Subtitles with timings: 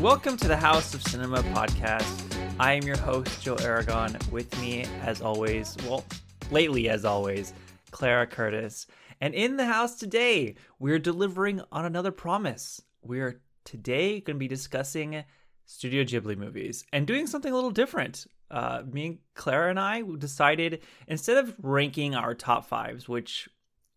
[0.00, 2.36] Welcome to the House of Cinema podcast.
[2.60, 4.16] I am your host, Joe Aragon.
[4.30, 6.04] With me, as always, well,
[6.52, 7.52] lately, as always,
[7.90, 8.86] Clara Curtis.
[9.20, 12.80] And in the house today, we're delivering on another promise.
[13.02, 15.24] We're today going to be discussing
[15.66, 18.28] Studio Ghibli movies and doing something a little different.
[18.52, 23.48] Uh, me and Clara and I decided instead of ranking our top fives, which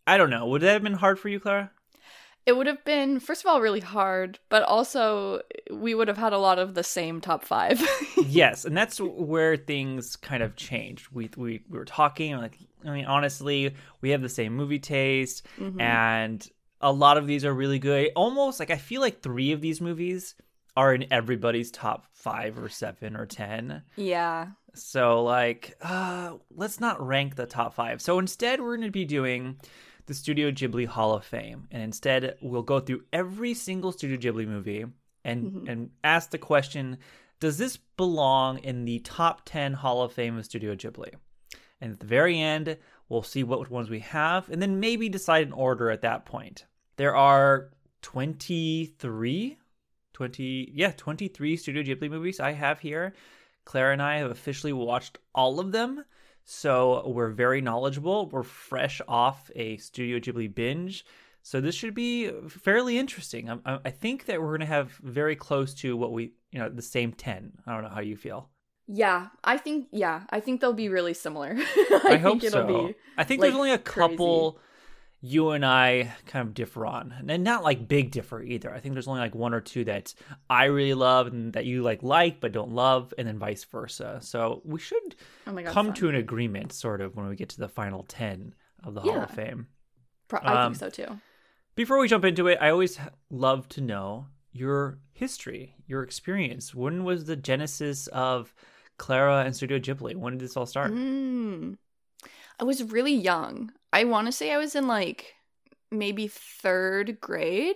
[0.07, 1.69] I don't know, would that have been hard for you, Clara?
[2.45, 6.33] It would have been, first of all, really hard, but also we would have had
[6.33, 7.79] a lot of the same top five.
[8.25, 11.09] yes, and that's where things kind of changed.
[11.11, 15.45] We we, we were talking, like, I mean, honestly, we have the same movie taste,
[15.59, 15.79] mm-hmm.
[15.79, 16.47] and
[16.81, 18.09] a lot of these are really good.
[18.15, 20.35] Almost like I feel like three of these movies
[20.75, 23.83] are in everybody's top five or seven or ten.
[23.95, 24.47] Yeah.
[24.73, 28.01] So like, uh, let's not rank the top five.
[28.01, 29.57] So instead, we're going to be doing
[30.05, 34.47] the Studio Ghibli Hall of Fame, and instead we'll go through every single Studio Ghibli
[34.47, 34.85] movie
[35.23, 35.67] and mm-hmm.
[35.67, 36.97] and ask the question:
[37.39, 41.13] Does this belong in the top ten Hall of Fame of Studio Ghibli?
[41.79, 42.77] And at the very end,
[43.09, 46.65] we'll see what ones we have, and then maybe decide an order at that point.
[46.97, 47.71] There are
[48.03, 49.57] 23,
[50.13, 53.13] 20, yeah, 23 Studio Ghibli movies I have here.
[53.65, 56.03] Claire and I have officially watched all of them.
[56.45, 58.27] So we're very knowledgeable.
[58.29, 61.05] We're fresh off a Studio Ghibli binge.
[61.43, 63.49] So this should be fairly interesting.
[63.65, 66.69] I, I think that we're going to have very close to what we, you know,
[66.69, 67.53] the same 10.
[67.65, 68.49] I don't know how you feel.
[68.87, 71.55] Yeah, I think, yeah, I think they'll be really similar.
[71.57, 72.93] I, I hope so.
[73.17, 74.53] I think like, there's only a couple.
[74.53, 74.67] Crazy
[75.21, 78.73] you and I kind of differ on, and not like big differ either.
[78.73, 80.13] I think there's only like one or two that
[80.49, 84.19] I really love and that you like like but don't love, and then vice versa.
[84.21, 85.95] So we should oh God, come fun.
[85.95, 89.11] to an agreement, sort of, when we get to the final ten of the yeah.
[89.13, 89.67] Hall of Fame.
[90.27, 91.19] Pro- I um, think so too.
[91.75, 96.73] Before we jump into it, I always love to know your history, your experience.
[96.73, 98.53] When was the genesis of
[98.97, 100.15] Clara and Studio Ghibli?
[100.15, 100.91] When did this all start?
[100.91, 101.77] Mm.
[102.59, 103.71] I was really young.
[103.93, 105.35] I want to say I was in like
[105.91, 107.75] maybe third grade.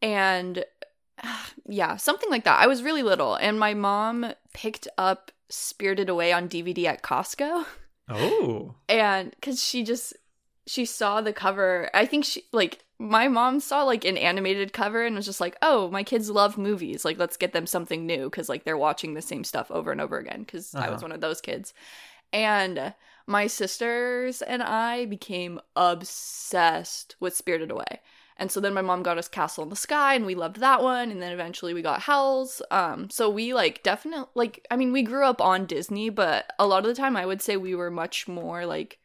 [0.00, 0.64] And
[1.68, 2.60] yeah, something like that.
[2.60, 3.34] I was really little.
[3.34, 7.66] And my mom picked up Spirited Away on DVD at Costco.
[8.06, 8.74] Oh.
[8.86, 10.12] and because she just,
[10.66, 11.88] she saw the cover.
[11.94, 15.56] I think she, like, my mom saw like an animated cover and was just like,
[15.62, 17.06] oh, my kids love movies.
[17.06, 20.02] Like, let's get them something new because like they're watching the same stuff over and
[20.02, 20.84] over again because uh-huh.
[20.84, 21.04] I was uh-huh.
[21.04, 21.72] one of those kids.
[22.30, 22.92] And
[23.26, 28.00] my sisters and I became obsessed with Spirited Away.
[28.36, 30.82] And so then my mom got us Castle in the Sky and we loved that
[30.82, 32.60] one and then eventually we got Howl's.
[32.70, 36.66] Um so we like definitely like I mean we grew up on Disney, but a
[36.66, 38.98] lot of the time I would say we were much more like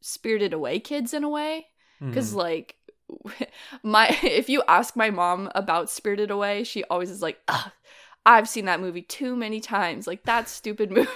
[0.00, 1.66] Spirited Away kids in a way
[2.12, 2.36] cuz mm.
[2.36, 2.76] like
[3.82, 7.38] my if you ask my mom about Spirited Away, she always is like,
[8.26, 10.06] I've seen that movie too many times.
[10.06, 11.08] Like that stupid movie.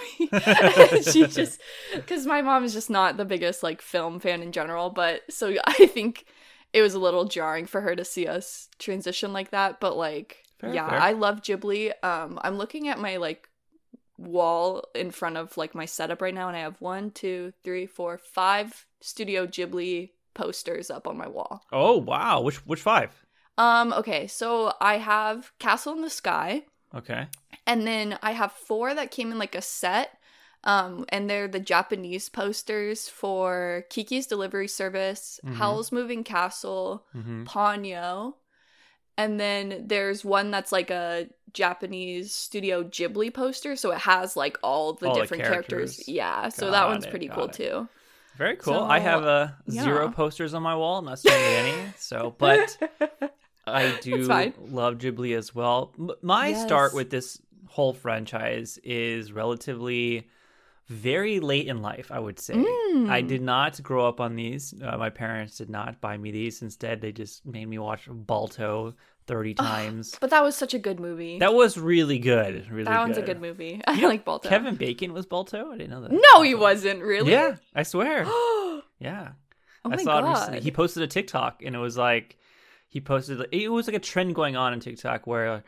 [1.03, 1.61] she just
[2.07, 5.55] cuz my mom is just not the biggest like film fan in general, but so
[5.67, 6.27] I think
[6.73, 10.45] it was a little jarring for her to see us transition like that, but like
[10.59, 11.01] fair, yeah, fair.
[11.01, 11.93] I love Ghibli.
[12.03, 13.49] Um I'm looking at my like
[14.19, 17.87] wall in front of like my setup right now and I have one, two, three,
[17.87, 21.63] four, five Studio Ghibli posters up on my wall.
[21.73, 22.43] Oh wow.
[22.43, 23.25] Which which five?
[23.57, 26.65] Um okay, so I have Castle in the Sky.
[26.95, 27.27] Okay.
[27.67, 30.19] And then I have four that came in like a set.
[30.65, 35.55] Um, and they're the Japanese posters for Kiki's Delivery Service, mm-hmm.
[35.55, 37.45] Howl's Moving Castle, mm-hmm.
[37.45, 38.35] Ponyo.
[39.17, 44.59] And then there's one that's like a Japanese Studio Ghibli poster, so it has like
[44.63, 45.97] all the all different the characters.
[45.97, 46.09] characters.
[46.09, 47.53] Yeah, got so that one's it, pretty cool it.
[47.53, 47.89] too.
[48.37, 48.75] Very cool.
[48.75, 51.75] So, I have uh, zero posters on my wall, not seeing any.
[51.99, 52.79] So, but
[53.73, 55.95] I do love Ghibli as well.
[56.23, 56.63] My yes.
[56.63, 60.29] start with this whole franchise is relatively
[60.89, 62.55] very late in life, I would say.
[62.55, 63.11] Mm.
[63.11, 64.75] I did not grow up on these.
[64.83, 66.63] Uh, my parents did not buy me these.
[66.63, 68.95] Instead, they just made me watch Balto
[69.27, 70.17] 30 times.
[70.19, 71.39] but that was such a good movie.
[71.39, 72.71] That was really good.
[72.71, 73.25] Really That one's good.
[73.25, 73.83] a good movie.
[73.87, 74.49] I like Balto.
[74.49, 75.71] Kevin Bacon was Balto?
[75.71, 76.13] I didn't know that.
[76.13, 77.33] No, he wasn't, really?
[77.33, 78.25] Yeah, I swear.
[78.99, 79.33] yeah.
[79.85, 80.25] Oh I saw God.
[80.25, 80.61] it recently.
[80.61, 82.38] He posted a TikTok and it was like
[82.89, 85.63] he posted it was like a trend going on in TikTok where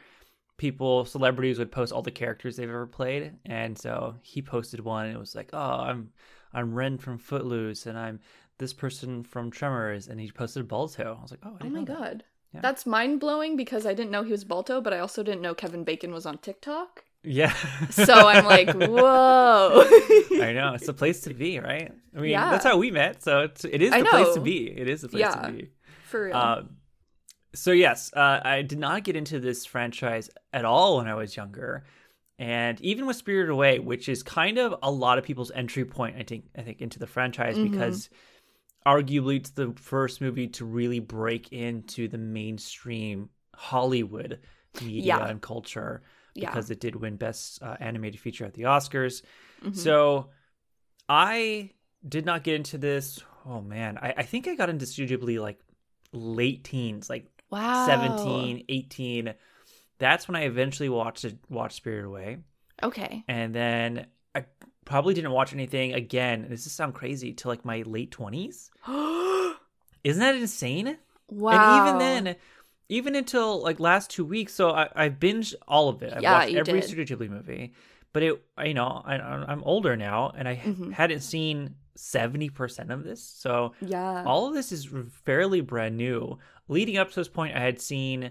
[0.61, 5.07] people celebrities would post all the characters they've ever played and so he posted one
[5.07, 6.11] and it was like oh i'm
[6.53, 8.21] i'm ren from footloose and i'm
[8.59, 12.23] this person from tremors and he posted balto i was like oh oh my god
[12.53, 12.61] yeah.
[12.61, 15.83] that's mind-blowing because i didn't know he was balto but i also didn't know kevin
[15.83, 17.53] bacon was on tiktok yeah.
[17.91, 19.85] so I'm like, whoa.
[20.41, 20.73] I know.
[20.73, 21.93] It's a place to be, right?
[22.17, 22.51] I mean, yeah.
[22.51, 23.23] that's how we met.
[23.23, 24.71] So it's, it is the place to be.
[24.71, 25.71] It is the place yeah, to be.
[26.07, 26.35] For real.
[26.35, 26.63] Uh,
[27.55, 31.37] So yes, uh, I did not get into this franchise at all when I was
[31.37, 31.85] younger,
[32.39, 36.17] and even with Spirited Away, which is kind of a lot of people's entry point,
[36.17, 37.71] I think, I think into the franchise Mhm.
[37.71, 38.09] because
[38.87, 44.41] arguably it's the first movie to really break into the mainstream Hollywood
[44.81, 45.27] media Yeah.
[45.29, 46.03] and culture
[46.35, 46.49] Yeah.
[46.51, 49.23] because it did win Best uh, Animated Feature at the Oscars.
[49.63, 49.77] Mhm.
[49.77, 50.31] So
[51.09, 51.73] I
[52.09, 53.19] did not get into this.
[53.45, 55.59] Oh man, I, I think I got into Studio Ghibli like
[56.13, 57.85] late teens, like wow.
[57.85, 59.35] 17, 18.
[59.99, 62.39] That's when I eventually watched it, watched Spirit Away.
[62.83, 63.25] Okay.
[63.29, 64.45] And then I
[64.85, 66.47] probably didn't watch anything again.
[66.49, 68.71] This is sound crazy till like my late 20s.
[70.05, 70.97] Isn't that insane?
[71.29, 71.51] Wow.
[71.53, 72.37] And even then,
[72.89, 76.13] even until like last two weeks, so I, I binged all of it.
[76.13, 76.85] I Yeah, watched every did.
[76.85, 77.75] Studio Ghibli movie,
[78.13, 80.93] but it, you know, I, I'm older now, and I Mhm.
[80.93, 83.23] hadn't seen seventy percent of this.
[83.23, 84.25] So Yeah.
[84.27, 84.89] all of this is
[85.25, 86.39] fairly brand new.
[86.71, 88.31] Leading up to this point, I had seen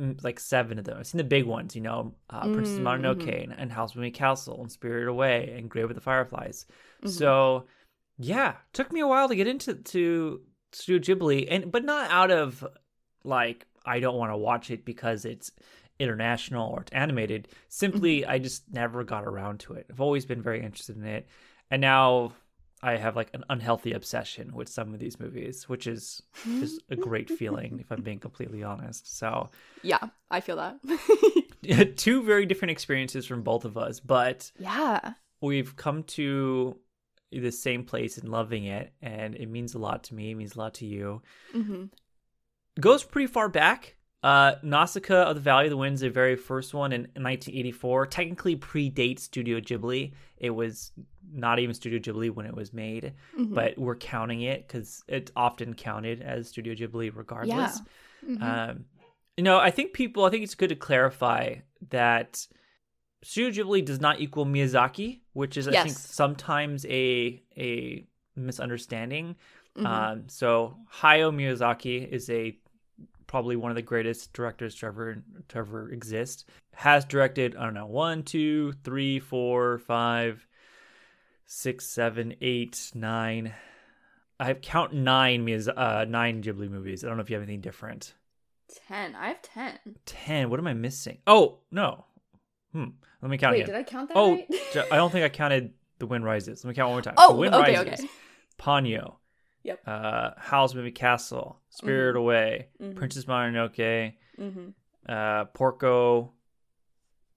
[0.00, 0.98] mm, like seven of them.
[0.98, 4.12] I've seen the big ones, you know, uh, Princess Mm, Mononoke and, and Howl's Moving
[4.12, 6.66] Castle and Spirited Away and Grave with the Fireflies.
[7.02, 7.08] Mhm.
[7.08, 7.66] So
[8.18, 10.42] yeah, took me a while to get into to
[10.72, 12.66] Studio Ghibli, and but not out of
[13.24, 15.52] like I don't want to watch it because it's
[15.98, 17.48] international or it's animated.
[17.68, 19.86] Simply, I just never got around to it.
[19.90, 21.26] I've always been very interested in it,
[21.70, 22.32] and now
[22.82, 26.22] I have like an unhealthy obsession with some of these movies, which is
[26.60, 29.16] just a great feeling if I'm being completely honest.
[29.16, 29.48] So
[29.82, 31.96] yeah, I feel that.
[31.96, 35.14] two very different experiences from both of us, but yeah.
[35.40, 36.78] we've come to
[37.32, 40.54] the same place in loving it and it means a lot to me it means
[40.54, 41.20] a lot to you
[41.52, 41.84] hmm
[42.80, 43.95] goes pretty far back
[44.30, 48.06] uh nausicaa of the valley of the winds the very first one in, in 1984
[48.18, 50.02] technically predates studio ghibli
[50.48, 50.92] it was
[51.32, 55.30] not even studio ghibli when it was made hmm but we're counting it because it's
[55.46, 57.72] often counted as studio ghibli regardless
[58.26, 58.42] Mhm.
[58.42, 58.84] um,
[59.36, 60.24] you know, I think people.
[60.24, 61.56] I think it's good to clarify
[61.90, 62.30] that
[63.22, 69.36] Studio Ghibli does not equal Miyazaki, which is I think sometimes a a misunderstanding.
[69.76, 69.86] Mhm.
[69.86, 72.56] Um, so Hayao Miyazaki is a
[73.26, 76.48] probably one of the greatest directors to ever to ever exist.
[76.74, 80.46] Has directed I don't know one, two, three, four, five,
[81.46, 83.54] six, seven, eight, nine.
[84.38, 87.04] I have count nine Miyaz- uh, nine Ghibli movies.
[87.04, 88.14] I don't know if you have anything different.
[88.88, 89.14] ten.
[89.14, 89.78] I have ten.
[90.04, 90.50] Ten.
[90.50, 91.18] What am I missing?
[91.26, 92.04] Oh no.
[92.72, 92.90] Hmm.
[93.22, 93.74] Let me count Wait, again.
[93.74, 94.92] did I count that oh, right?
[94.92, 96.62] I don't think I counted The Wind Rises.
[96.62, 97.14] Let me count one more time.
[97.18, 98.08] oh, the Wind okay, Rises, okay.
[98.58, 99.14] Ponyo,
[99.66, 99.80] Yep.
[99.86, 102.96] uh, Howl's Moving Castle, Spirit Away, Mhm.
[102.96, 104.68] Princess Mononoke, hmm
[105.08, 106.32] uh, Porco,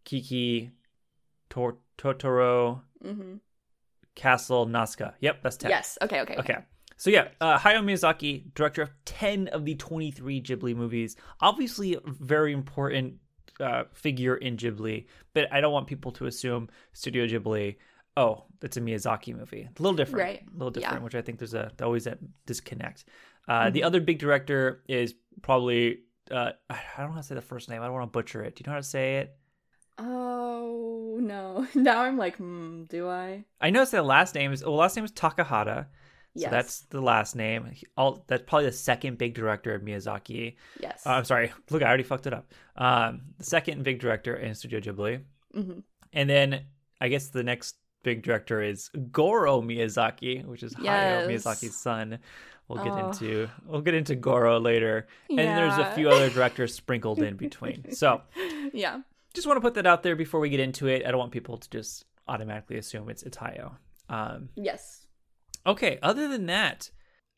[0.05, 0.71] Kiki,
[1.49, 3.35] Tor- Totoro, hmm
[4.15, 5.11] Castle, Nausicaa.
[5.21, 5.69] Yep, that's ten.
[5.71, 5.97] Yes.
[6.01, 6.19] Okay.
[6.21, 6.35] Okay.
[6.37, 6.57] Okay.
[6.97, 11.99] So yeah, uh, Hayao Miyazaki, director of ten of the twenty-three Ghibli movies, obviously a
[12.05, 13.15] very important
[13.61, 15.05] uh, figure in Ghibli.
[15.33, 17.77] But I don't want people to assume Studio Ghibli.
[18.21, 19.63] Oh, it's a Miyazaki movie.
[19.63, 20.41] A little different, Right.
[20.47, 21.03] A little different, Yeah.
[21.03, 23.05] which I think there's a always a disconnect.
[23.47, 23.85] Uh, The Mhm.
[23.85, 25.81] other big director is probably
[26.31, 27.81] uh, I don't know how to say the first name.
[27.81, 28.55] I don't want to butcher it.
[28.55, 29.35] Do you know how to say it?
[29.97, 31.67] Oh no!
[31.75, 33.45] Now I'm like, hmm, do I?
[33.59, 35.85] I know it's the last name is well, last name is Takahata.
[35.85, 36.51] So Yes.
[36.51, 37.73] that's the last name.
[37.97, 40.55] All that's probably the second big director of Miyazaki.
[40.79, 41.05] yes.
[41.05, 41.51] Uh, I'm sorry.
[41.71, 42.53] Look, I already fucked it up.
[42.75, 45.79] Um, the second big director in Studio Ghibli, hmm
[46.13, 46.65] and then
[47.01, 52.19] I guess the next big director is Goro Miyazaki, which is Hayao Miyazaki's son.
[52.67, 53.07] We'll get Oh.
[53.09, 57.35] into we'll get into Goro later, and then there's a few other directors sprinkled in
[57.35, 57.91] between.
[57.93, 58.21] So
[58.73, 59.01] yeah.
[59.33, 61.05] just want to put that out there before we get into it.
[61.05, 63.71] I don't want people to just automatically assume it's it's Hayao.
[64.09, 65.07] Um, Yes.
[65.65, 66.89] Okay, other than that,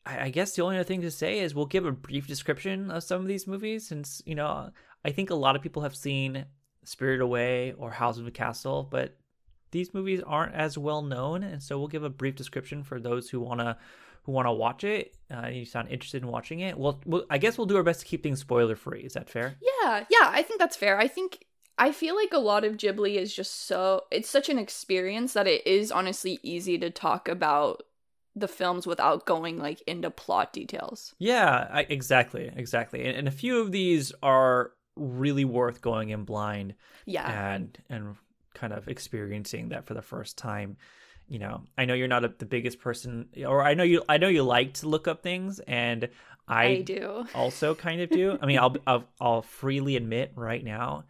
[0.06, 2.90] I, I guess the only other thing to say is we'll give a brief description
[2.90, 4.70] of some of these movies since, you know,
[5.04, 6.44] I think a lot of people have seen
[6.84, 9.16] Spirit Away or House of the Castle, but
[9.72, 13.28] these movies aren't as well known, and so we'll give a brief description for those
[13.28, 13.76] who wanna
[14.22, 15.14] who wanna watch it.
[15.34, 16.78] Uh, you sound interested in watching it.
[16.78, 19.00] Well, we'll, I guess we'll do our best to keep things spoiler free.
[19.00, 19.56] Is that fair?
[19.60, 20.04] Yeah.
[20.08, 20.30] Yeah.
[20.30, 20.98] I think that's fair.
[20.98, 21.44] I think
[21.78, 25.48] I feel like a lot of Ghibli is just so it's such an experience that
[25.48, 27.82] it is honestly easy to talk about
[28.36, 31.14] the films without going like into plot details.
[31.18, 33.04] Yeah, I, exactly, exactly.
[33.04, 36.74] And, and a few of these are really worth going in blind.
[37.06, 37.54] Yeah.
[37.54, 38.16] and and
[38.54, 40.76] kind of experiencing that for the first time
[41.28, 44.18] you know i know you're not a, the biggest person or i know you i
[44.18, 46.08] know you like to look up things and
[46.48, 47.24] i, I do.
[47.34, 51.04] also kind of do i mean I'll, I'll i'll freely admit right now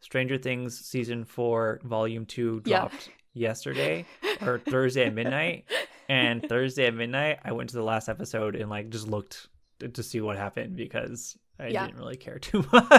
[0.00, 2.80] stranger things season 4 volume 2 Yeah.
[2.80, 4.04] dropped yesterday
[4.42, 5.64] or thursday at midnight
[6.08, 9.48] and thursday at midnight i went to the last episode and like just looked
[9.80, 11.86] to, to see what happened because I Yeah.
[11.86, 12.90] didn't really care too much.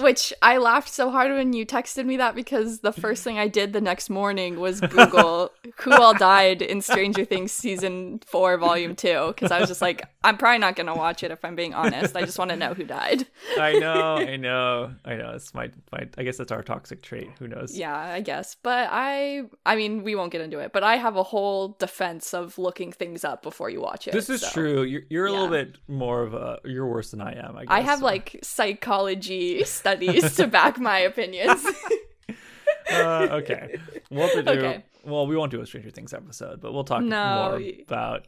[0.00, 3.48] Which I laughed so hard when you texted me that because the first thing I
[3.48, 8.94] did the next morning was Google who all died in Stranger Things season four, volume
[8.96, 9.28] two.
[9.28, 11.74] Because I was just like, I'm probably not going to watch it if I'm being
[11.74, 12.16] honest.
[12.16, 13.26] I just want to know who died.
[13.58, 15.30] I know, I know, I know.
[15.34, 16.08] It's my, my.
[16.16, 17.30] I guess that's our toxic trait.
[17.38, 17.76] Who knows?
[17.76, 18.56] Yeah, I guess.
[18.62, 20.72] But I, I mean, we won't get into it.
[20.72, 24.12] But I have a whole defense of looking things up before you watch it.
[24.12, 24.50] This is so.
[24.50, 24.82] true.
[24.82, 25.40] You're, you're a Yeah.
[25.40, 26.58] little bit more of a.
[26.64, 27.56] You're worse than I am.
[27.56, 28.04] I, guess, I have so.
[28.04, 31.64] like psychology studies to back my opinions.
[32.90, 33.78] Uh, okay.
[34.10, 34.50] We'll to do.
[34.50, 34.84] Okay.
[35.04, 37.50] Well, we won't do a Stranger Things episode, but we'll talk No.
[37.58, 38.26] more about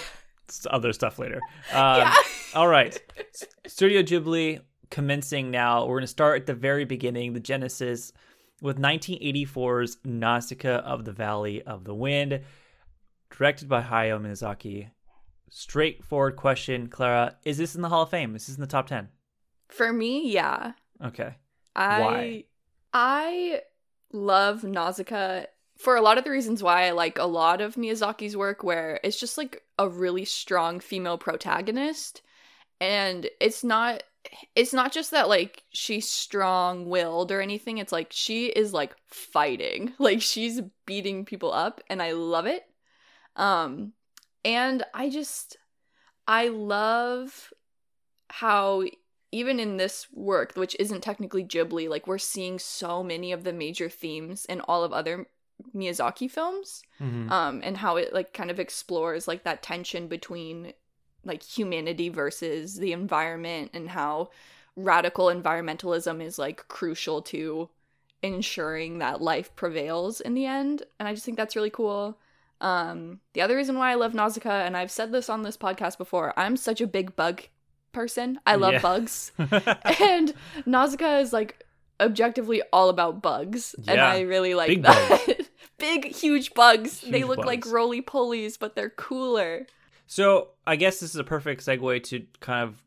[0.70, 1.40] other stuff later.
[1.72, 2.14] Um, Yeah.
[2.54, 3.00] All right.
[3.66, 4.60] Studio Ghibli
[4.90, 5.82] commencing now.
[5.86, 8.12] We're going to start at the very beginning, the Genesis,
[8.60, 12.40] with 1984's Nausicaa of the Valley of the Wind,
[13.30, 14.88] directed by Hayao Miyazaki.
[15.50, 17.36] Straightforward question, Clara.
[17.44, 18.34] Is this in the Hall of Fame?
[18.34, 19.08] Is this in the top 10?
[19.72, 20.72] For me, yeah.
[21.02, 21.34] Okay.
[21.74, 22.44] I Why?
[22.92, 23.60] I
[24.12, 25.44] love Nausicaa
[25.78, 29.00] for a lot of the reasons why I like a lot of Miyazaki's work where
[29.02, 32.22] it's just like a really strong female protagonist
[32.80, 34.02] and it's not
[34.54, 39.92] it's not just that like she's strong-willed or anything it's like she is like fighting
[39.98, 42.62] like she's beating people up and I love it
[43.34, 43.92] um
[44.44, 45.56] and I just
[46.28, 47.52] I love
[48.30, 48.84] how
[49.32, 53.52] even in this work, which isn't technically Ghibli, like we're seeing so many of the
[53.52, 55.26] major themes in all of other
[55.74, 57.30] Miyazaki films, Mhm.
[57.30, 60.72] um, and how it like kind of explores like that tension between
[61.24, 64.30] like humanity versus the environment, and how
[64.76, 67.68] radical environmentalism is like crucial to
[68.22, 70.82] ensuring that life prevails in the end.
[70.98, 72.18] And I just think that's really cool.
[72.60, 75.98] Um, the other reason why I love Nausicaa, and I've said this on this podcast
[75.98, 77.42] before, I'm such a big bug
[77.92, 78.38] person.
[78.46, 78.80] I love Yeah.
[78.80, 79.32] bugs.
[80.00, 80.32] and
[80.66, 81.64] Nausicaa is like
[82.00, 83.74] objectively all about bugs.
[83.86, 85.46] And I really like Big that.
[85.78, 87.00] Big, huge bugs.
[87.00, 89.66] they Huge look like roly polies, but they're cooler.
[90.06, 92.82] So I guess this is a perfect segue to kind of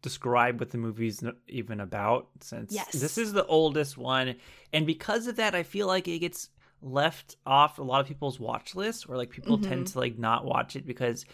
[0.00, 2.92] describe what the movie's even about, since Yes.
[2.92, 4.36] this is the oldest one,
[4.72, 6.50] and because of that, I feel like it gets
[6.80, 9.92] left off a lot of people's watch lists, or like people tend Mhm.
[9.92, 11.26] to like not watch it because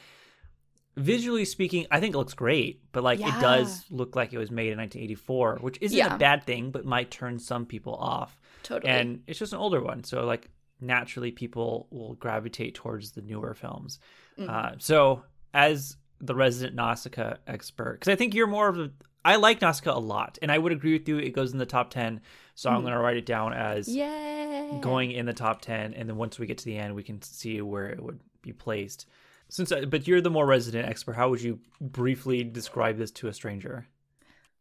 [0.97, 4.51] visually speaking, I think it looks great, but like it does look like it was
[4.51, 6.15] made in 1984, which isn't Yeah.
[6.15, 8.93] a bad thing, but might turn some people off Totally.
[8.93, 10.49] and it's just an older one so like
[10.81, 13.99] naturally people will gravitate towards the newer films
[14.39, 14.49] Mhm.
[14.49, 15.23] uh, so
[15.53, 18.91] as the resident nausicaa expert because i think you're more of a
[19.25, 21.67] i like nausicaa a lot and i would agree with you it goes in the
[21.67, 22.21] top 10
[22.55, 22.83] so i'm Mhm.
[22.83, 24.79] going to write it down as yeah.
[24.81, 27.21] going in the top 10 and then once we get to the end we can
[27.23, 29.07] see where it would be placed
[29.55, 33.33] since but you're the more resident expert how would you briefly describe this to a
[33.33, 33.87] stranger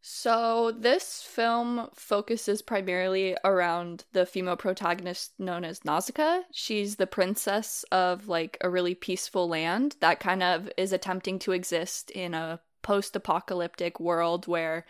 [0.06, 6.40] So, this film focuses primarily around the female protagonist known as Nausicaa.
[6.52, 11.52] She's the princess of like a really peaceful land that kind of is attempting to
[11.52, 14.84] exist in a post apocalyptic world where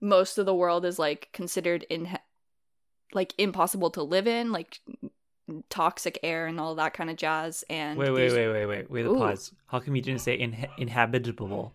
[0.00, 2.18] most of the world is like considered in
[3.12, 4.80] like impossible to live in, like
[5.70, 7.64] toxic air and all that kind of jazz.
[7.68, 9.16] And wait wait wait wait wait wait Ooh.
[9.16, 11.72] pause how come you didn't say in- inhabitable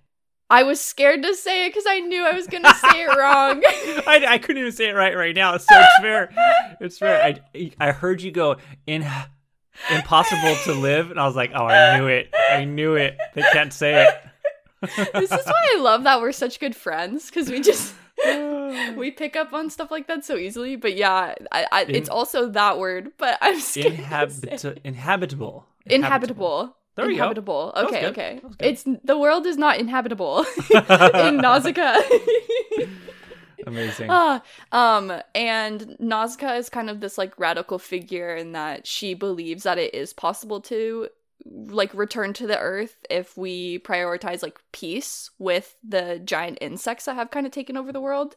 [0.50, 3.18] I was scared to say it because I knew I was going to say it
[3.18, 3.64] wrong.
[4.06, 5.58] I, I couldn't even say it right right now.
[5.58, 6.76] So it's fair.
[6.80, 7.24] It's fair.
[7.56, 9.04] I I heard you go in
[9.90, 12.32] impossible to live, and I was like, oh, I knew it.
[12.52, 13.18] I knew it.
[13.34, 15.10] They can't say it.
[15.14, 17.96] this is why I love that we're such good friends because we just.
[18.98, 20.76] we pick up on stuff like that so easily.
[20.76, 23.94] But yeah, I, I, it's also that word, but I'm scared.
[23.98, 25.66] Inhabit- inhabitable.
[25.86, 26.76] Inhabitable.
[26.96, 27.74] There we inhabitable.
[27.76, 28.34] Was Okay, okay.
[28.36, 28.68] That was good.
[28.68, 32.02] It's the world is not inhabitable in Nausicaa.
[33.66, 34.08] Amazing.
[34.10, 39.64] Ah, um, and Nausicaa is kind of this like radical figure in that she believes
[39.64, 41.10] that it is possible to
[41.46, 47.16] like return to the earth if we prioritize like peace with the giant insects that
[47.16, 48.36] have kind of taken over the world.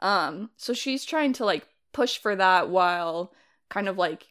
[0.00, 3.32] Um, so she's trying to like push for that while
[3.68, 4.26] kind of like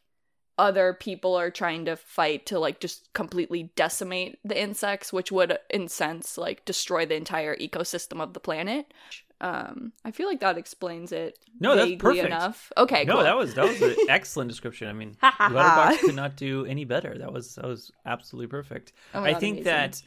[0.58, 5.56] other people are trying to fight to like just completely decimate the insects, which would
[5.70, 8.92] in sense like destroy the entire ecosystem of the planet.
[9.40, 11.38] Um, I feel like that explains it.
[11.60, 12.26] No, that's perfect.
[12.26, 12.72] enough.
[12.76, 13.22] Okay, no, cool.
[13.22, 14.88] that was that was an excellent description.
[14.88, 15.16] I mean.
[15.22, 17.16] Letterboxd could not do any better.
[17.16, 18.92] That was that was absolutely perfect.
[19.14, 19.64] Oh my I think amazing.
[19.64, 20.02] that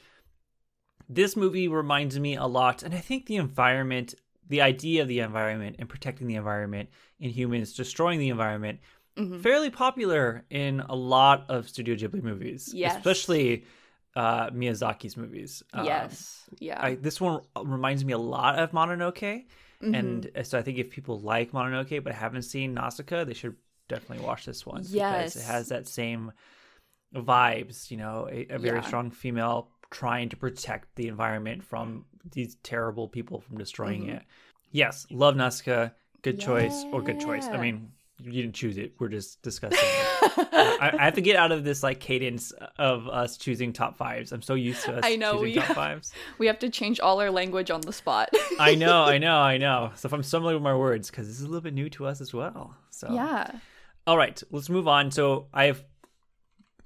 [1.08, 4.15] this movie reminds me a lot, and I think the environment,
[4.48, 8.79] the idea of the environment and protecting the environment in humans, destroying the environment,
[9.17, 9.41] Mhm.
[9.41, 12.71] fairly popular in a lot of Studio Ghibli movies.
[12.74, 12.95] Yes.
[12.98, 13.65] Especially
[14.15, 15.63] uh, Miyazaki's movies.
[15.71, 16.50] Um, yes.
[16.60, 16.83] Yeah.
[16.83, 19.45] I, this one reminds me a lot of Mononoke,
[19.81, 19.95] Mhm.
[20.36, 23.55] and so I think if people like Mononoke but haven't seen Nausicaa, they should
[23.88, 25.36] definitely watch this one because Yes.
[25.38, 26.33] it has that same
[27.15, 27.89] vibes.
[27.91, 28.88] You know, a, a very Yeah.
[28.88, 34.17] strong female trying to protect the environment from these terrible people from destroying Mhm.
[34.17, 34.23] it.
[34.71, 35.89] Yes, love Nausicaa.
[36.21, 37.47] Good choice or good choice.
[37.47, 38.93] I mean, you didn't choose it.
[38.99, 40.47] We're just discussing it.
[40.53, 44.31] I, I have to get out of this like cadence of us choosing top fives.
[44.31, 46.13] I'm so used to us I know, choosing we- top fives.
[46.37, 48.29] we have to change all our language on the spot.
[48.59, 49.91] I know, I know, I know.
[49.95, 52.05] So if I'm stumbling with my words, because this is a little bit new to
[52.05, 52.75] us as well.
[52.91, 53.51] So yeah.
[54.05, 55.09] All right, let's move on.
[55.11, 55.83] So I've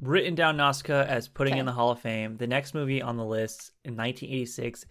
[0.02, 2.38] written down Nausicaa as putting in the Hall of Fame.
[2.38, 4.86] The next movie on the list in 1986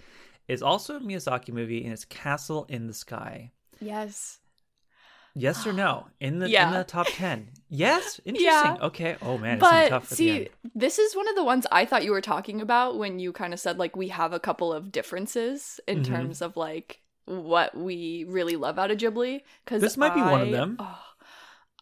[0.49, 3.53] is also a Miyazaki movie, and it's Castle in the Sky.
[3.81, 4.39] Yes.
[5.37, 6.07] Yes or no?
[6.21, 7.49] In the in the top ten?
[7.69, 8.21] Yes.
[8.25, 8.47] Interesting.
[8.47, 8.77] Yeah.
[8.83, 9.17] Okay.
[9.21, 12.05] Oh man, it's gonna be But see, this is one of the ones I thought
[12.05, 14.93] you were talking about when you kind of said like we have a couple of
[14.93, 16.07] differences in Mhm.
[16.07, 19.41] terms of like what we really love out of Ghibli.
[19.65, 20.79] Because This might be one of them.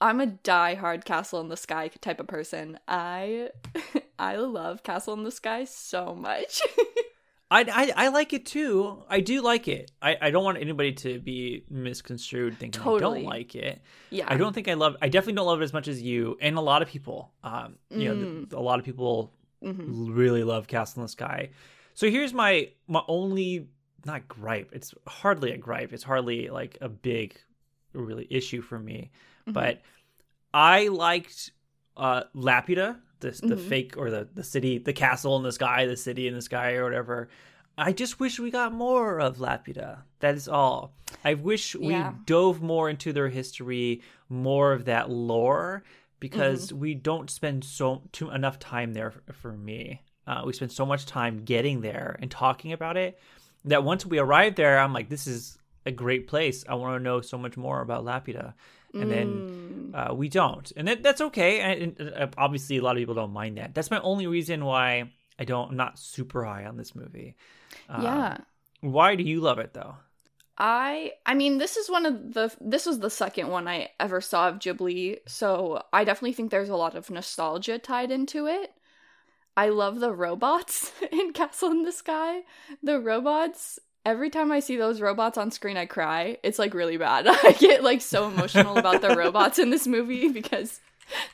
[0.01, 2.79] I'm a die-hard Castle in the Sky type of person.
[2.89, 3.51] I
[4.19, 6.63] I love Castle in the Sky so much.
[7.53, 9.03] I, I I like it too.
[9.09, 9.91] I do like it.
[10.01, 13.83] I, I don't want anybody to be misconstrued thinking I don't like it.
[14.11, 14.27] yeah.
[14.29, 14.97] I don't think I love.
[15.03, 17.33] I definitely don't love it as much as you and a lot of people.
[17.45, 18.53] Um, you know, Mm.
[18.55, 19.33] a lot of people
[19.63, 20.17] Mhm.
[20.17, 21.51] really love Castle in the Sky.
[21.95, 23.69] So here's my my only
[24.07, 24.71] not gripe.
[24.73, 25.93] It's hardly a gripe.
[25.93, 27.37] It's hardly like a big
[27.93, 29.11] really issue for me.
[29.47, 29.53] Mhm.
[29.53, 29.81] But
[30.55, 31.53] I liked
[31.97, 33.69] uh Laputa, the the Mhm.
[33.69, 36.75] fake or the the city, the castle in the sky, the city in the sky
[36.75, 37.29] or whatever.
[37.79, 40.03] I just wish we got more of Laputa.
[40.21, 40.95] That is all.
[41.25, 42.13] I wish we Yeah.
[42.27, 45.83] dove more into their history, more of that lore,
[46.21, 46.79] because Mm-hmm.
[46.81, 50.03] we don't spend so too enough time there for, for me.
[50.27, 53.19] Uh, we spend so much time getting there and talking about it
[53.65, 56.65] that once we arrive there, I'm like, this is a great place.
[56.69, 58.53] I want to know so much more about Laputa,
[58.95, 60.11] and then Mm.
[60.11, 61.61] uh, we don't, and that, that's okay.
[61.61, 63.75] And, and, uh, obviously, a lot of people don't mind that.
[63.75, 65.71] That's my only reason why I don't.
[65.71, 67.35] I'm not super high on this movie.
[67.89, 68.39] Um, yeah.
[68.81, 69.97] Why do you love it though?
[70.59, 74.21] I I mean this is one of the this was the second one I ever
[74.21, 78.73] saw of Ghibli, so I definitely think there's a lot of nostalgia tied into it.
[79.57, 82.43] I love the robots in Castle in the Sky.
[82.83, 86.39] The robots every time I see those robots on screen I cry.
[86.43, 87.27] It's like really bad.
[87.29, 90.81] I get like so emotional about the robots in this movie because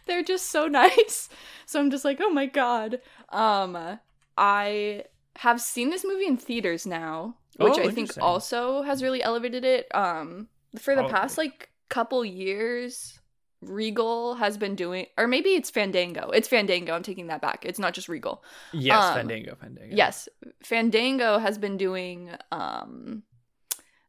[0.06, 1.28] they're just so nice.
[1.66, 3.00] So I'm just like, "Oh my god."
[3.30, 3.98] Um
[4.36, 5.04] I
[5.36, 9.64] have seen this movie in theaters now, which Oh, I think also has really elevated
[9.64, 9.86] it.
[9.94, 13.17] Um, for the past like couple years,
[13.60, 16.30] Regal has been doing, or maybe it's Fandango.
[16.30, 16.94] It's Fandango.
[16.94, 17.64] I'm taking that back.
[17.64, 18.44] It's not just Regal.
[18.72, 19.96] Yes, Um, Fandango, Fandango.
[19.96, 20.28] Yes,
[20.62, 23.24] Fandango has been doing um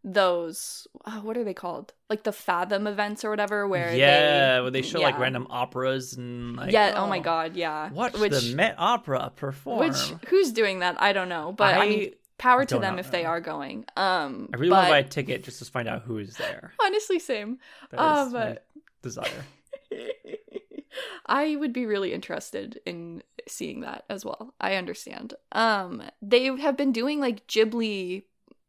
[0.03, 1.93] those uh, what are they called?
[2.09, 6.13] Like the Fathom events or whatever, where yeah, they, where they show like random operas
[6.13, 6.93] and like, yeah.
[6.95, 7.55] Oh, my god.
[7.55, 7.91] Yeah.
[7.91, 9.79] watch which the Met Opera perform.
[9.79, 11.01] which who's doing that?
[11.01, 13.85] I don't know, but I, mean, power to them not if they are going.
[13.97, 16.35] Um, I really but want to buy a ticket just to find out who is
[16.38, 16.71] there.
[16.81, 17.59] honestly, same.
[17.91, 18.57] That Um, my
[19.01, 19.45] desire.
[21.25, 24.53] I would be really interested in seeing that as well.
[24.59, 25.33] I understand.
[25.51, 28.23] Um, they have been doing like Ghibli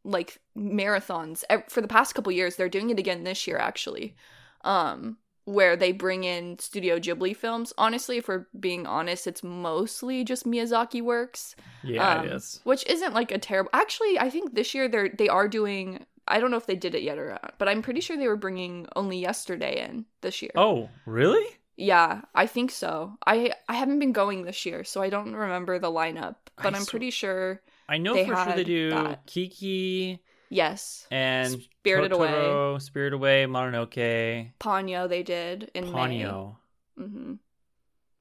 [0.04, 2.56] like marathons for the past couple years.
[2.56, 4.14] They're doing it again this year, actually.
[4.62, 7.72] Um, where they bring in Studio Ghibli films.
[7.76, 11.56] Honestly, if we're being honest, it's mostly just Miyazaki works.
[11.82, 12.60] Yeah, um, it is.
[12.64, 13.70] which isn't like a terrible.
[13.72, 16.06] Actually, I think this year they're they are doing.
[16.30, 18.28] I don't know if they did it yet or not, but I'm pretty sure they
[18.28, 20.52] were bringing only yesterday in this year.
[20.54, 21.44] Oh, really?
[21.76, 23.16] Yeah, I think so.
[23.26, 26.76] I I haven't been going this year, so I don't remember the lineup, but I
[26.76, 27.60] I'm sw- pretty sure.
[27.88, 29.26] I know They for sure they do that.
[29.26, 35.08] Kiki Yes, and Spirited Away, Totoro, Spirit Away, Mononoke, Ponyo.
[35.08, 36.56] They did in Ponyo.
[36.96, 37.04] May.
[37.04, 37.32] hmm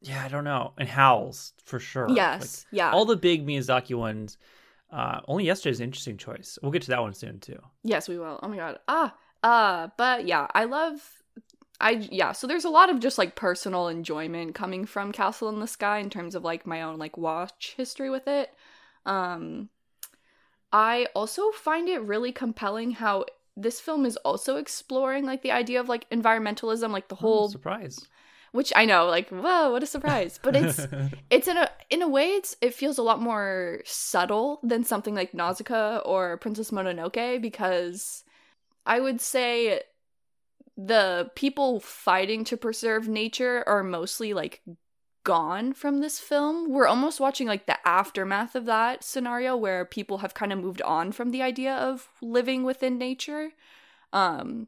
[0.02, 0.74] Yeah, I don't know.
[0.78, 2.10] And Howls for sure.
[2.10, 4.38] Yes, yeah, all the big Miyazaki ones.
[4.92, 6.58] Uh, only yesterday's an interesting choice.
[6.62, 7.60] We'll get to that one soon too.
[7.84, 8.40] yes, we will.
[8.42, 8.80] Oh my god.
[8.88, 11.02] Ah, uh, but yeah, I love.
[11.80, 15.60] I yeah, so there's a lot of just like personal enjoyment coming from Castle in
[15.60, 18.52] the Sky in terms of like my own like watch history with it.
[19.06, 19.70] Um
[20.72, 23.26] I also find it really compelling how
[23.58, 27.50] this film is also exploring like the idea of like environmentalism, like the Oh, whole
[27.50, 28.00] surprise.
[28.52, 30.40] Which I know, like, whoa, what a surprise.
[30.42, 30.88] But it's
[31.30, 35.16] it's in a in a way it's it feels a lot more subtle than something
[35.16, 38.24] like Nausicaa or Princess Mononoke because
[38.86, 39.82] I would say
[40.78, 44.62] the people fighting to preserve nature are mostly like
[45.24, 46.72] gone from this film.
[46.72, 50.82] We're almost watching like the aftermath of that scenario where people have kind of moved
[50.82, 53.52] on from the idea of living within nature.
[54.12, 54.68] Um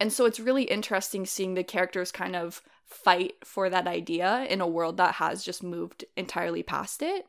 [0.00, 4.60] and so it's really interesting seeing the characters kind of fight for that idea in
[4.60, 7.26] a world that has just moved entirely past it.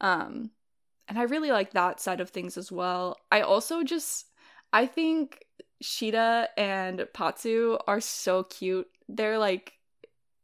[0.00, 0.50] Um
[1.08, 3.16] and I really like that side of things as well.
[3.32, 4.26] I also just
[4.72, 5.44] I think
[5.80, 8.86] Sheeta and Pazu are so cute.
[9.08, 9.74] They're like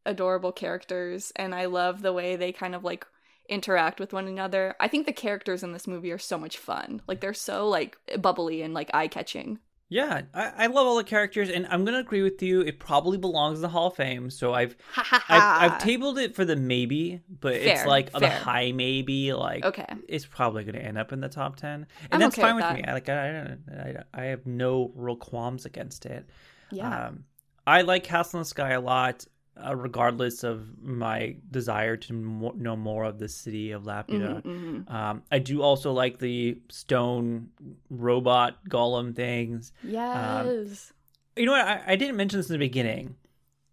[0.05, 3.07] adorable characters and I love the way they kind of like
[3.49, 4.75] interact with one another.
[4.81, 7.03] I think the characters in this movie are so much fun.
[7.07, 9.59] Like they're so like bubbly and like eye-catching.
[9.89, 12.61] Yeah, I, I love all the characters, and I'm gonna agree with you.
[12.61, 14.31] It probably belongs in the Hall of Fame.
[14.31, 18.73] So I've I've, I've tabled it for the maybe, but Fair, it's like the high
[18.73, 19.33] maybe.
[19.33, 19.87] Like Okay.
[20.09, 22.65] it's probably gonna end up in the top ten, and I'm that's okay fine with
[22.65, 22.77] with that.
[22.77, 22.85] me.
[22.85, 26.29] I, like I, I I have no real qualms against it.
[26.73, 27.07] Yeah.
[27.07, 27.25] Um,
[27.65, 29.25] I like Castle in the Sky a lot,
[29.65, 34.43] uh, regardless of my desire to mo- know more of the city of Laputa.
[34.43, 34.91] Mhm, mhm.
[34.93, 37.49] Um, I do also like the stone
[37.91, 39.73] robot golem things.
[39.83, 40.93] Yes.
[41.37, 41.67] You know what?
[41.67, 43.17] I, I didn't mention this in the beginning,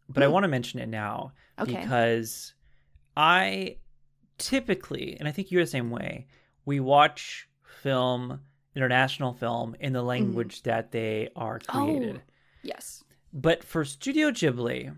[0.09, 0.33] but I Hmm.
[0.33, 1.81] want to mention it now okay.
[1.81, 2.53] because
[3.17, 3.77] I
[4.37, 6.27] typically, and I think you're the same way,
[6.65, 7.47] we watch
[7.81, 8.39] film,
[8.75, 12.17] international film, in the language that they are created.
[12.17, 12.31] Oh.
[12.63, 13.03] yes.
[13.33, 14.95] But for Studio Ghibli,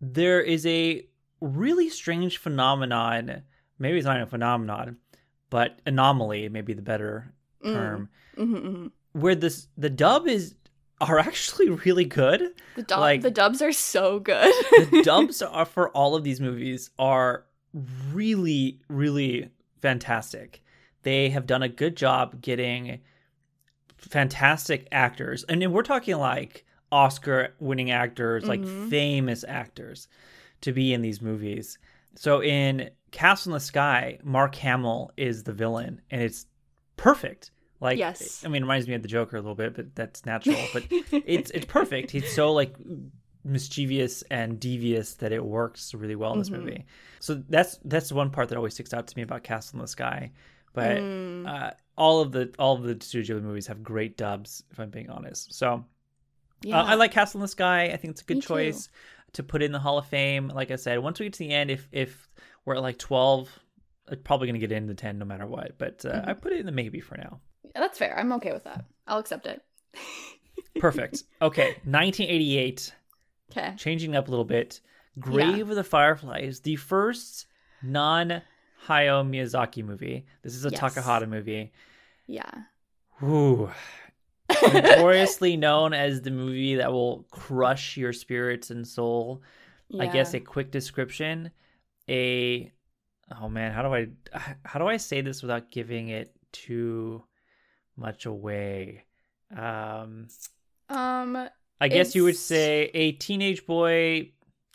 [0.00, 1.06] there is a
[1.40, 3.42] really strange phenomenon.
[3.78, 4.96] Maybe it's not a phenomenon,
[5.50, 7.32] but anomaly, maybe the better
[7.64, 7.72] Mm.
[7.72, 8.90] term, Mhm, mhm.
[9.12, 10.54] where this the dub is
[11.00, 12.40] are actually really good.
[12.76, 14.52] The, dub- Like- the dubs are so good.
[14.90, 17.44] The dubs are for all of these movies are
[18.12, 20.62] really, really fantastic.
[21.02, 23.00] They have done a good job getting
[23.96, 28.88] fantastic actors, and we're talking like Oscar-winning actors, like Mhm.
[28.90, 30.08] famous actors,
[30.62, 31.78] to be in these movies.
[32.14, 36.46] So in Castle in the Sky, Mark Hamill is the villain, and it's
[36.96, 37.50] perfect.
[37.80, 38.42] Like, Yes.
[38.44, 40.58] I mean, it reminds me of the Joker a little bit, but that's natural.
[40.72, 40.84] But
[41.24, 42.10] it's it's perfect.
[42.10, 42.74] He's so like
[43.44, 46.58] mischievous and devious that it works really well in this Mhm.
[46.58, 46.86] movie.
[47.20, 49.82] So that's that's the one part that always sticks out to me about Castle in
[49.82, 50.32] the Sky.
[50.72, 51.46] But Mm.
[51.46, 55.08] uh, all of the all of the Studio movies have great dubs, if I'm being
[55.08, 55.54] honest.
[55.54, 55.84] So
[56.62, 56.80] yeah.
[56.80, 57.84] uh, I like Castle in the Sky.
[57.86, 58.48] I think it's a good Me too.
[58.48, 58.88] choice
[59.34, 60.48] to put in the Hall of Fame.
[60.48, 62.28] Like I said, once we get to the end, if if
[62.64, 63.48] we're at like 12,
[64.10, 65.78] it's probably going to get into 10 no matter what.
[65.78, 66.28] But uh, Mhm.
[66.28, 67.40] I put it in the maybe for now.
[67.74, 68.18] That's fair.
[68.18, 68.84] I'm okay with that.
[69.06, 69.62] I'll accept it.
[70.80, 71.24] Perfect.
[71.42, 72.94] okay, 1988.
[73.50, 73.74] Okay.
[73.76, 74.80] changing up a little bit.
[75.18, 77.46] Grave of the Fireflies, the first
[77.82, 78.42] non
[78.86, 80.26] Hayao Miyazaki movie.
[80.42, 80.80] This is a Yes.
[80.80, 81.72] Takahata movie.
[82.26, 82.50] Yeah.
[83.22, 83.70] Ooh.
[84.72, 89.42] Notoriously known as the movie that will crush your spirits and soul.
[89.98, 91.50] I guess a quick description.
[92.08, 92.72] A
[93.40, 94.08] oh man, how do I
[94.64, 97.24] how do I say this without giving it too
[97.96, 99.04] much away?
[99.56, 100.28] Um
[100.88, 101.48] Um.
[101.80, 104.32] I guess you would say a teenage boy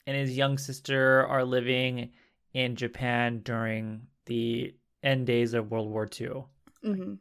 [0.07, 2.11] and his young sister are living
[2.53, 6.45] in Japan during the end days of World War II.
[6.83, 7.19] mhm.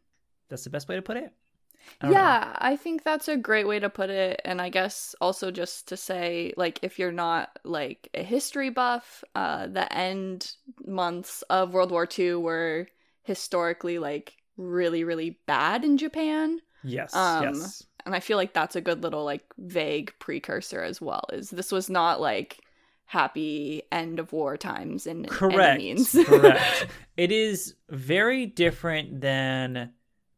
[0.48, 1.32] That's the best way to put it.
[2.00, 2.20] I don't know.
[2.20, 4.40] Yeah, I think that's a great way to put it.
[4.44, 9.24] And I guess also just to say, like, if you're not like a history buff,
[9.34, 10.52] uh, the end
[10.84, 12.88] months of World War II were
[13.22, 16.60] historically like really, really bad in Japan.
[16.82, 17.14] Yes.
[17.14, 17.82] Um, yes.
[18.04, 21.24] And I feel like that's a good little like vague precursor as well.
[21.32, 22.58] Is this was not like
[23.04, 26.16] happy end of war times in any means.
[26.26, 26.86] Correct.
[27.16, 29.92] It is very different than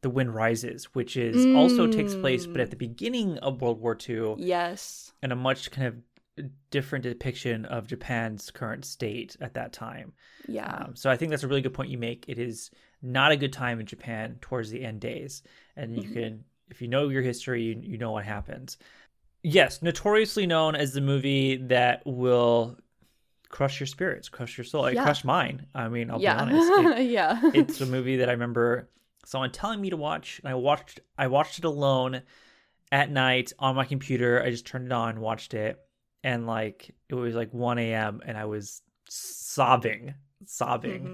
[0.05, 2.63] The Wind Rises, which is also takes place, but Mm.
[2.65, 5.15] at the beginning of World War II, yes.
[5.23, 10.13] and a much kind of different depiction of Japan's current state at that time.
[10.47, 10.67] Yeah.
[10.67, 12.27] Um, so I think that's a really good point you make.
[12.29, 15.43] It is not a good time in Japan towards the end days,
[15.75, 16.13] and you Mhm.
[16.13, 18.77] can, if you know your history, you, you know what happens.
[19.43, 22.77] Yes, notoriously known as the movie that will
[23.49, 24.85] crush your spirits, crush your soul.
[24.85, 25.67] It crushed mine.
[25.75, 26.45] I mean, I'll yeah.
[26.45, 26.99] be honest.
[27.01, 27.41] It- yeah.
[27.55, 28.91] it's a movie that I remember
[29.27, 31.01] someone telling me to watch, and I watched.
[31.19, 32.23] I watched it alone
[32.93, 34.43] at night on my computer.
[34.43, 35.79] I just turned it on, watched it,
[36.23, 38.23] and like it was like 1 a.m.
[38.25, 40.15] and I was sobbing,
[40.47, 41.09] sobbing.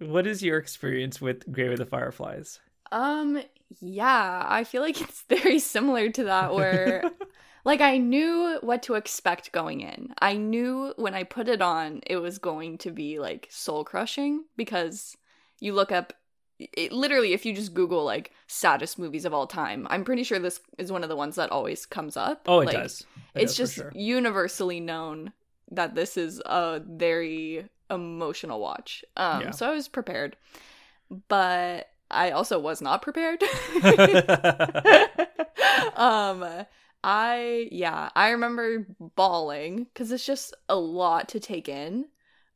[0.00, 0.10] Mhm.
[0.10, 2.60] What is your experience with Grave of the Fireflies?
[2.92, 3.42] Um,
[3.80, 7.04] yeah, I feel like it's very similar to that where
[7.64, 10.14] like I knew what to expect going in.
[10.20, 14.44] I knew when I put it on it was going to be like soul crushing
[14.56, 15.16] because
[15.60, 16.12] you look up
[16.58, 20.38] it, literally if you just google like saddest movies of all time, I'm pretty sure
[20.38, 22.42] this is one of the ones that always comes up.
[22.46, 23.06] Oh, it Like, does.
[23.34, 23.92] It it's does just sure.
[23.92, 25.32] universally known
[25.70, 29.04] that this is a very emotional watch.
[29.16, 29.50] Um, Yeah.
[29.52, 30.36] so I was prepared,
[31.28, 33.42] but I also was not prepared.
[35.96, 36.44] um,
[37.04, 42.06] I yeah, I remember bawling because it's just a lot to take in.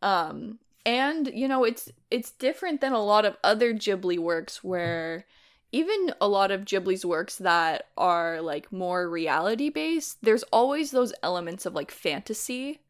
[0.00, 5.24] Um, and you know, it's it's different than a lot of other Ghibli works where
[5.72, 11.14] even a lot of Ghibli's works that are like more reality based, there's always those
[11.22, 12.80] elements of like fantasy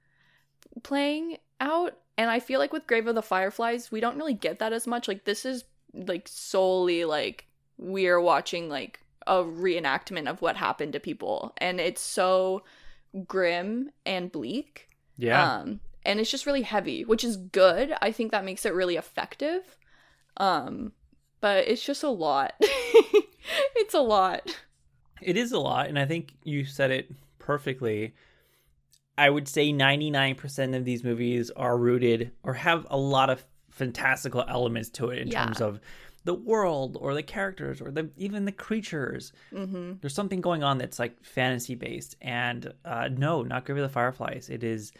[0.82, 1.96] playing out.
[2.18, 4.86] And I feel like with Grave of the Fireflies, we don't really get that as
[4.86, 5.06] much.
[5.06, 7.46] Like this is like solely like
[7.78, 11.52] we're watching like a reenactment of what happened to people.
[11.58, 12.64] And it's so
[13.26, 14.88] grim and bleak.
[15.16, 15.58] yeah.
[15.58, 17.92] Um, and it's just really heavy, which is good.
[18.00, 19.76] I think that makes it really effective.
[20.36, 20.92] Um,
[21.40, 22.54] but it's just a lot.
[22.60, 24.56] it's a lot.
[25.20, 28.14] It is a lot, and I think you said it perfectly.
[29.18, 34.44] I would say 99% of these movies are rooted or have a lot of fantastical
[34.48, 35.44] elements to it in Yeah.
[35.44, 35.80] terms of
[36.24, 39.32] the world or the characters or the even the creatures.
[39.52, 39.94] Mm-hmm.
[40.00, 42.16] There's something going on that's like fantasy based.
[42.20, 44.48] And uh, no, not Grave of the Fireflies.
[44.48, 44.92] It is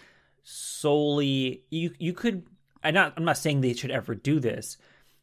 [0.43, 1.93] solely you.
[1.99, 2.45] You could.
[2.85, 3.15] I'm not.
[3.17, 4.77] I'm not saying they should ever do this,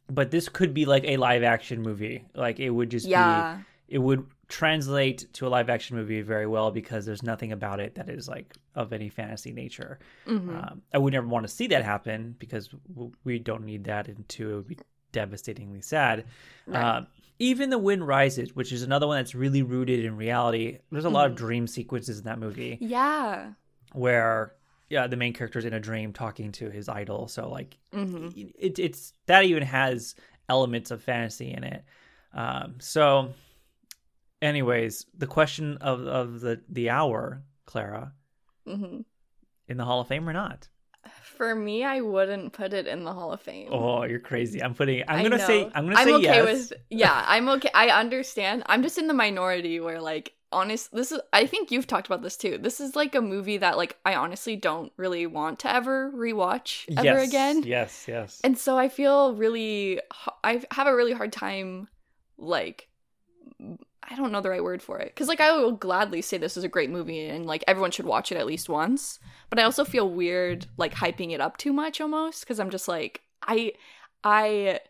[0.08, 2.24] but this could be like a live action movie.
[2.34, 3.58] Like it would just be Yeah.
[3.88, 7.94] it would translate to a live action movie very well because there's nothing about it
[7.94, 9.98] that is like of any fantasy nature.
[10.26, 10.56] Mm-hmm.
[10.56, 12.68] Um, I would never want to see that happen because
[13.24, 14.78] we don't need that, and two, it would be
[15.12, 16.24] devastatingly sad.
[16.66, 16.82] Right.
[16.82, 17.06] Um,
[17.38, 20.78] even The Wind Rises, which is another one that's really rooted in reality.
[20.92, 21.36] There's a lot of Mhm.
[21.36, 23.52] dream sequences in that movie yeah.
[23.92, 24.52] where,
[24.90, 27.28] yeah, the main character's in a dream talking to his idol.
[27.28, 28.28] So like, Mm-hmm.
[28.58, 30.14] it, it's that even has
[30.48, 31.84] elements of fantasy in it.
[32.34, 33.32] Um, so,
[34.42, 38.12] anyways, the question of of the the hour, Clara,
[38.68, 39.00] Mm-hmm.
[39.68, 40.68] in the Hall of Fame or not?
[41.22, 43.68] For me, I wouldn't put it in the Hall of Fame.
[43.72, 44.62] Oh, you're crazy.
[44.62, 45.02] I'm putting.
[45.08, 45.70] I'm I gonna say.
[45.74, 46.44] I'm gonna say okay yes.
[46.44, 47.24] with yeah.
[47.26, 47.70] I'm okay.
[47.74, 48.64] I understand.
[48.66, 50.92] I'm just in the minority where like honest.
[50.92, 51.20] This is.
[51.32, 52.58] I think you've talked about this too.
[52.58, 56.84] This is like a movie that like I honestly don't really want to ever rewatch
[56.96, 57.62] ever yes, again.
[57.62, 58.06] Yes.
[58.08, 58.40] Yes.
[58.42, 60.00] And so I feel really.
[60.44, 61.88] I have a really hard time,
[62.38, 62.88] like.
[64.02, 65.14] I don't know the right word for it.
[65.14, 68.06] Because, like, I will gladly say this is a great movie and, like, everyone should
[68.06, 69.20] watch it at least once.
[69.50, 72.40] But I also feel weird, like, hyping it up too much almost.
[72.40, 73.74] Because I'm just like, I.
[74.24, 74.80] I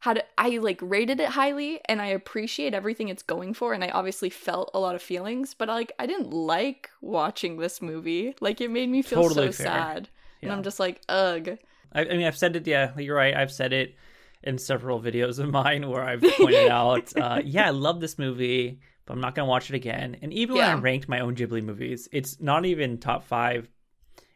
[0.00, 3.88] had I like rated it highly and I appreciate everything it's going for and I
[3.88, 8.60] obviously felt a lot of feelings but like I didn't like watching this movie like
[8.60, 9.90] it made me feel Totally so fair.
[9.90, 10.08] sad
[10.44, 11.58] and I'm just like ugh
[11.92, 12.66] I, I mean, I've said it.
[12.66, 13.34] Yeah, you're right.
[13.34, 13.94] I've said it
[14.42, 18.80] in several videos of mine where I've pointed out, uh, yeah, I love this movie,
[19.04, 20.16] but I'm not gonna watch it again.
[20.22, 23.68] And even when I ranked my own Ghibli movies, it's not even top five.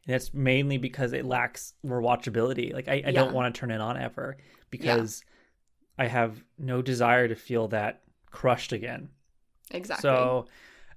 [0.07, 2.73] And that's mainly because it lacks rewatchability.
[2.75, 3.13] Like I, I Yeah.
[3.13, 4.39] don't want to turn it on ever
[4.71, 5.25] because
[6.01, 7.93] I have no desire to feel that
[8.31, 9.11] crushed again.
[9.71, 10.47] exactly So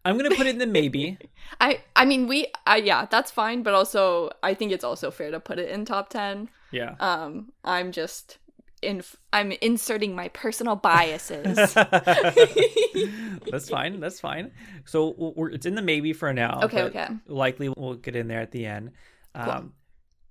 [0.05, 1.17] I'm gonna put it in the maybe.
[1.61, 5.31] I I mean we I yeah that's fine but also I think it's also fair
[5.31, 6.95] to put it in top 10 Yeah.
[6.99, 8.37] um I'm just
[8.81, 11.73] in I'm inserting my personal biases
[13.51, 13.99] that's fine.
[13.99, 14.51] That's fine.
[14.85, 16.61] So we're, it's in the maybe for now.
[16.63, 17.07] Okay, okay.
[17.27, 18.91] Likely we'll get in there at the end.
[19.35, 19.71] Um, Cool.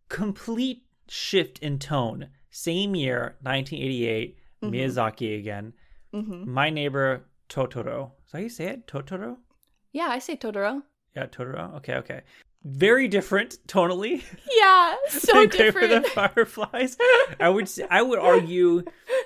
[0.09, 2.29] Complete shift in tone.
[2.51, 4.37] Same year, 1988.
[4.63, 4.71] Mhm.
[4.71, 5.73] Miyazaki again.
[6.13, 8.13] hmm My neighbor Totoro.
[8.27, 8.87] Is that how you say it?
[8.87, 9.37] Totoro?
[9.93, 10.83] yeah I say Totoro
[11.15, 11.75] Yeah, Totoro.
[11.77, 12.23] Okay, okay.
[12.65, 14.23] Very different tonally.
[14.57, 16.97] yeah so than Grave of different the Fireflies.
[17.41, 18.85] I would say, I would argue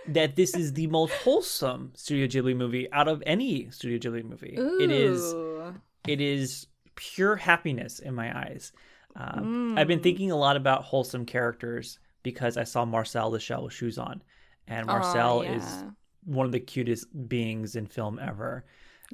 [0.09, 4.57] that this is the most wholesome Studio Ghibli movie out of any Studio Ghibli movie.
[4.81, 5.75] It is Ooh.
[6.09, 8.73] it is pure happiness in my eyes.
[9.17, 10.03] Um, I've been Mm.
[10.03, 14.23] thinking a lot about wholesome characters because I saw Marcel the Shell with shoes on,
[14.69, 15.91] and Marcel is yeah.
[16.25, 18.65] one of the cutest beings in film ever.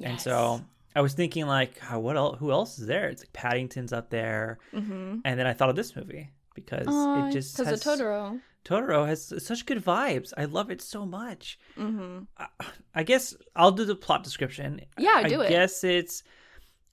[0.01, 0.63] And so
[0.95, 2.39] I was thinking like, "Ah, what else?
[2.39, 3.09] Who else is there?
[3.09, 5.21] It's like Paddington's up there, Mhm.
[5.25, 6.87] and then I thought of this movie because
[7.17, 8.41] it just because has of Totoro.
[8.65, 10.33] Totoro has such good vibes.
[10.37, 11.59] I love it so much.
[11.75, 12.47] hmm I,
[12.95, 14.81] I guess I'll do the plot description.
[14.97, 15.49] Yeah, I do it.
[15.49, 16.23] guess it's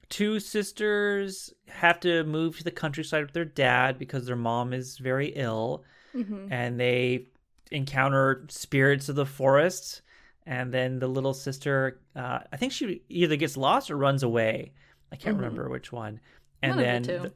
[0.08, 4.98] two sisters have to move to the countryside with their dad because their mom is
[4.98, 7.26] very ill, hmm and they
[7.70, 10.02] encounter spirits of the forest.
[10.46, 14.72] And then the little sister, uh, I think she either gets lost or runs away.
[15.12, 15.40] I can't Mhm.
[15.40, 16.20] remember which one.
[16.62, 17.34] And One then, the the-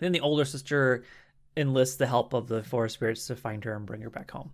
[0.00, 1.04] then the older sister
[1.56, 4.52] enlists the help of the forest spirits to find her and bring her back home.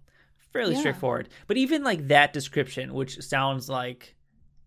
[0.53, 0.81] Fairly Yeah.
[0.81, 1.29] straightforward.
[1.47, 4.15] But even like that description, which sounds like,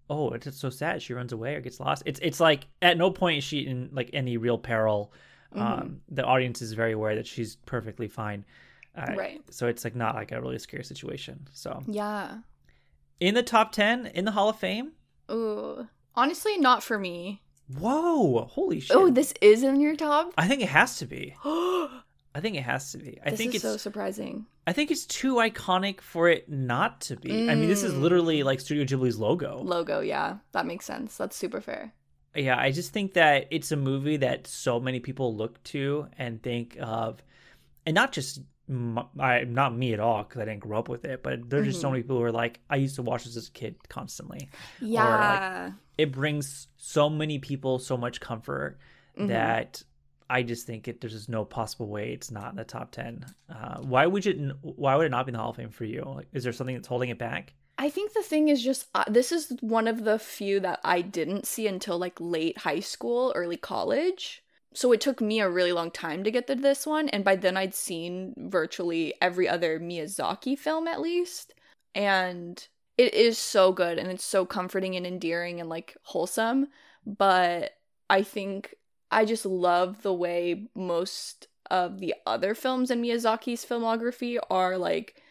[0.09, 1.01] oh, it's so sad.
[1.01, 2.03] She runs away or gets lost.
[2.05, 5.13] It's it's like at no point is she in like any real peril.
[5.53, 8.43] Um, the audience is very aware that she's perfectly fine.
[8.97, 9.41] Uh, Right.
[9.51, 11.47] So it's like not like a really scary situation.
[11.53, 12.39] So Yeah.
[13.19, 14.93] in the top ten in the Hall of Fame.
[15.31, 15.87] Ooh.
[16.15, 17.41] Honestly, not for me.
[17.79, 18.45] Whoa!
[18.45, 18.95] Holy shit!
[18.95, 20.31] Oh, this is in your top?
[20.37, 21.35] I think it has to be.
[21.43, 23.17] I think it has to be.
[23.25, 23.63] I think is it's.
[23.63, 24.45] so surprising.
[24.67, 27.49] I think it's too iconic for it not to be.
[27.49, 28.01] I mean, this is Mm.
[28.01, 29.61] literally like Studio Ghibli's logo.
[29.63, 30.37] Logo, yeah.
[30.51, 31.17] That makes sense.
[31.17, 31.93] That's super fair.
[32.35, 36.43] yeah, I just think that it's a movie that so many people look to and
[36.43, 37.23] think of,
[37.85, 41.21] and not just I, not me at all because I didn't grow up with it,
[41.21, 41.91] but there's just so Mhm.
[41.91, 44.49] many people who are like, I used to watch this as a kid constantly.
[44.81, 45.71] Yeah.
[45.97, 48.77] It brings so many people so much comfort
[49.17, 49.27] Mhm.
[49.29, 49.83] that
[50.29, 53.23] I just think it there's just no possible way it's not in the top ten.
[53.47, 54.37] Uh, why would it?
[54.61, 56.01] Why would it not be in the Hall of Fame for you?
[56.03, 57.53] Like, is there something that's holding it back?
[57.77, 61.01] I think the thing is just uh, this is one of the few that I
[61.01, 64.41] didn't see until like late high school, early college.
[64.75, 67.37] So it took me a really long time to get to this one, and by
[67.37, 71.53] then I'd seen virtually every other Miyazaki film at least.
[71.95, 76.67] And it is so good and it's so comforting and endearing and like wholesome,
[77.05, 77.71] but
[78.09, 78.75] I think
[79.11, 85.21] I just love the way most of the other films in Miyazaki's filmography are like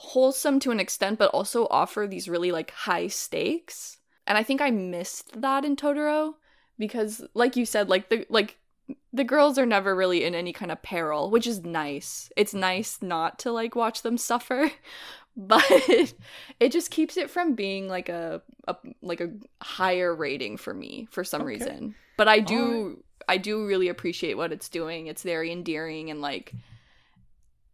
[0.00, 4.62] wholesome to an extent but also offer these really like high stakes and i think
[4.62, 6.32] i missed that in totoro
[6.80, 8.56] because like you said like the like
[9.12, 12.98] the girls are never really in any kind of peril which is nice it's nice
[13.02, 14.68] not to like watch them suffer
[15.36, 15.62] but
[16.58, 19.30] it just keeps it from being like a, a like a
[19.62, 21.48] higher rating for me for some Okay.
[21.48, 22.96] reason but i do Alright.
[23.28, 26.52] i do really appreciate what it's doing it's very endearing and like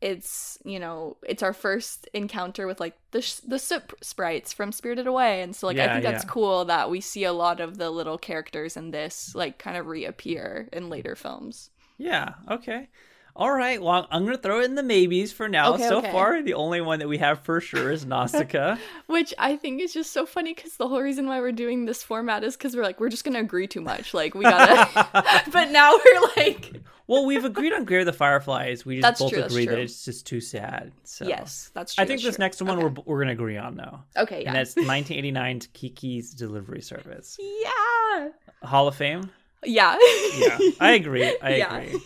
[0.06, 4.70] it's you know it's our first encounter with like the sh- the sip sprites from
[4.70, 6.30] Spirited Away, and so like I think that's yeah.
[6.30, 9.86] cool that we see a lot of the little characters in this like kind of
[9.86, 11.70] reappear in later films.
[11.98, 12.34] Yeah.
[12.48, 12.88] Okay.
[13.34, 13.82] All right.
[13.82, 15.74] Well, I'm gonna throw it in the maybes for now.
[15.74, 16.12] Okay, so okay.
[16.12, 18.76] far, the only one that we have for sure is Nausicaa.
[19.06, 22.02] Which I think is just so funny because the whole reason why we're doing this
[22.02, 25.42] format is because we're like we're just gonna agree too much, like we gotta.
[25.52, 28.84] but now we're like, well, we've agreed on Grave of the Fireflies.
[28.84, 30.92] We just That's both true, agree that it's just too sad.
[31.04, 32.02] So yes, that's true.
[32.04, 32.42] I think this true.
[32.44, 32.82] next one Okay.
[32.82, 38.28] we're we're gonna agree on though, okay, yeah, and that's 1989's Kiki's Delivery Service, yeah,
[38.62, 39.30] Hall of Fame.
[39.64, 39.96] yeah,
[40.38, 41.36] Yeah, I agree.
[41.42, 41.76] I Yeah.
[41.78, 42.00] agree.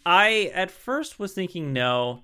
[0.06, 2.22] I at first was thinking no,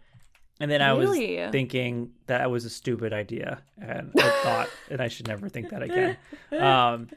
[0.61, 1.41] and then I Really?
[1.43, 5.69] was thinking that was a stupid idea, and I thought, and I should never think
[5.71, 6.17] that again.
[6.53, 7.09] Um,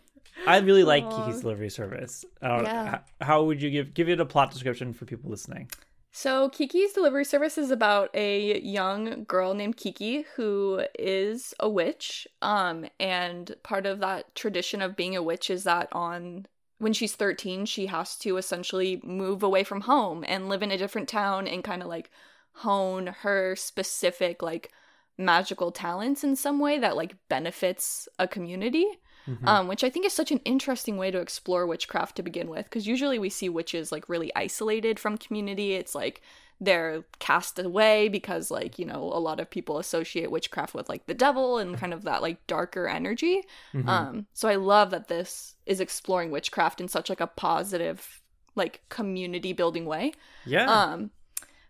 [0.46, 1.26] I really like Aw.
[1.26, 2.26] Kiki's delivery service.
[2.42, 3.00] Don't, Yeah.
[3.22, 5.70] How would you give give it a plot description for people listening?
[6.12, 12.28] So, Kiki's Delivery Service is about a young girl named Kiki who is a witch.
[12.42, 16.48] Um, and part of that tradition of being a witch is that on
[16.80, 20.78] when she's 13, she has to essentially move away from home and live in a
[20.78, 22.10] different town and kind of like
[22.54, 24.72] hone her specific like
[25.18, 28.86] magical talents in some way that like benefits a community
[29.28, 29.48] Mhm.
[29.48, 32.66] um, which I think is such an interesting way to explore witchcraft to begin with.
[32.66, 35.74] Because usually we see witches like really isolated from community.
[35.74, 36.22] It's like
[36.60, 41.06] they're cast away because like you know a lot of people associate witchcraft with like
[41.06, 43.44] the devil and kind of that like darker energy.
[43.74, 43.88] Mhm.
[43.88, 48.22] Um, so I love that this is exploring witchcraft in such like a positive
[48.56, 50.14] like community building way.
[50.46, 51.12] yeah, Um,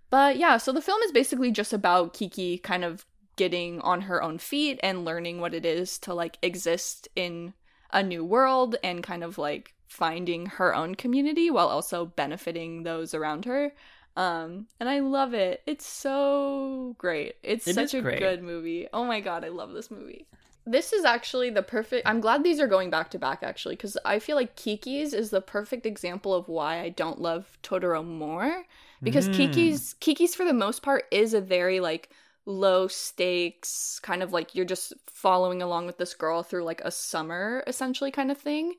[0.10, 3.06] but yeah, so the film is basically just about Kiki kind of
[3.38, 7.54] getting on her own feet and learning what it is to like exist in
[7.92, 13.14] a new world and kind of like finding her own community while also benefiting those
[13.14, 13.74] around her.
[14.18, 15.62] Um, and I love it.
[15.68, 17.36] It's so great.
[17.44, 18.20] It's It such a great.
[18.20, 18.88] good movie.
[18.94, 20.28] Oh my god, I love this movie.
[20.66, 22.06] This is actually the perfect.
[22.08, 25.30] I'm glad these are going back to back actually because I feel like Kiki's is
[25.30, 28.66] the perfect example of why I don't love Totoro more
[29.04, 29.34] because Mm.
[29.38, 32.10] Kiki's Kiki's for the most part is a very like
[32.48, 36.90] low stakes kind of like you're just following along with this girl through like a
[36.92, 38.74] summer essentially kind of thing.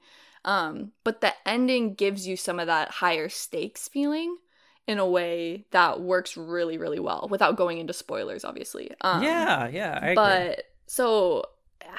[0.46, 4.38] Um but the ending gives you some of that higher stakes feeling
[4.86, 8.90] in a way that works really really well without going into spoilers obviously.
[9.02, 9.98] Um yeah, yeah.
[10.00, 10.14] I agree.
[10.14, 11.44] but so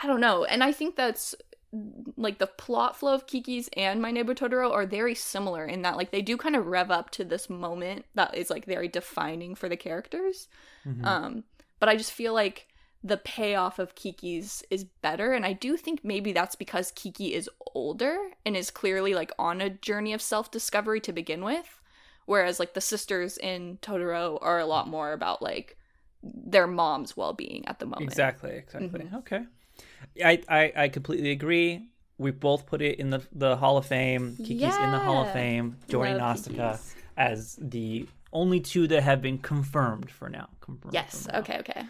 [0.04, 1.36] I don't know, and I think that's
[2.18, 5.98] like the plot flow of Kiki's and My Neighbor Totoro are very similar in that
[5.98, 9.54] like they do kind of rev up to this moment that is like very defining
[9.54, 10.48] for the characters.
[10.88, 11.06] Mhm.
[11.06, 11.44] Um,
[11.80, 12.68] but I just feel like
[13.04, 17.50] the payoff of Kiki's is better, and I do think maybe that's because Kiki is
[17.74, 21.80] older and is clearly like on a journey of self discovery to begin with,
[22.26, 25.78] whereas like the sisters in Totoro are a lot more about like
[26.22, 28.04] their mom's well being at the moment.
[28.04, 29.00] Exactly, exactly.
[29.00, 29.16] Mm-hmm.
[29.18, 29.46] Okay.
[30.24, 31.88] I, I I completely agree.
[32.18, 34.36] We both put it in the the Hall of Fame.
[34.36, 36.78] Kiki's in the Hall of Fame, joining Nausicaa
[37.16, 40.50] as the only two that have been confirmed for now.
[40.62, 41.26] Confirmed Yes.
[41.26, 41.40] for now.
[41.40, 41.58] Okay.
[41.60, 41.84] Okay.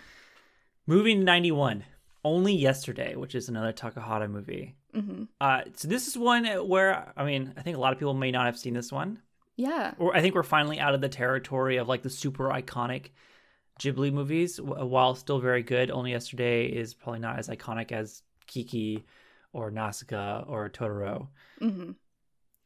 [0.87, 1.83] Moving to 91,
[2.23, 4.75] Only Yesterday, which is another Takahata movie.
[4.93, 8.13] hmm Uh, so this is one where, I mean, I think a lot of people
[8.13, 9.19] may not have seen this one.
[9.55, 9.93] Yeah.
[9.97, 13.07] Or I think we're finally out of the territory of like the super iconic
[13.79, 14.59] Ghibli movies.
[14.59, 19.03] While still very good, Only Yesterday is probably not as iconic as Kiki
[19.53, 21.27] or Nausicaa or Totoro.
[21.59, 21.91] hmm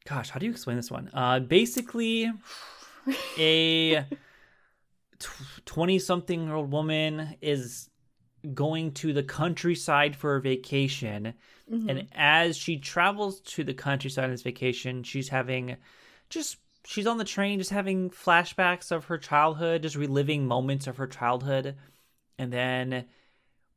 [0.06, 1.10] Gosh, how do you explain this one?
[1.14, 2.30] Uh, basically,
[3.38, 4.04] a
[5.64, 7.88] 20 something year old woman is
[8.52, 11.34] going to the countryside for a vacation.
[11.70, 11.90] Mhm.
[11.90, 15.76] And as she travels to the countryside on this vacation, she's having
[16.28, 20.98] just, she's on the train, just having flashbacks of her childhood, just reliving moments of
[20.98, 21.76] her childhood.
[22.38, 23.06] And then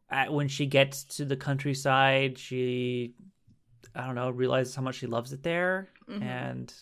[0.09, 3.13] at, when she gets to the countryside, she,
[3.95, 5.87] I don't know, realizes how much she loves it there.
[6.09, 6.21] Mhm.
[6.23, 6.73] And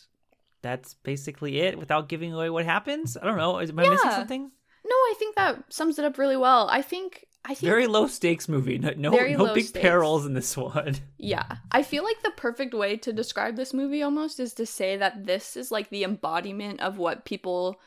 [0.66, 3.16] that's basically it without giving away what happens.
[3.16, 3.60] I don't know.
[3.60, 4.42] Am I missing something?
[4.44, 6.68] No, I think that sums it up really well.
[6.70, 7.26] I think.
[7.44, 7.70] I think.
[7.70, 8.80] Very low stakes movie.
[8.80, 9.82] No, no, no big stakes.
[9.82, 10.96] perils in this one.
[11.18, 11.46] Yeah.
[11.72, 15.26] I feel like the perfect way to describe this movie almost is to say that
[15.26, 17.80] this is like the embodiment of what people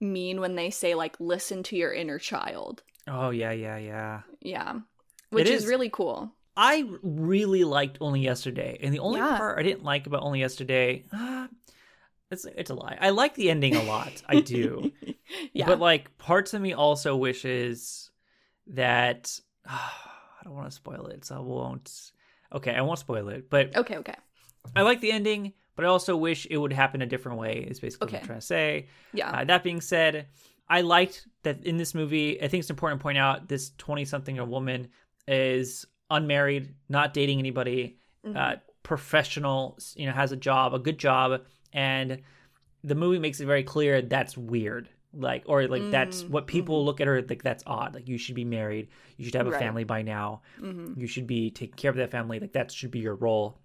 [0.00, 2.82] mean when they say like listen to your inner child.
[3.08, 4.20] Oh yeah, yeah, yeah.
[4.40, 4.80] Yeah.
[5.30, 5.64] Which is.
[5.64, 5.68] is.
[5.68, 6.32] really cool.
[6.56, 9.38] I really liked Only Yesterday, and the only Yeah.
[9.38, 11.46] part I didn't like about Only Yesterday, uh,
[12.32, 12.98] it's it's a lie.
[13.00, 14.12] I like the ending a lot.
[14.28, 14.90] I do,
[15.52, 15.66] yeah.
[15.66, 18.10] but like parts of me also wishes
[18.68, 19.90] that I
[20.44, 22.12] don't want to spoil it, so I won't.
[22.52, 24.14] Okay, I won't spoil it, but okay, okay.
[24.76, 25.52] I like the ending.
[25.74, 27.66] But I also wish it would happen a different way.
[27.66, 28.88] Is basically what I'm trying to say.
[29.14, 29.30] Yeah.
[29.30, 30.26] Uh, that being said,
[30.68, 32.36] I liked that in this movie.
[32.42, 34.88] I think it's important to point out this 20 something year woman
[35.26, 38.36] is unmarried, not dating anybody, Mhm.
[38.36, 41.40] uh, professional, you know, has a job, a good job.
[41.72, 42.20] And
[42.84, 44.88] the movie makes it very clear that's weird.
[45.14, 47.94] Like, or like that's Mm, what people look at her like that's odd.
[47.94, 49.58] Like, you should be married, you should have a Right.
[49.60, 50.96] family by now, Mhm.
[50.98, 52.40] you should be taking care of that family.
[52.40, 53.58] Like, that should be your role.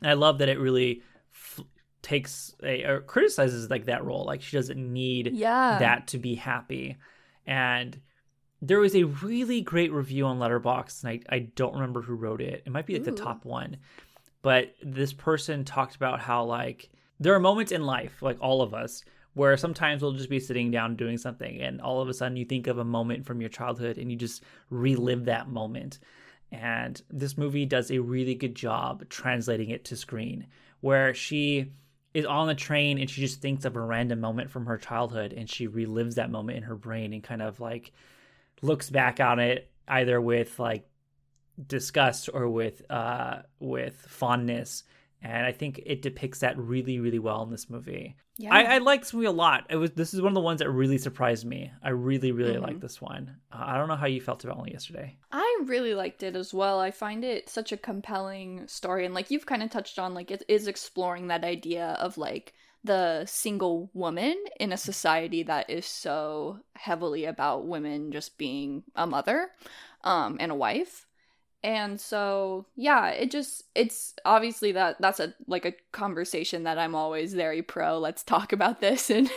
[0.00, 1.60] And I love that it really f-
[2.00, 4.24] takes a, or criticizes like that role.
[4.24, 5.78] Like, she doesn't need Yeah.
[5.78, 6.96] that to be happy.
[7.46, 8.00] And
[8.62, 12.40] there was a really great review on Letterboxd and I, I don't remember who wrote
[12.40, 12.62] it.
[12.64, 13.76] It might be like the top one.
[14.40, 16.88] But this person talked about how like
[17.20, 19.02] there are moments in life, like all of us,
[19.34, 22.44] where sometimes we'll just be sitting down doing something and all of a sudden you
[22.44, 25.98] think of a moment from your childhood and you just relive that moment.
[26.50, 30.46] And this movie does a really good job translating it to screen,
[30.80, 31.72] where she
[32.14, 35.32] is on the train and she just thinks of a random moment from her childhood
[35.32, 37.92] and she relives that moment in her brain and kind of like
[38.62, 40.88] looks back on it either with like
[41.66, 44.84] disgust or with uh with fondness
[45.22, 48.54] and i think it depicts that really really well in this movie yeah.
[48.54, 50.60] I, I like this movie a lot it was this is one of the ones
[50.60, 52.62] that really surprised me i really really Mhm.
[52.62, 55.94] like this one uh, i don't know how you felt about only yesterday I really
[55.94, 56.78] liked it as well.
[56.80, 60.30] I find it such a compelling story and like you've kind of touched on like
[60.30, 62.54] it is exploring that idea of like
[62.84, 69.04] the single woman in a society that is so heavily about women just being a
[69.06, 69.50] mother
[70.04, 71.06] um and a wife.
[71.62, 76.94] And so yeah, it just it's obviously that that's a like a conversation that I'm
[76.94, 77.98] always very pro.
[77.98, 79.30] Let's talk about this and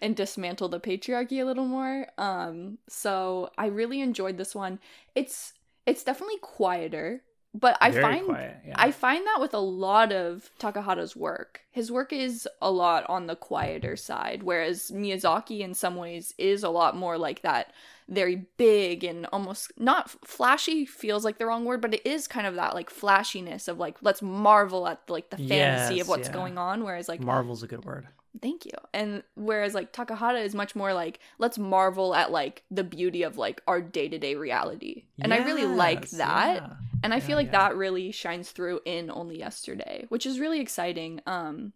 [0.00, 2.06] and dismantle the patriarchy a little more.
[2.16, 4.78] Um so I really enjoyed this one.
[5.14, 5.54] It's
[5.84, 7.22] it's definitely quieter,
[7.54, 11.62] but I Very find quiet yeah I find that with a lot of Takahata's work.
[11.70, 16.62] His work is a lot on the quieter side, whereas Miyazaki, in some ways, is
[16.62, 17.72] a lot more like that
[18.08, 22.46] very big and almost not flashy feels like the wrong word, but it is kind
[22.46, 26.28] of that like flashiness of like, let's marvel at like the fantasy Yes, of what's
[26.28, 26.34] yeah.
[26.34, 26.84] going on.
[26.84, 28.08] Whereas like, marvel's a good word
[28.40, 28.72] thank you.
[28.92, 33.36] And whereas like Takahata is much more like, let's marvel at like the beauty of
[33.38, 35.04] like our day to day reality.
[35.20, 36.56] And I really like that.
[36.56, 36.72] yeah.
[37.02, 37.52] And I Yeah, feel like yeah.
[37.52, 41.20] that really shines through in Only Yesterday, which is really exciting.
[41.26, 41.72] Um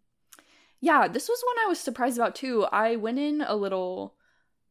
[0.81, 2.65] yeah, this was one I was surprised about too.
[2.65, 4.15] I went in a little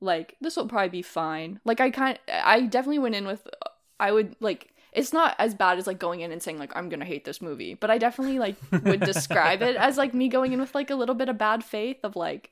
[0.01, 1.61] like this will probably be fine.
[1.65, 3.47] Like I kind I definitely went in with
[4.01, 6.91] I would like it's not as bad as like going in and saying like I'm
[6.91, 10.29] going to hate this movie, but I definitely like would describe it as like me
[10.29, 12.51] going in with like a little bit of bad faith of like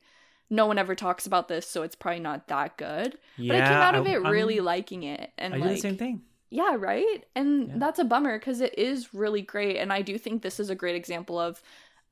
[0.48, 3.18] no one ever talks about this, so it's probably not that good.
[3.38, 5.80] but I came out of it I'm- really liking it and i like do the
[5.82, 7.24] same thing yeah, right?
[7.34, 7.74] And Yeah.
[7.78, 9.76] that's a bummer because it is really great.
[9.76, 11.62] And I do think this is a great example of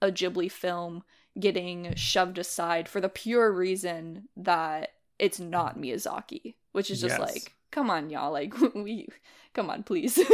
[0.01, 1.03] a Ghibli film
[1.39, 7.35] getting shoved aside for the pure reason that it's not Miyazaki, which is just Yes.
[7.35, 8.33] like come on, y'all.
[8.33, 9.09] Like we,
[9.55, 10.19] come on, please.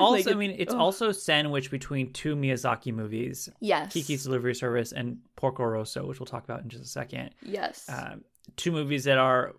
[0.00, 0.80] Also, Like, I mean, it's ugh.
[0.80, 6.26] also sandwiched between two Miyazaki movies, yes, Kiki's Delivery Service and Porco Rosso, which we'll
[6.26, 7.30] talk about in just a second.
[7.42, 7.84] Yes.
[7.88, 8.24] Um,
[8.56, 9.54] two movies that are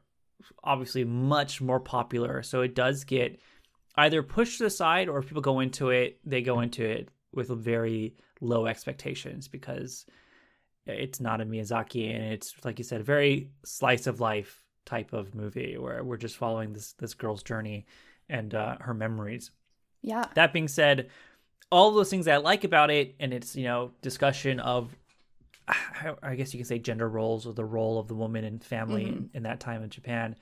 [0.63, 3.39] obviously much more popular, so it does get
[3.95, 8.15] either pushed the or if people go into it, they go into it with very
[8.41, 10.05] low expectations because
[10.85, 15.13] it's not a Miyazaki, and it's like you said, a very slice of life type
[15.13, 17.85] of movie where we're just following this this girl's journey
[18.29, 19.51] and uh, her memories.
[20.01, 20.25] yeah.
[20.35, 21.09] That being said,
[21.71, 24.95] all those things I like about it, and its you know discussion of,
[26.21, 29.05] I guess you can say gender roles or the role of the woman in family
[29.05, 30.35] in, in that time in Japan,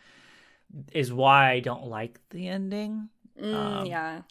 [0.92, 3.10] is why I don't like the ending.
[3.40, 4.22] Mm, um, yeah.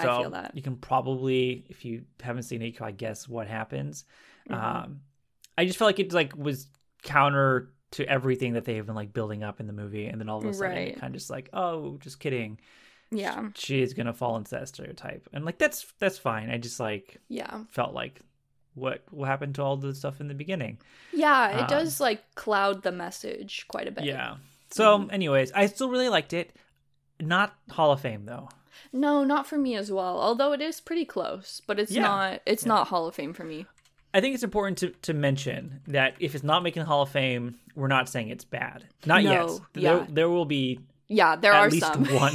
[0.00, 0.52] So I feel that.
[0.54, 4.04] you can probably, if you haven't seen it, you can guess what happens.
[4.50, 5.00] Um,
[5.58, 6.66] I just felt like it like was
[7.02, 10.38] counter to everything that they've been like building up in the movie, and then all
[10.38, 10.98] of a sudden, Right.
[11.00, 12.58] kind of just like, oh, just kidding
[13.12, 13.50] Yeah.
[13.54, 17.18] she is gonna fall into that stereotype and like that's that's fine i just like
[17.28, 17.60] Yeah.
[17.70, 18.20] felt like
[18.74, 20.78] what what happened to all the stuff in the beginning
[21.12, 21.56] Yeah.
[21.56, 24.04] It Um, does like cloud the message quite a bit.
[24.04, 24.36] yeah
[24.72, 25.10] so Mm-hmm.
[25.12, 26.54] anyways i still really liked it
[27.20, 28.48] not hall of fame though
[28.92, 30.20] No, not for me as well.
[30.20, 32.02] Although it is pretty close, but it's Yeah.
[32.02, 32.40] not.
[32.46, 32.68] It's Yeah.
[32.74, 33.66] not Hall of Fame for me.
[34.14, 37.10] i think it's important to to mention that if it's not making the hall of
[37.10, 40.06] fame we're not saying it's bad not No, yet there, yeah.
[40.08, 42.04] there will be Yeah, there at are least some.
[42.06, 42.34] one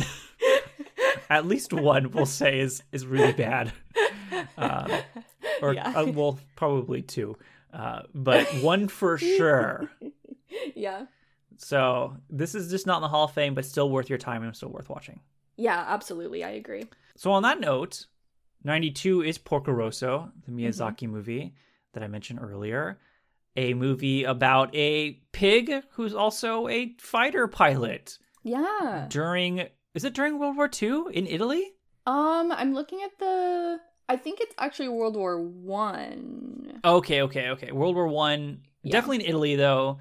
[1.29, 3.71] at least one we'll say is is really bad
[4.57, 5.01] uh,
[5.61, 5.89] or Yeah.
[5.95, 7.37] uh, well probably two
[7.73, 9.89] uh, but one for sure
[10.75, 11.05] yeah.
[11.63, 14.43] So this is just not in the Hall of Fame, but still worth your time
[14.43, 15.19] and still worth watching.
[15.57, 16.43] Yeah, absolutely.
[16.43, 16.85] I agree.
[17.15, 18.07] So on that note,
[18.63, 21.53] 92 is Porco Rosso, the Miyazaki movie
[21.93, 22.99] that I mentioned earlier.
[23.57, 29.07] A movie about a pig who's also a fighter pilot Yeah.
[29.09, 31.73] during is it during World War II in Italy?
[32.07, 33.79] Um, I'm looking at the.
[34.07, 36.79] I think it's actually World War One.
[36.83, 37.71] Okay, okay, okay.
[37.73, 38.93] World War One, Yeah.
[38.93, 39.99] definitely in Italy though.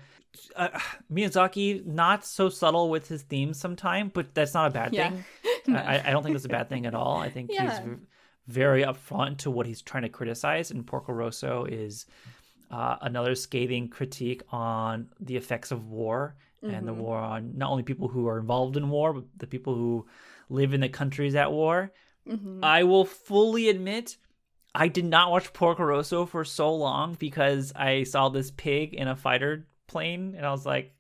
[0.56, 0.68] Uh,
[1.12, 5.10] Miyazaki not so subtle with his themes sometimes, but that's not a bad Yeah.
[5.64, 5.76] thing.
[5.76, 7.16] I, I don't think that's a bad thing at all.
[7.16, 7.70] I think Yeah.
[7.70, 7.96] he's v-
[8.46, 12.06] very upfront to what he's trying to criticize, and Porco Rosso is
[12.70, 16.96] uh, another scathing critique on the effects of war and the Mhm.
[16.98, 20.06] war on not only people who are involved in war, but the people who
[20.50, 21.92] live in the countries at war.
[22.28, 22.60] Mhm.
[22.62, 24.16] I will fully admit
[24.74, 29.08] I did not watch Porco Rosso for so long because I saw this pig in
[29.08, 30.94] a fighter plane and I was like,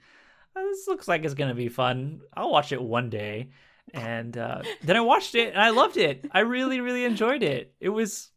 [0.56, 2.20] "Oh, this looks like it's gonna be fun.
[2.36, 3.50] I'll watch it one day.
[3.92, 6.24] And uh, then I watched it and I loved it.
[6.30, 7.74] I really, really enjoyed it.
[7.80, 8.30] It was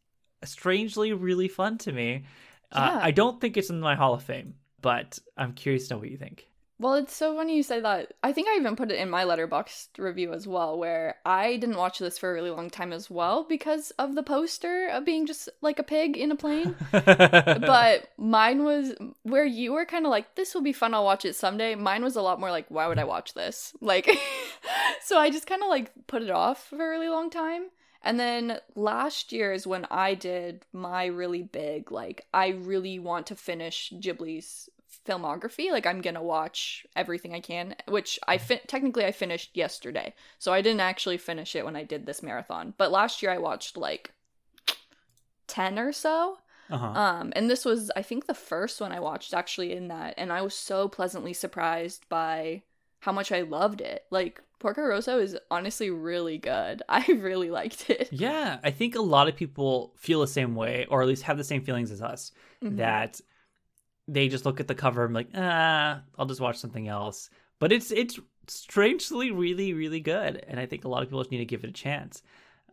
[0.43, 2.23] strangely really fun to me.
[2.71, 2.99] Uh, Yeah.
[3.09, 6.09] I don't think it's in my Hall of Fame, but I'm curious to know what
[6.09, 6.47] you think.
[6.83, 8.11] Well, it's so funny you say that.
[8.23, 11.77] I think I even put it in my Letterboxd review as well, where I didn't
[11.77, 15.25] watch this for a really long time as well because of the poster of being
[15.25, 16.75] just like a pig in a plane.
[16.91, 21.23] but mine was where you were kind of like, this will be fun, I'll watch
[21.23, 21.73] it someday.
[21.75, 23.73] Mine was a lot more like, why would I watch this?
[23.83, 24.09] Like,
[25.03, 27.67] so I just kind of like put it off for a really long time.
[28.01, 33.27] And then last year is when I did my really big, like, I really want
[33.27, 34.69] to finish Ghibli's
[35.05, 35.71] filmography.
[35.71, 40.13] Like, I'm gonna watch everything I can, which I fin- technically I finished yesterday.
[40.39, 42.73] So I didn't actually finish it when I did this marathon.
[42.77, 44.11] But last year I watched like
[45.47, 46.37] 10 or so.
[46.69, 46.85] uh-huh.
[46.87, 50.31] Um, and this was, I think, the first one I watched actually in that, and
[50.31, 52.63] I was so pleasantly surprised by
[53.01, 54.05] how much I loved it.
[54.09, 56.81] Like, Porco Rosso is honestly really good.
[56.89, 58.07] I really liked it.
[58.11, 61.37] Yeah, I think a lot of people feel the same way, or at least have
[61.37, 62.31] the same feelings as us.
[62.63, 62.77] Mhm.
[62.77, 63.19] That
[64.07, 67.29] they just look at the cover and like, ah, I'll just watch something else.
[67.59, 71.31] But it's it's strangely really really good, and I think a lot of people just
[71.31, 72.21] need to give it a chance.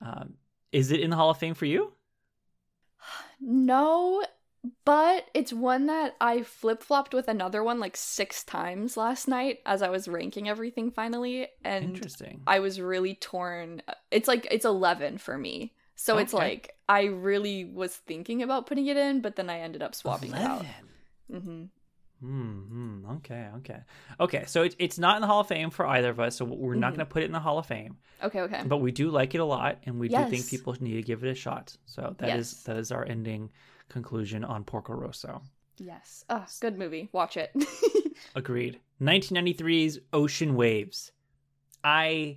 [0.03, 0.35] Um,
[0.73, 1.93] is it in the Hall of Fame for you?
[3.43, 4.23] No,
[4.85, 9.61] but it's one that I flip flopped with another one like six times last night
[9.65, 12.43] as I was ranking everything finally, and Interesting.
[12.47, 13.81] I was really torn.
[14.11, 15.73] It's like it's 11 for me.
[15.95, 19.83] So it's like I really was thinking about putting it in, but then I ended
[19.83, 20.65] up swapping it out.
[21.31, 21.65] Hmm
[22.21, 23.07] Hmm.
[23.13, 23.49] Okay.
[23.57, 23.81] Okay.
[24.21, 24.45] Okay.
[24.47, 26.37] So it, it's not in the Hall of Fame for either of us.
[26.37, 26.97] So we're not Mhm.
[26.97, 27.97] going to put it in the Hall of Fame.
[28.23, 28.63] Okay, okay.
[28.67, 31.25] but we do like it a lot and we do think people need to give
[31.25, 32.63] it a shot so that is Yes.
[32.65, 33.51] that is our ending
[33.89, 35.41] conclusion on porco rosso
[35.79, 36.27] Yes.
[36.29, 37.09] Oh, good movie.
[37.13, 37.51] Watch it.
[38.35, 41.13] agreed 1993's ocean waves
[41.83, 42.37] i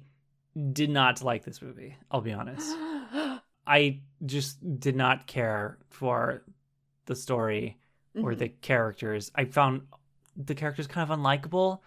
[0.71, 2.73] did not like this movie i'll be honest
[3.67, 6.43] i just did not care for
[7.07, 7.77] the story
[8.15, 8.37] or Mhm.
[8.37, 9.81] the characters i found
[10.35, 11.79] the characters kind of unlikable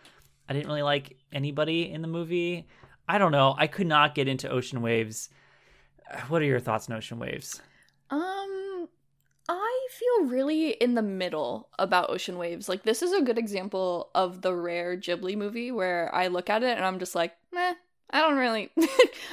[0.49, 2.67] i didn't really like anybody in the movie
[3.09, 3.55] I don't know.
[3.57, 5.29] I could not get into Ocean Waves.
[6.27, 7.63] What are your thoughts on Ocean Waves?
[8.11, 8.89] Um,
[9.49, 12.69] I feel really in the middle about Ocean Waves.
[12.69, 16.65] Like this is a good example of the rare Ghibli movie where I look at
[16.65, 17.75] it and I'm just like, meh.
[18.11, 18.71] I don't really.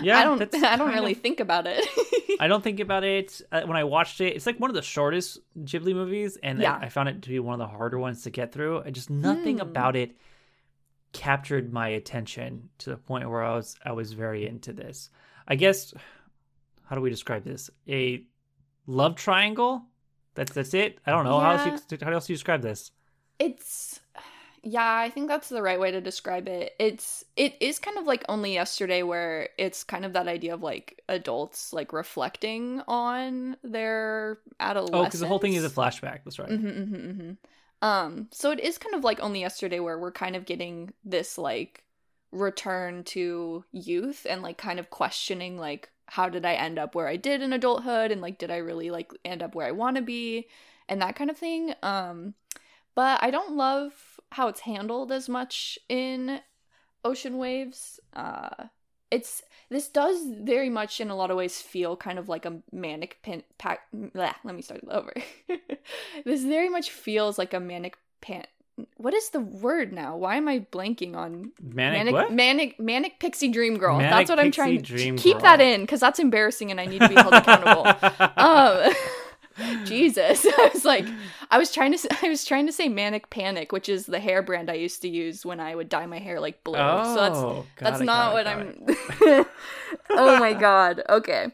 [0.01, 0.55] Yeah, I don't.
[0.63, 1.86] I don't really of- think about it.
[2.39, 4.36] I don't think about it uh, when I watched it.
[4.36, 6.80] It's like one of the shortest Ghibli movies, and I- Yeah.
[6.82, 8.82] I, found it to be one of the harder ones to get through.
[8.84, 9.61] I just nothing Hmm.
[9.69, 10.17] about it
[11.11, 15.09] captured my attention to the point where I was I was very into this.
[15.47, 15.93] I guess
[16.86, 17.69] how do we describe this?
[17.88, 18.24] A
[18.88, 19.84] love triangle.
[20.34, 20.97] That's that's it.
[21.05, 22.91] I don't know how else you, how else you describe this.
[23.38, 23.99] it's
[24.66, 28.05] yeah i think that's the right way to describe it it's it is kind of
[28.05, 33.57] like only yesterday where it's kind of that idea of like adults like reflecting on
[33.64, 36.20] their adolescence Oh, because the whole thing is a flashback.
[36.24, 36.49] That's right.
[36.49, 37.32] hmm hmm hmm
[37.82, 41.38] um so it is kind of like only yesterday where we're kind of getting this
[41.38, 41.84] like
[42.32, 47.07] return to youth and like kind of questioning like how did i end up where
[47.07, 49.95] i did in adulthood and like did i really like end up where i want
[49.95, 50.47] to be
[50.89, 52.34] and that kind of thing um
[52.96, 53.94] but i don't love
[54.32, 56.39] how it's handled as much in
[57.06, 58.00] ocean waves.
[58.14, 58.50] Uh
[59.12, 62.60] it's this does very much in a lot of ways feel kind of like a
[62.72, 65.14] manic pin pack bleh, let me start over.
[66.26, 68.46] This very much feels like a manic pan
[68.98, 70.18] what is the word now?
[70.18, 73.98] Why am i blanking on Manic, manic manic manic pixie dream girl.
[73.98, 75.44] Manic that's what i'm trying to Dream keep Girl.
[75.44, 77.86] that in because that's embarrassing and i need to be held accountable.
[78.38, 78.94] Um
[79.86, 81.06] jesus i was like
[81.51, 84.20] i was trying to s- i was trying to say manic panic which is the
[84.20, 87.16] hair brand i used to use when i would dye my hair like blue so
[87.16, 89.38] that's Oh, got that's it, not got what it, got it.
[89.41, 89.45] i'm
[90.12, 91.51] oh my god okay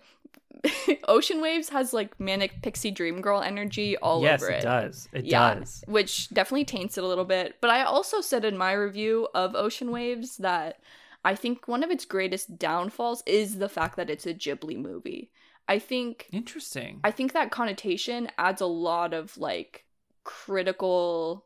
[1.08, 4.66] ocean waves has like manic pixie dream girl energy all yes, over it Yes, it
[4.66, 5.10] does.
[5.14, 5.84] It yeah, does.
[5.88, 7.56] which definitely taints it a little bit.
[7.62, 10.80] But I also said in my review of Ocean Waves that
[11.24, 15.30] I think one of its greatest downfalls is the fact that it's a Ghibli movie.
[15.70, 17.00] I think Interesting.
[17.04, 19.86] I think that connotation adds a lot of like
[20.26, 21.46] critical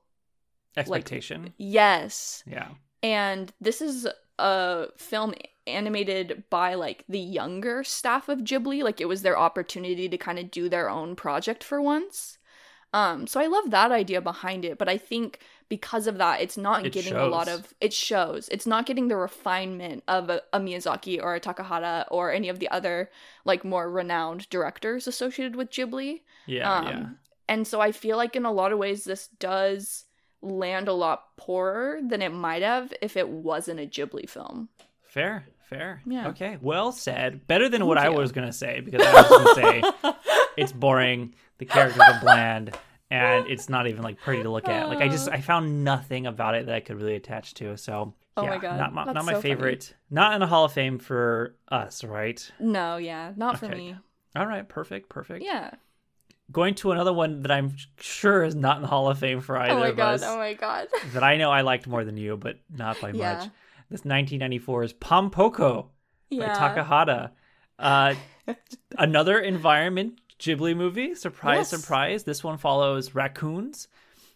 [0.76, 1.54] Expectation.
[1.58, 2.44] yes.
[2.48, 2.70] yeah.
[3.04, 4.08] And this is
[4.40, 5.36] a film
[5.68, 8.82] animated by like the younger staff of Ghibli.
[8.82, 12.38] Like it was their opportunity to kind of do their own project for once.
[12.94, 15.40] Um, so I love that idea behind it, but I think
[15.74, 18.48] because of that, it's not It getting a lot of it shows.
[18.50, 22.60] It's not getting the refinement of a, a Miyazaki or a Takahata or any of
[22.60, 23.10] the other
[23.44, 26.22] like more renowned directors associated with Ghibli.
[26.46, 26.72] Yeah.
[26.72, 27.06] Um, yeah.
[27.50, 30.06] And so I feel like in a lot of ways, this does
[30.44, 34.70] land a lot poorer than it might have if it wasn't a Ghibli film.
[35.02, 35.48] Fair.
[35.64, 36.04] Fair.
[36.06, 36.28] Yeah.
[36.28, 36.60] Okay.
[36.62, 37.48] Well said.
[37.48, 40.14] Better than what I was gonna say because I was gonna say
[40.58, 41.34] it's boring.
[41.58, 42.78] The characters are bland.
[43.14, 44.90] And it's not even like pretty to look at.
[44.90, 47.78] Like I just I found nothing about it that I could really attach to.
[47.78, 49.54] So Oh yeah, my God, not my, that's not my so funny.
[49.54, 49.96] favorite.
[50.10, 52.52] Not in the Hall of Fame for us, right?
[52.60, 53.76] No, yeah, not for Okay.
[53.76, 53.96] me.
[54.36, 55.44] All right, perfect, perfect.
[55.46, 55.72] Yeah.
[56.52, 59.58] Going to another one that I'm sure is not in the Hall of Fame for
[59.58, 60.14] either Oh my of god.
[60.16, 60.24] us.
[60.26, 60.88] Oh my god.
[61.14, 63.36] that I know I liked more than you, but not by Yeah.
[63.36, 63.44] much.
[63.90, 65.90] This 1994 is Pompoko
[66.32, 67.32] by Takahata.
[67.78, 68.16] Uh,
[68.98, 71.16] another environment Ghibli movie.
[71.16, 71.82] Surprise, Yes.
[71.82, 72.24] surprise.
[72.24, 73.88] This one follows raccoons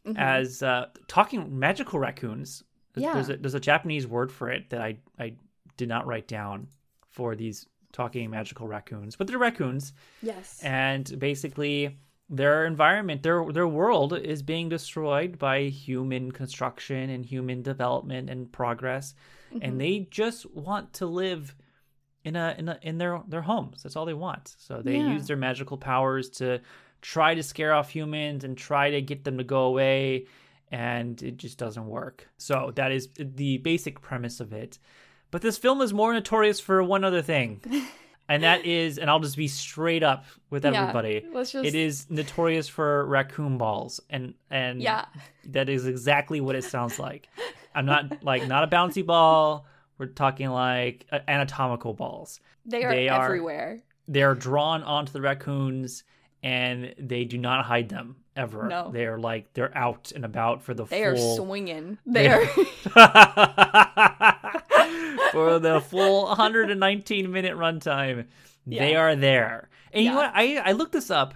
[0.05, 0.17] Mhm.
[0.17, 2.63] as uh, talking magical raccoons.
[2.95, 3.13] Yeah.
[3.13, 5.33] There's a, there's a Japanese word for it that I, I
[5.75, 6.67] did not write down
[7.09, 10.59] for these talking magical raccoons, but they're raccoons yes.
[10.63, 11.97] and basically
[12.29, 18.51] their environment their their world is being destroyed by human construction and human development and
[18.51, 19.15] progress
[19.53, 19.59] Mhm.
[19.61, 21.55] and they just want to live
[22.27, 25.13] in a in a in their their homes that's all they want so they Yeah.
[25.15, 26.59] use their magical powers to
[27.01, 30.25] try to scare off humans and try to get them to go away
[30.71, 34.79] and it just doesn't work so that is the basic premise of it
[35.31, 37.61] but this film is more notorious for one other thing
[38.29, 41.65] and that is and i'll just be straight up with Yeah, everybody Let's just.
[41.65, 45.05] it is notorious for raccoon balls and and Yeah.
[45.45, 47.29] that is exactly what it sounds like
[47.75, 49.65] i'm not like not a bouncy ball
[49.97, 53.81] we're talking like anatomical balls They are they are- everywhere.
[54.07, 56.03] they're drawn onto the raccoons
[56.43, 58.91] and they do not hide them ever No.
[58.91, 61.97] they're like they're out and about for the They are swinging.
[62.05, 62.45] They are.
[65.31, 68.25] for the full 119 minute runtime.
[68.65, 69.69] They are there.
[69.93, 70.31] And you know what?
[70.35, 71.33] I I looked this up.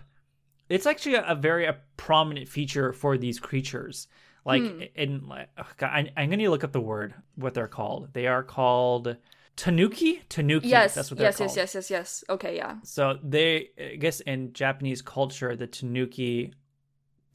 [0.70, 4.08] It's actually a, a very a prominent feature for these creatures.
[4.44, 4.82] Like Hmm.
[4.96, 8.10] in like oh God, I, I'm going to look up the word what they're called.
[8.14, 9.16] They are called
[9.56, 10.22] tanuki.
[10.30, 10.68] Tanuki.
[10.70, 10.96] yes.
[10.96, 11.38] that's what they're yes.
[11.38, 11.56] called.
[11.56, 11.76] Yes.
[11.76, 11.76] Yes.
[11.76, 11.90] Yes.
[11.92, 12.24] Yes.
[12.30, 12.56] Okay.
[12.56, 12.76] Yeah.
[12.84, 16.54] So they, I guess, in Japanese culture, the tanuki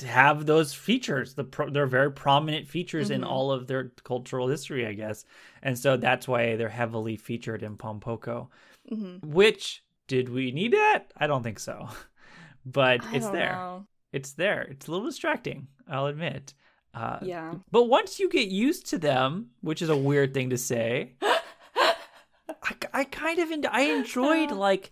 [0.04, 1.34] have those features.
[1.34, 3.26] The pro- they're very prominent features in Mhm.
[3.30, 5.24] all of their cultural history, I guess,
[5.62, 8.48] and so that's why they're heavily featured in Pompoko.
[8.88, 11.12] hmm Which did we need that?
[11.16, 11.88] I don't think so,
[12.66, 13.52] but I it's there.
[13.52, 13.86] know.
[14.12, 14.62] It's there.
[14.62, 16.52] It's a little distracting, I'll admit.
[16.96, 17.54] Uh, Yeah.
[17.70, 22.74] But once you get used to them, which is a weird thing to say, I,
[22.92, 24.90] I kind of en- I enjoyed like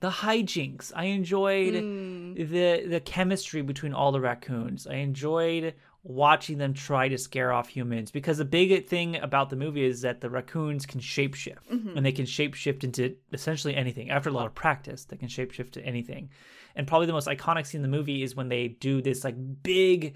[0.00, 0.92] the hijinks.
[0.94, 2.34] I enjoyed Mm.
[2.50, 4.86] the the chemistry between all the raccoons.
[4.86, 9.56] I enjoyed watching them try to scare off humans because the big thing about the
[9.56, 11.96] movie is that the raccoons can shapeshift Mhm.
[11.96, 14.10] and they can shapeshift into essentially anything.
[14.10, 16.28] After a lot of practice, they can shapeshift to anything.
[16.76, 19.34] And probably the most iconic scene in the movie is when they do this like
[19.64, 20.14] big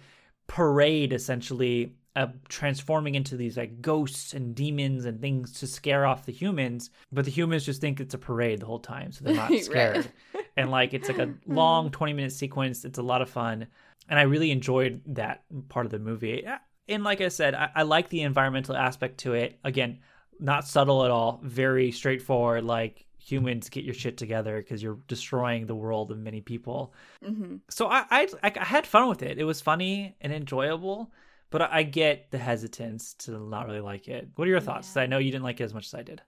[0.50, 6.26] parade essentially of transforming into these like ghosts and demons and things to scare off
[6.26, 9.32] the humans but the humans just think it's a parade the whole time so they're
[9.32, 9.64] not Right.
[9.64, 10.10] scared.
[10.56, 11.54] And like it's like a hmm.
[11.54, 12.84] long 20 minute sequence.
[12.84, 13.68] It's a lot of fun.
[14.08, 16.44] And i really enjoyed that part of the movie.
[16.88, 19.60] And like i said i, I like the environmental aspect to it.
[19.62, 20.00] Again
[20.40, 21.40] not subtle at all.
[21.44, 26.40] Very straightforward like humans get your shit together because you're destroying the world of many
[26.40, 26.94] people
[27.24, 29.38] hmm so I, I I had fun with it.
[29.38, 31.12] It was funny and enjoyable,
[31.50, 34.28] but I, I get the hesitance to not really like it.
[34.36, 34.88] What are your thoughts?
[34.88, 36.22] 'Cause I know you didn't like it as much as I did.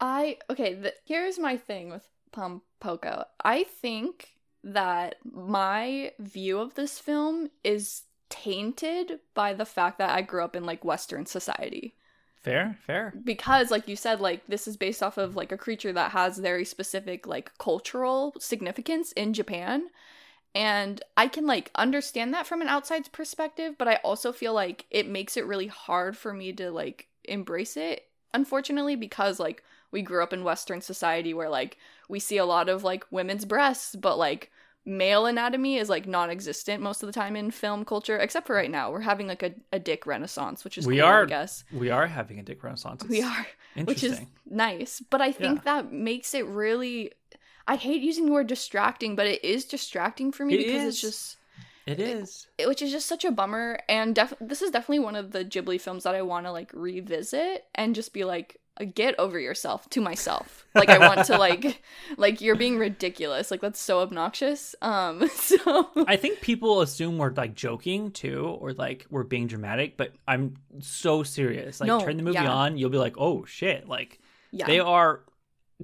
[0.00, 0.74] I okay.
[0.74, 3.24] The, here's my thing with Pompoko.
[3.44, 10.22] I think that my view of this film is tainted by the fact that I
[10.22, 11.96] grew up in like Western society.
[12.42, 13.14] Fair, fair.
[13.22, 16.38] because like you said like this is based off of like a creature that has
[16.38, 19.84] very specific like cultural significance in Japan
[20.54, 24.86] and I can like understand that from an outside perspective but I also feel like
[24.90, 29.62] it makes it really hard for me to like embrace it unfortunately because like
[29.92, 31.78] we grew up in western society where like
[32.08, 34.50] we see a lot of like women's breasts but like
[34.84, 38.70] male anatomy is like non-existent most of the time in film culture except for right
[38.70, 41.62] now we're having like a, a dick renaissance which is We cool, are- i guess
[41.72, 43.04] We are having a dick renaissance.
[43.08, 43.46] we It's are
[43.84, 44.20] which is
[44.50, 45.00] nice.
[45.08, 45.62] But I think Yeah.
[45.64, 47.12] that makes it really.
[47.66, 50.88] I hate using the word distracting, but it is distracting for me It because is.
[50.94, 51.36] it's just,
[51.86, 52.48] It is.
[52.58, 53.78] it- which is just such a bummer.
[53.88, 56.70] And def- this is definitely one of the Ghibli films that I want to like
[56.74, 58.58] revisit and just be like,
[58.94, 60.66] get over yourself to myself.
[60.74, 61.82] Like I want to like,
[62.16, 63.50] like you're being ridiculous.
[63.50, 64.74] Like that's so obnoxious.
[64.82, 69.96] Um, so I think people assume we're like joking too, or like we're being dramatic,
[69.96, 71.80] but I'm so serious.
[71.80, 72.50] Like No, turn the movie yeah.
[72.50, 73.88] on, you'll be like, oh shit!
[73.88, 74.20] Like
[74.50, 75.22] yeah, they are.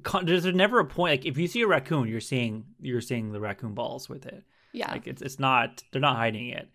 [0.03, 3.31] con- There's never a point like if you see a raccoon, you're seeing you're seeing
[3.31, 4.43] the raccoon balls with it.
[4.73, 6.69] yeah, Like it's it's not they're not hiding it,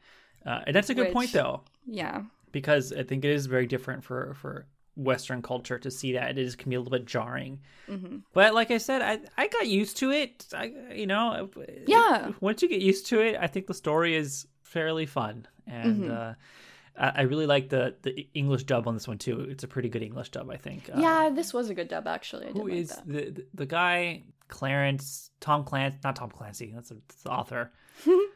[0.47, 2.23] uh, and that's a good point though yeah.
[2.53, 4.67] because I think it is very different for for
[4.97, 7.61] Western culture to see that it is can be a little bit jarring.
[7.89, 10.47] hmm But like I said, I I got used to it.
[10.55, 11.51] I you know
[11.87, 12.33] Yeah.
[12.41, 16.11] Once you get used to it, I think the story is fairly fun, and Mhm.
[16.11, 16.35] uh,
[16.97, 19.41] I, I really like the the English dub on this one too.
[19.51, 20.89] It's a pretty good English dub, I think.
[20.89, 22.47] Uh, yeah, this was a good dub actually.
[22.47, 23.07] I who like is that.
[23.07, 25.99] the, the the guy Clarence Tom Clancy?
[26.05, 26.71] Not Tom Clancy.
[26.75, 27.73] That's, a, that's the author.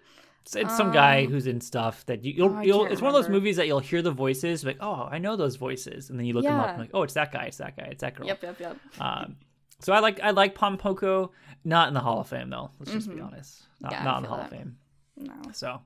[0.49, 3.15] It's, it's some guy Um, who's in stuff that you, you'll, oh, you'll it's one
[3.15, 6.19] of those movies that you'll hear the voices like oh I know those voices and
[6.19, 8.01] then you look them up and like oh it's that guy it's that guy it's
[8.01, 8.77] that girl Yep, yep, yep.
[8.99, 9.37] um,
[9.81, 11.31] so I like I like Pom Pompoko
[11.65, 13.27] not in the Hall of Fame though let's just be Mhm.
[13.27, 14.49] honest not, Yeah, not in the Hall of.
[14.49, 14.77] Fame
[15.19, 15.35] No.
[15.53, 15.81] so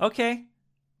[0.00, 0.44] okay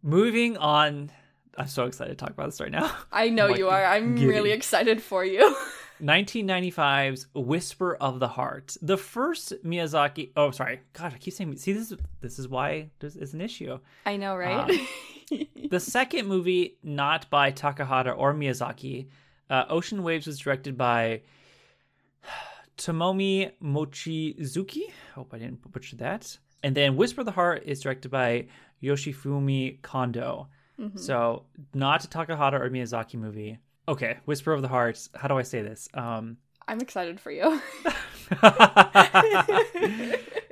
[0.02, 1.10] moving on
[1.56, 3.84] I'm so excited to talk about this right now I know Like, you are.
[3.84, 4.28] I'm giddy.
[4.28, 5.56] really excited for you.
[6.00, 10.30] 1995's Whisper of the Heart, the first Miyazaki.
[10.36, 11.56] Oh, sorry, God, I keep saying.
[11.56, 13.78] See, this is this is why there's is an issue.
[14.06, 14.80] I know, right?
[15.70, 19.08] The second movie, not by Takahata or Miyazaki,
[19.50, 21.20] uh, Ocean Waves was directed by
[22.78, 24.84] Tomomi Mochizuki.
[25.14, 26.38] Hope I didn't butcher that.
[26.62, 28.46] And then Whisper of the Heart is directed by
[28.82, 30.48] Yoshifumi Kondo.
[30.80, 30.98] Mhm.
[30.98, 31.44] So
[31.74, 33.58] not a Takahata or Miyazaki movie.
[33.88, 35.08] Okay, Whisper of the Heart.
[35.14, 35.88] How do I say this?
[35.94, 36.36] Um,
[36.68, 37.60] I'm excited for you.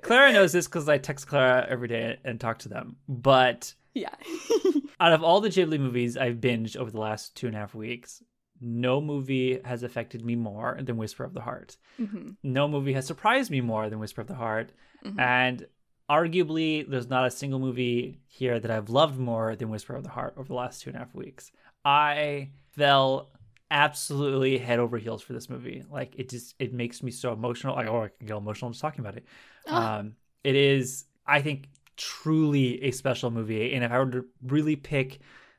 [0.02, 2.96] Clara knows this because I text Clara every day and talk to them.
[3.08, 4.14] But yeah.
[5.00, 7.74] out of all the Ghibli movies I've binged over the last two and a half
[7.74, 8.22] weeks,
[8.60, 11.76] no movie has affected me more than Whisper of the Heart.
[11.98, 14.72] hmm No movie has surprised me more than Whisper of the Heart.
[15.04, 15.20] Mhm.
[15.20, 15.66] And
[16.08, 20.10] arguably, there's not a single movie here that I've loved more than Whisper of the
[20.10, 21.52] Heart over the last two and a half weeks.
[21.84, 23.30] I fell
[23.70, 25.84] absolutely head over heels for this movie.
[25.90, 27.74] Like it just it makes me so emotional.
[27.74, 29.24] Like oh, I can get emotional just talking about it.
[29.68, 29.98] Ah.
[29.98, 33.74] Um, it is, I think, truly a special movie.
[33.74, 35.18] And if I were to really pick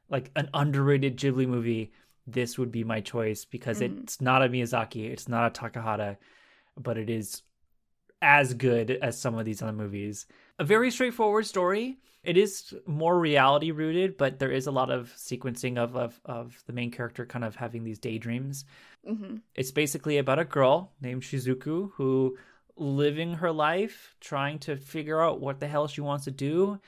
[0.10, 1.92] like an underrated Ghibli movie,
[2.26, 4.04] this would be my choice because Mhm.
[4.04, 6.18] it's not a Miyazaki, it's not a Takahata,
[6.78, 7.42] but it is
[8.22, 10.26] as good as some of these other movies.
[10.60, 11.98] A very straightforward story.
[12.28, 16.64] It is more reality rooted, but there is a lot of sequencing of of, of
[16.68, 18.66] the main character kind of having these daydreams.
[19.10, 19.38] Mm-hmm.
[19.56, 22.38] It's basically about a girl named Shizuku who
[22.76, 26.80] living her life, trying to figure out what the hell she wants to do,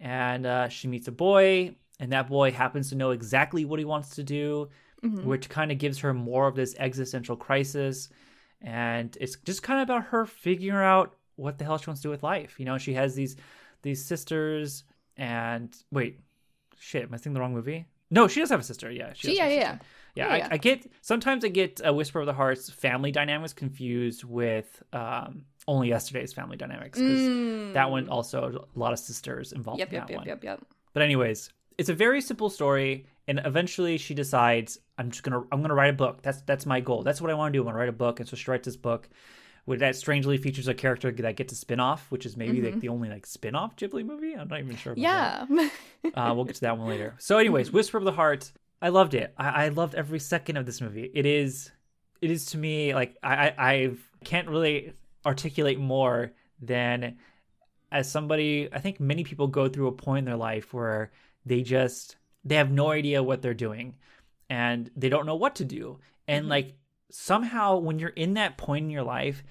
[0.00, 3.84] and uh, she meets a boy, and that boy happens to know exactly what he
[3.84, 4.68] wants to do,
[5.04, 5.28] Mm-hmm.
[5.28, 8.08] which kind of gives her more of this existential crisis.
[8.60, 12.08] And it's just kind of about her figuring out what the hell she wants to
[12.08, 12.58] do with life.
[12.58, 13.36] You know, she has these
[13.82, 14.84] these sisters,
[15.16, 16.20] and wait,
[16.78, 17.86] shit, am I thinking the wrong movie?
[18.10, 18.90] No, she does have a sister.
[18.90, 19.84] Yeah, She, does yeah, yeah, sister.
[20.14, 20.26] yeah.
[20.30, 20.48] Yeah, Yeah.
[20.50, 24.82] I, I get sometimes I get a Whisper of the Heart's family dynamics confused with
[24.92, 29.80] um, only yesterday's family dynamics because that one also a lot of sisters involved Mm.
[29.80, 30.26] Yep, in yep, yep, one.
[30.26, 30.60] yep, yep.
[30.94, 35.60] But anyways, it's a very simple story, and eventually she decides I'm just gonna I'm
[35.60, 36.22] gonna write a book.
[36.22, 37.02] That's that's my goal.
[37.02, 37.62] That's what I want to do.
[37.62, 39.08] I want to write a book, and so she writes this book.
[39.76, 43.08] That strangely features a character that gets a spin-off, which is maybe like the only
[43.10, 44.34] like spin-off Ghibli movie.
[44.34, 44.94] I'm not even sure.
[44.94, 45.48] About that.
[45.50, 45.68] Yeah.
[46.14, 47.14] Uh, we'll get to that one later.
[47.18, 48.52] So, anyways, Whisper of the Heart.
[48.80, 49.34] I loved it.
[49.36, 51.10] I, I loved every second of this movie.
[51.12, 51.70] It is,
[52.22, 53.90] it is to me like I, I I
[54.24, 54.92] can't really
[55.26, 56.30] articulate more
[56.62, 57.16] than
[57.90, 58.68] as somebody.
[58.72, 61.10] I think many people go through a point in their life where
[61.44, 63.96] they just they have no idea what they're doing,
[64.48, 65.98] and they don't know what to do.
[66.28, 66.50] And Mhm.
[66.50, 66.74] like
[67.10, 69.42] somehow, when you're in that point in your life,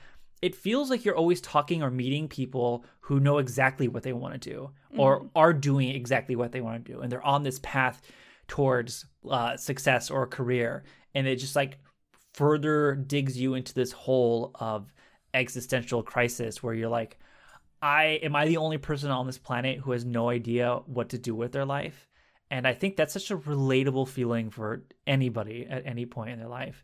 [0.42, 4.34] it feels like you're always talking or meeting people who know exactly what they want
[4.34, 7.60] to do or are doing exactly what they want to do and they're on this
[7.64, 8.02] path
[8.48, 10.84] towards uh, success or a career
[11.16, 11.80] and it just like
[12.34, 14.94] further digs you into this hole of
[15.34, 17.18] existential crisis where you're like
[17.82, 21.18] i am i the only person on this planet who has no idea what to
[21.18, 22.08] do with their life?
[22.50, 26.48] And i think that's such a relatable feeling for anybody at any point in their
[26.48, 26.84] life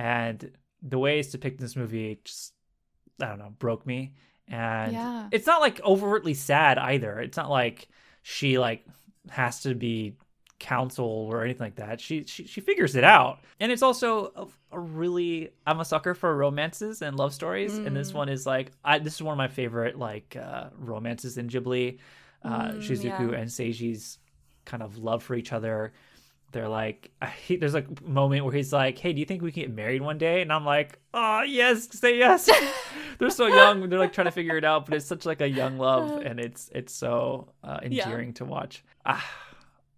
[0.00, 0.50] and
[0.82, 2.54] the way it's depicted in this movie just
[3.20, 4.14] I don't know, broke me.
[4.48, 5.28] And Yeah.
[5.30, 7.20] it's not like overtly sad either.
[7.20, 7.88] It's not like
[8.22, 8.84] she like
[9.28, 10.14] has to be
[10.58, 12.00] counseled or anything like that.
[12.00, 13.40] She she, she figures it out.
[13.60, 17.78] And it's also a, a really I'm a sucker for romances and love stories.
[17.84, 18.14] And this Mm.
[18.14, 21.98] one is like I this is one of my favorite like uh romances in Ghibli.
[22.42, 23.38] Uh Mm, Shizuku yeah.
[23.38, 24.18] and Seiji's
[24.64, 25.92] kind of love for each other.
[26.52, 27.10] They're like,
[27.46, 29.74] he, there's like a moment where he's like, "Hey, do you think we can get
[29.74, 32.48] married one day?" And I'm like, "Oh yes, say yes."
[33.18, 35.46] they're so young they're like trying to figure it out but it's such like a
[35.46, 38.04] young love and it's it's so uh, Yeah.
[38.04, 39.22] endearing to watch ah,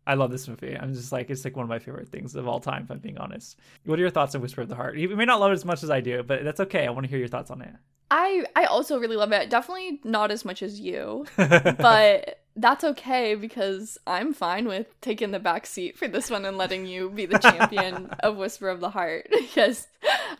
[0.08, 2.48] i love this movie i'm just like it's like one of my favorite things of
[2.48, 4.96] all time if i'm being honest what are your thoughts on whisper of the heart
[4.96, 7.04] you may not love it as much as i do but that's okay i want
[7.04, 7.72] to hear your thoughts on it
[8.10, 9.48] I I also really love it.
[9.48, 15.38] Definitely not as much as you, but that's okay because I'm fine with taking the
[15.38, 18.90] back seat for this one and letting you be the champion of Whisper of the
[18.90, 19.88] Heart because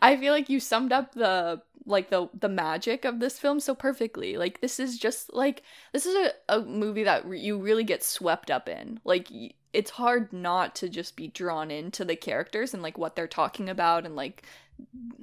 [0.01, 3.75] I feel like you summed up the like the the magic of this film so
[3.75, 4.37] perfectly.
[4.37, 6.15] Like this is just like this is
[6.49, 9.01] a, a movie that re- you really get swept up in.
[9.05, 13.17] Like y- it's hard not to just be drawn into the characters and like what
[13.17, 14.45] they're talking about and like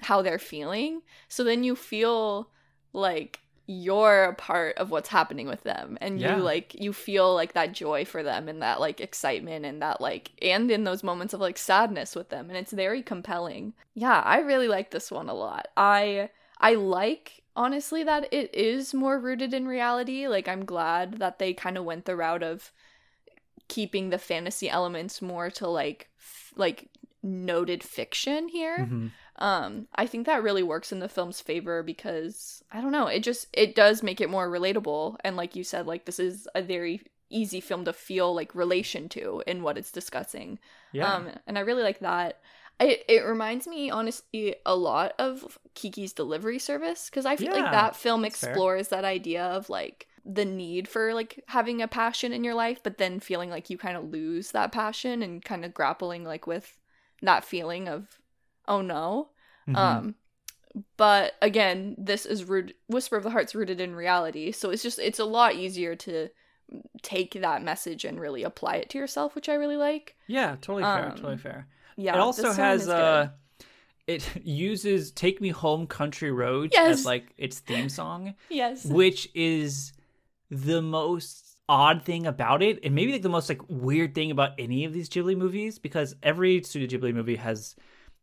[0.01, 1.01] how they're feeling.
[1.27, 2.49] So then you feel
[2.93, 6.37] like you're a part of what's happening with them and Yeah.
[6.37, 10.01] you like you feel like that joy for them and that like excitement and that
[10.01, 13.73] like and in those moments of like sadness with them and it's very compelling.
[13.93, 15.67] Yeah, I really like this one a lot.
[15.77, 20.27] I I like honestly that it is more rooted in reality.
[20.27, 22.71] Like I'm glad that they kind of went the route of
[23.67, 26.89] keeping the fantasy elements more to like f- like
[27.21, 29.11] noted fiction here Mhm.
[29.39, 33.23] Um i think that really works in the film's favor because i don't know it
[33.23, 35.15] just it does make it more relatable.
[35.23, 39.07] And like you said like this is a very easy film to feel like relation
[39.09, 40.59] to in what it's discussing.
[40.91, 41.15] Yeah.
[41.15, 42.39] Um and i really like that.
[42.81, 47.53] It, it reminds me honestly a lot of kiki's delivery service because i feel Yeah,
[47.53, 52.31] like that film explores that idea of like the need for like having a passion
[52.31, 55.65] in your life but then feeling like you kind of lose that passion and kind
[55.65, 56.77] of grappling like with
[57.21, 58.18] that feeling of
[58.69, 59.29] oh no.
[59.67, 59.75] Mhm.
[59.75, 60.15] um
[60.97, 64.99] but again this is root whisper of the heart's rooted in reality so it's just
[64.99, 66.29] it's a lot easier to
[67.01, 70.15] take that message and really apply it to yourself which i really like.
[70.27, 71.67] Yeah totally fair um, totally fair.
[71.97, 73.29] yeah it also has uh
[74.07, 76.99] it uses take me home country roads Yes.
[76.99, 78.85] as like its theme song yes.
[78.85, 79.93] which is
[80.51, 84.51] the most odd thing about it and maybe like the most like weird thing about
[84.59, 87.75] any of these ghibli movies because every studio ghibli movie has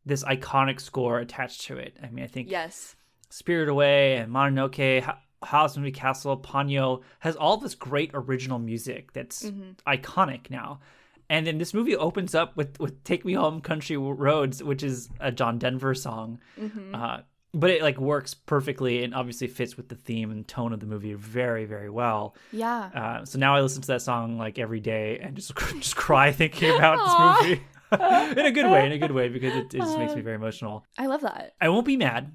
[0.06, 2.96] this iconic score attached to it i mean i think yes
[3.28, 9.12] spirit away and mononoke Ha- Howl's Moving Castle, Ponyo has all this great original music
[9.12, 9.76] that's Mhm.
[9.86, 10.80] iconic now.
[11.28, 15.08] And then this movie opens up with, with Take Me Home Country Roads, which is
[15.20, 16.40] a John Denver song.
[16.58, 17.18] hmm Uh,
[17.52, 20.86] but it like works perfectly and obviously fits with the theme and tone of the
[20.86, 22.34] movie very very well.
[22.50, 22.90] Yeah.
[22.94, 26.32] Uh, so now I listen to that song like every day and just just cry
[26.32, 26.98] thinking about
[27.42, 27.62] this movie.
[28.36, 30.36] in a good way, in a good way, because it, it just makes me very
[30.36, 30.84] emotional.
[30.98, 31.54] I love that.
[31.60, 32.34] I won't be mad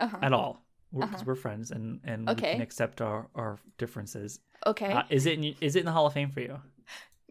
[0.00, 0.18] Uh-huh.
[0.22, 1.22] at all because Uh-huh.
[1.26, 4.40] we're friends and and we can accept our our differences.
[4.66, 4.92] Okay.
[4.92, 6.60] Uh, is it in, is it in the Hall of Fame for you?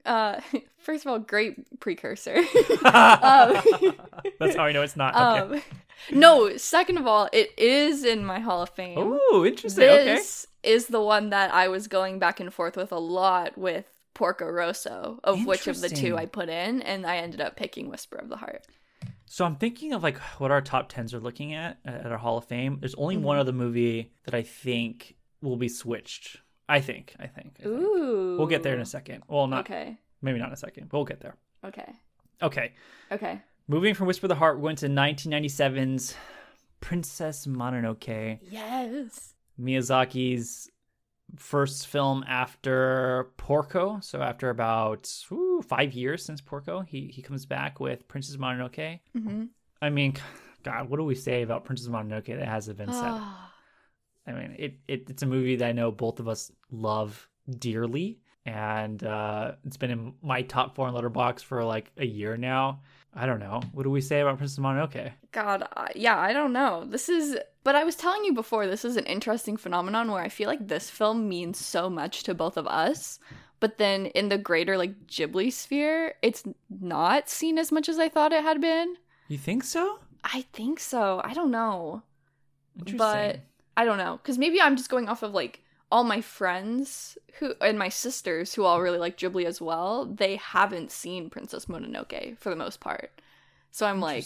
[0.03, 0.41] Uh,
[0.79, 2.37] first of all, great precursor.
[2.85, 3.61] Um,
[4.39, 5.13] That's how I know it's not.
[5.15, 5.55] Okay.
[5.57, 5.61] um,
[6.11, 8.97] no, second of all, it is in my Hall of Fame.
[8.97, 9.83] Oh, interesting.
[9.87, 10.05] Okay.
[10.05, 13.85] This is the one that I was going back and forth with a lot with
[14.21, 17.89] Porco Rosso, of which of the two I put in, and I ended up picking
[17.89, 18.67] Whisper of the Heart.
[19.25, 22.37] So I'm thinking of like what our top tens are looking at at our Hall
[22.37, 22.77] of Fame.
[22.79, 23.41] There's only one Mm-hmm.
[23.41, 26.37] other movie that I think will be switched.
[26.69, 27.15] I think.
[27.19, 27.53] I think.
[27.61, 27.73] I think.
[27.75, 28.35] Ooh.
[28.37, 29.23] We'll get there in a second.
[29.27, 29.97] Well, not Okay.
[30.21, 31.35] maybe not in a second, but we'll get there.
[31.65, 31.91] Okay.
[32.43, 32.73] Okay.
[33.11, 33.41] Okay.
[33.67, 36.15] Moving from Whisper of the Heart, we're going to 1997's
[36.79, 39.33] Princess Mononoke, Yes.
[39.59, 40.69] Miyazaki's
[41.37, 43.99] first film after Porco.
[44.01, 48.99] So after about ooh, five years since Porco, he he comes back with Princess Mononoke.
[49.17, 49.45] Mm-hmm.
[49.81, 50.15] I mean,
[50.63, 53.01] God, what do we say about Princess Mononoke that hasn't been said?
[53.03, 53.53] Ah.
[54.27, 57.27] I mean, it, it it's a movie that I know both of us love
[57.57, 62.37] dearly, and uh, it's been in my top four in Letterboxd for like a year
[62.37, 62.81] now.
[63.13, 63.61] I don't know.
[63.73, 65.11] What do we say about Princess Mononoke?
[65.31, 66.85] God, I- yeah, I don't know.
[66.85, 70.29] This is, but I was telling you before, this is an interesting phenomenon where I
[70.29, 73.19] feel like this film means so much to both of us,
[73.59, 78.09] but then in the greater like Ghibli sphere, it's not seen as much as I
[78.09, 78.95] thought it had been.
[79.27, 79.99] You think so?
[80.23, 81.21] I think so.
[81.23, 82.01] I don't know.
[82.77, 82.97] Interesting.
[82.97, 83.41] But
[83.77, 87.53] I don't know because maybe I'm just going off of like all my friends who
[87.61, 90.05] and my sisters who all really like Ghibli as well.
[90.05, 93.21] They haven't seen Princess Mononoke for the most part,
[93.69, 94.25] so I'm like.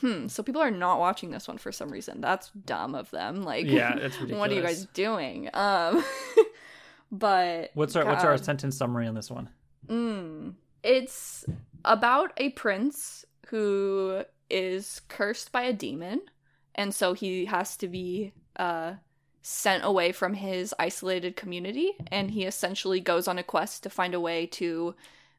[0.00, 0.28] Hmm.
[0.28, 2.20] So people are not watching this one for some reason.
[2.20, 3.42] That's dumb of them.
[3.48, 4.38] Like, yeah, that's ridiculous.
[4.38, 5.48] what are you guys doing?
[5.54, 6.04] Um,
[7.12, 9.48] but What's our what's our sentence summary on this one?
[9.86, 10.54] Mm.
[10.82, 11.46] It's
[11.84, 16.20] about a prince who is cursed by a demon,
[16.74, 18.94] and so he has to be uh,
[19.40, 24.12] sent away from his isolated community, and he essentially goes on a quest to find
[24.12, 24.94] a way to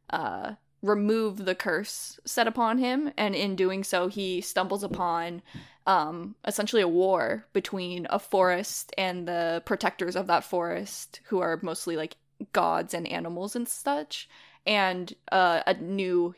[0.10, 5.42] uh, remove the curse set upon him, and in doing so, he stumbles upon
[5.86, 11.60] um, essentially a war between a forest and the protectors of that forest, who are
[11.62, 12.16] mostly like
[12.54, 14.30] gods and animals and such,
[14.66, 16.36] and uh, a new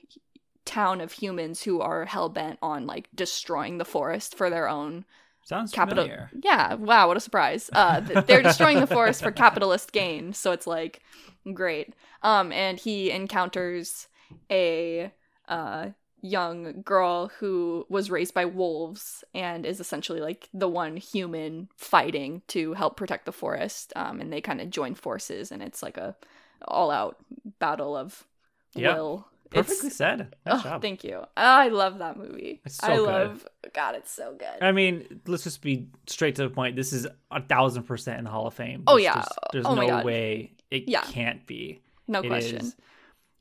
[0.65, 5.05] town of humans who are hell bent on like destroying the forest for their own
[5.43, 6.03] Sounds capital.
[6.05, 6.29] familiar.
[6.41, 7.69] Yeah, wow, what a surprise!
[7.73, 11.01] Uh, they're destroying the forest for capitalist gain, so it's like
[11.53, 11.93] great.
[12.23, 14.07] Um, and he encounters
[14.49, 15.11] a
[15.47, 15.89] uh
[16.23, 22.43] young girl who was raised by wolves and is essentially like the one human fighting
[22.47, 23.91] to help protect the forest.
[23.95, 26.15] Um, and they kind of join forces, and it's like a
[26.67, 27.17] all out
[27.59, 28.25] battle of
[28.75, 28.93] Yeah.
[28.93, 29.27] will.
[29.49, 30.33] Perfectly It's, said.
[30.45, 31.25] Nice oh, thank you.
[31.35, 32.61] I love that movie.
[32.65, 33.05] It's so I good.
[33.07, 33.47] love.
[33.73, 34.61] God, it's so good.
[34.63, 36.77] I mean, let's just be straight to the point.
[36.77, 38.83] This is a thousand percent in the Hall of Fame.
[38.87, 39.15] Oh, yeah.
[39.15, 41.01] just- there's Oh, no way it Yeah.
[41.01, 41.81] can't be.
[42.07, 42.57] no It question.
[42.61, 42.75] is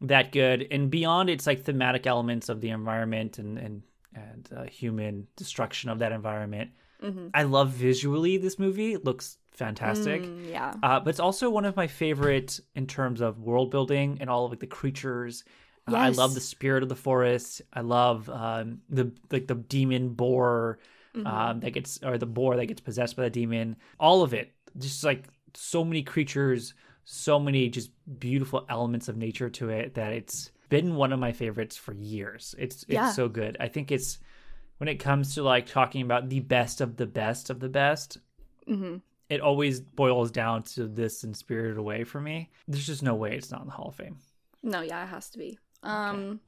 [0.02, 0.66] that good.
[0.70, 3.82] And beyond its like thematic elements of the environment and and
[4.14, 6.70] and uh, human destruction of that environment.
[7.00, 8.92] Hmm i love visually this movie.
[8.92, 10.22] It looks fantastic.
[10.22, 10.74] Mm, yeah.
[10.82, 14.44] uh, but it's also one of my favorite in terms of world building and all
[14.44, 15.44] of like the creatures.
[15.88, 17.62] Uh, i love the spirit of the forest.
[17.72, 20.78] I love um, the like the demon boar
[21.14, 21.26] Mhm.
[21.26, 23.76] um, that gets or the boar that gets possessed by the demon.
[23.98, 24.52] All of it.
[24.78, 25.24] Just like
[25.54, 26.74] so many creatures
[27.12, 27.90] so many just
[28.20, 32.54] beautiful elements of nature to it that it's been one of my favorites for years.
[32.56, 33.12] It's it's Yeah.
[33.12, 33.56] so good.
[33.58, 34.18] I think it's
[34.78, 38.18] when it comes to like talking about the best of the best of the best
[38.66, 38.98] hmm
[39.28, 42.50] it always boils down to this and spirited away for me.
[42.66, 44.18] There's just no way it's not in the hall of fame.
[44.62, 45.56] No, yeah, it has to be.
[45.84, 46.40] Um,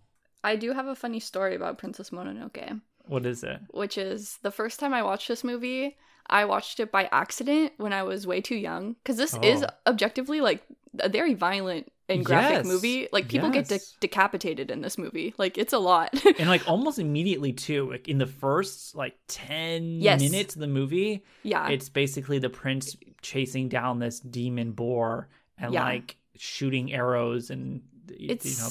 [0.42, 3.60] I do have a funny story about Princess Mononoke, what is it?
[3.70, 5.96] which is the first time I watched this movie,
[6.28, 9.68] I watched it by accident when I was way too young because this is Oh.
[9.86, 10.62] objectively like
[10.98, 12.66] a very violent and graphic Yes.
[12.66, 13.08] movie.
[13.12, 15.34] Like people get de- decapitated in this movie.
[15.38, 16.10] Like it's a lot.
[16.38, 20.20] and like almost immediately too like in the first like 10 Yes.
[20.20, 21.68] minutes of the movie yeah.
[21.68, 25.84] it's basically the prince chasing down this demon boar and Yeah.
[25.84, 28.70] like shooting arrows and it's you know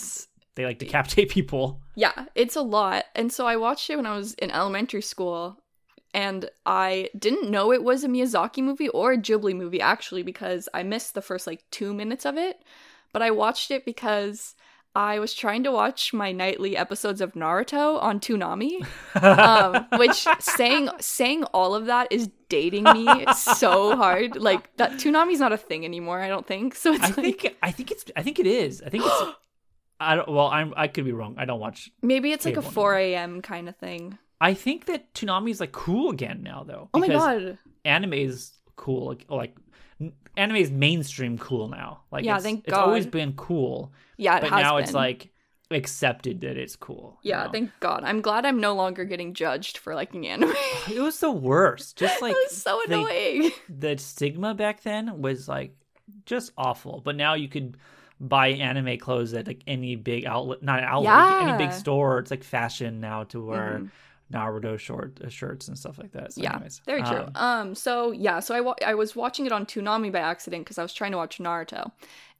[0.55, 3.05] they like decapitate people Yeah, it's a lot.
[3.15, 5.57] And so I watched it when I was in elementary school
[6.13, 10.67] and I didn't know it was a Miyazaki movie or a Ghibli movie actually because
[10.73, 12.61] I missed the first like 2 minutes of it.
[13.13, 14.55] But I watched it because
[14.93, 18.85] I was trying to watch my nightly episodes of Naruto on Toonami,
[19.23, 24.35] um, which saying saying all of that is dating me so hard.
[24.35, 26.19] Like that Toonami's not a thing anymore.
[26.19, 26.93] I don't think so.
[26.93, 28.81] It's I like think I think it's I think it is.
[28.85, 29.23] I think it's
[30.01, 31.35] I don't well I'm I could be wrong.
[31.37, 33.41] I don't watch maybe it's like a four a.m.
[33.41, 34.17] kind of thing.
[34.41, 36.89] I think that Toonami is like cool again now though.
[36.93, 37.57] Oh my god!
[37.85, 39.55] Anime is cool like, like
[40.37, 42.01] anime is mainstream cool now.
[42.11, 44.95] Like Yeah, it's, thank it's always been cool, Yeah, it but now it's been.
[45.01, 45.29] like
[45.69, 47.17] accepted that it's cool.
[47.23, 47.51] you yeah, know?
[47.51, 48.03] thank God.
[48.03, 50.53] I'm glad I'm no longer getting judged for liking anime.
[50.91, 51.97] it was the worst.
[51.97, 53.51] Just like so annoying.
[53.69, 55.75] the stigma back then was like
[56.25, 57.01] just awful.
[57.03, 57.77] But now you could
[58.19, 62.19] buy anime clothes at like any big outlet, not an outlet, like, any big store.
[62.19, 63.91] It's like fashion now to wear Mhm.
[64.31, 66.33] Naruto short uh, shirts and stuff like that.
[66.33, 67.17] So yeah, anyways, very true.
[67.17, 70.65] um, Um, so yeah, so I wa- I was watching it on Toonami by accident
[70.65, 71.91] because I was trying to watch Naruto,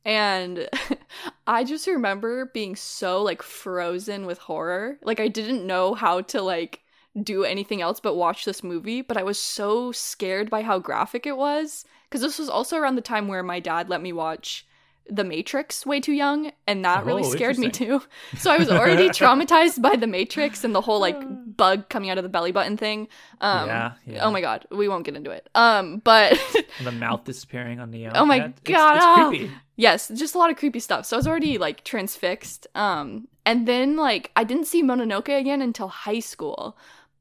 [0.06, 0.70] and
[1.48, 4.98] I just remember being so like frozen with horror.
[5.04, 6.82] Like I didn't know how to like
[7.22, 11.26] do anything else but watch this movie, but I was so scared by how graphic
[11.26, 14.66] it was because this was also around the time where my dad let me watch
[15.10, 18.02] The Matrix way too young, and that really Oh, scared me too.
[18.38, 21.18] So I was already traumatized by The Matrix and the whole like
[21.58, 23.08] bug coming out of the belly button thing.
[23.42, 24.26] Um, yeah, yeah.
[24.26, 25.50] Oh my god, we won't get into it.
[25.56, 26.40] Um, but
[26.84, 28.12] the mouth disappearing on Neo.
[28.16, 29.28] Oh my Yeah, it's- God, it's, oh.
[29.30, 29.52] creepy.
[29.76, 31.06] yes, just a lot of creepy stuff.
[31.06, 32.68] So I was already like transfixed.
[32.76, 36.78] Um, and then like I didn't see Mononoke again until high school,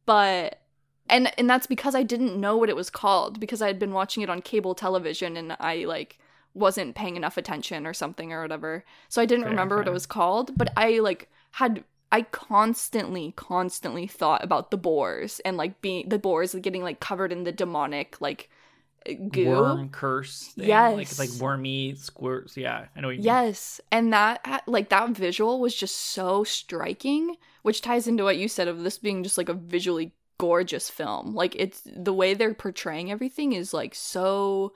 [0.07, 0.61] but
[1.09, 3.93] and and that's because I didn't know what it was called because I had been
[3.93, 6.19] watching it on cable television and I like
[6.55, 8.85] wasn't paying enough attention or something or whatever.
[9.09, 13.33] So I didn't Fair, remember what it was called, but I like had I constantly
[13.37, 17.53] constantly thought about the boars and like being the boars getting like covered in the
[17.53, 18.51] demonic like
[19.31, 19.47] goo.
[19.47, 20.53] Worm curse.
[20.57, 20.69] Thing.
[20.69, 22.57] like like wormy squirts.
[22.57, 23.09] Yeah, I know.
[23.09, 23.27] What you mean.
[23.27, 28.49] Yes, and that like that visual was just so striking, which ties into what you
[28.49, 31.35] said of this being just like a visually gorgeous film.
[31.35, 34.73] Like it's the way they're portraying everything is like so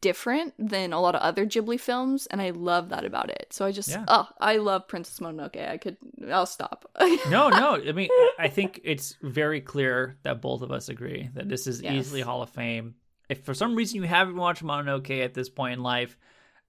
[0.00, 3.48] different than a lot of other Ghibli films and I love that about it.
[3.50, 4.04] So I just Yeah.
[4.08, 5.68] oh, I love Princess Mononoke.
[5.68, 5.96] I could
[6.30, 6.90] I'll stop.
[7.30, 7.74] no, no.
[7.76, 8.08] I mean,
[8.38, 11.94] I think it's very clear that both of us agree that this is Yes.
[11.94, 12.94] easily Hall of Fame.
[13.28, 16.16] If for some reason you haven't watched Mononoke at this point in life,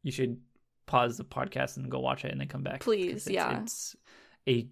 [0.03, 0.39] you should
[0.85, 2.81] pause the podcast and go watch it and then come back.
[2.81, 3.61] Please, it's, yeah.
[3.61, 3.95] It's
[4.47, 4.67] a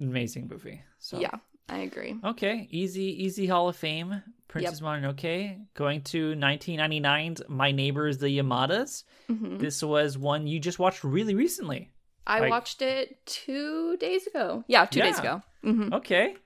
[0.00, 0.82] amazing movie.
[0.98, 1.36] So Yeah,
[1.68, 2.16] I agree.
[2.24, 4.22] Okay, easy, easy Hall of Fame.
[4.48, 9.04] Princess Mononoke going to 1999's My Neighbors the Yamadas.
[9.28, 9.58] Mhm.
[9.58, 11.90] This was one you just watched really recently.
[12.26, 14.64] I like- watched it 2 days ago.
[14.68, 15.20] Yeah, 2 days Yeah.
[15.20, 15.42] ago.
[15.64, 15.92] Mhm.
[15.94, 16.36] Okay.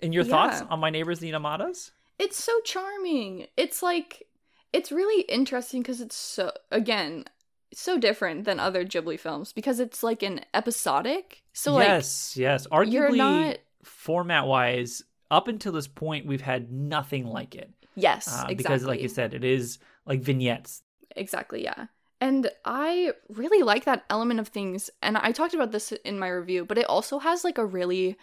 [0.00, 1.90] And your thoughts on My Neighbors the Yamadas?
[2.18, 3.46] it's so charming.
[3.56, 4.26] It's like
[4.72, 7.24] it's really interesting because it's so again
[7.72, 11.42] so different than other Ghibli films because it's like an episodic.
[11.52, 12.66] So yes, yes.
[12.70, 13.58] like you're Arguably, not
[13.88, 17.70] format wise, up until this point, we've had nothing like it.
[17.96, 20.82] yes Uh, exactly Because, like you said, it is like vignettes.
[21.16, 21.86] exactly yeah.
[22.20, 24.90] And I really like that element of things.
[25.02, 28.16] And I talked about this in my review, but it also has like a really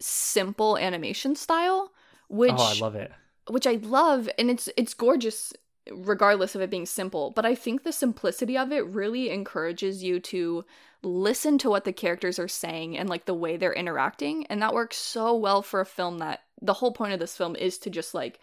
[0.00, 1.92] simple animation style,
[2.28, 3.12] which oh, I love it.
[3.48, 5.52] which I love, and it's it's gorgeous
[5.92, 7.30] regardless of it being simple.
[7.30, 10.64] But I think the simplicity of it really encourages you to
[11.02, 14.74] listen to what the characters are saying and like the way they're interacting, and that
[14.74, 17.90] works so well for a film that the whole point of this film is to
[17.90, 18.38] just like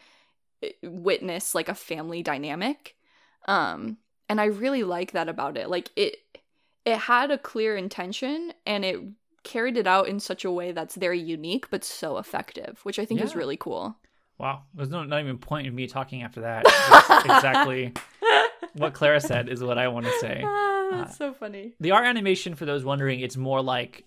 [0.81, 2.95] witness like a family dynamic.
[3.47, 5.69] Um, and I really like that about it.
[5.69, 6.17] Like it
[6.85, 8.99] it had a clear intention and it
[9.43, 13.05] carried it out in such a way that's very unique but so effective, which I
[13.05, 13.97] think is really cool.
[14.37, 14.63] Wow.
[14.73, 16.65] There's no, not even point in me talking after that.
[17.25, 17.93] Exactly
[18.73, 20.43] what Clara said is what I want to say.
[20.89, 21.73] Ah, that's so funny.
[21.81, 24.05] The art animation, for those wondering, it's more like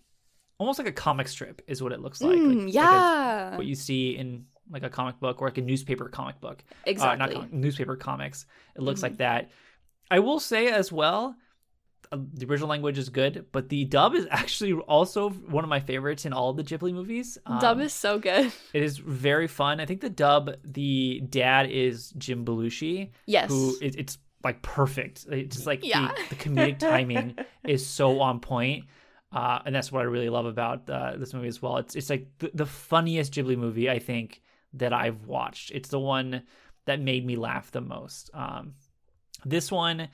[0.57, 2.39] almost like a comic strip, is what it looks like.
[2.39, 5.61] Mm, like like yeah, what you see in like a comic book or like a
[5.61, 6.65] newspaper comic book.
[6.71, 7.19] Uh, exactly.
[7.19, 8.47] not comic, newspaper comics.
[8.77, 9.03] It looks Mhm.
[9.03, 9.51] like that.
[10.11, 11.50] I will say as well, uh,
[12.13, 16.25] the original language is good, but the dub is actually also one of my favorites
[16.25, 17.39] in all the Ghibli movies.
[17.61, 18.53] Dub Um, is so good.
[18.75, 19.81] It is very fun.
[19.81, 23.51] I think the dub, the dad is Jim Belushi, Yes.
[23.51, 25.27] who it, it's like perfect.
[25.31, 26.11] It's just like Yeah.
[26.29, 28.87] the, the comedic timing is so on point.
[29.33, 31.77] Uh, and that's what I really love about uh, this movie as well.
[31.77, 34.43] It's it's like the, the funniest Ghibli movie I think
[34.75, 35.71] that I've watched.
[35.71, 36.43] It's the one
[36.87, 38.31] that made me laugh the most.
[38.35, 38.75] Um,
[39.45, 40.09] this one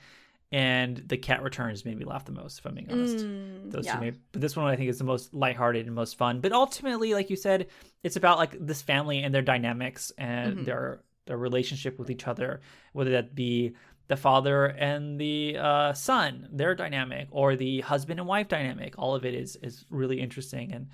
[0.51, 2.59] and The Cat Returns made me laugh the most.
[2.59, 3.95] If I'm being honest, Mm, those yeah.
[3.95, 4.19] two made.
[4.31, 6.39] But this one I think is the most lighthearted and most fun.
[6.39, 7.67] But ultimately, like you said,
[8.03, 10.65] it's about like this family and their dynamics and Mhm.
[10.65, 12.61] their their relationship with each other,
[12.93, 13.73] whether that be
[14.07, 18.97] the father and the uh, son, their dynamic, or the husband and wife dynamic.
[18.97, 20.87] All of it is is really interesting and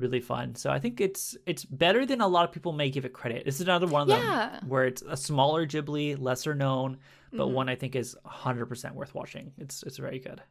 [0.00, 0.54] really fun.
[0.54, 3.44] So I think it's it's better than a lot of people may give it credit.
[3.44, 4.58] This is another one of Yeah.
[4.60, 6.98] them where it's a smaller Ghibli, lesser known,
[7.32, 7.52] but Mhm.
[7.52, 9.52] one I think is 100% worth watching.
[9.58, 10.42] It's it's very good.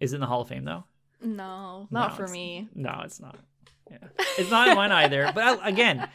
[0.00, 0.84] Is it in the Hall of Fame though?
[1.22, 2.68] No, not No, for me.
[2.74, 3.36] No, it's not.
[3.90, 4.08] Yeah.
[4.38, 5.30] It's not in mine either.
[5.34, 6.08] But I- again,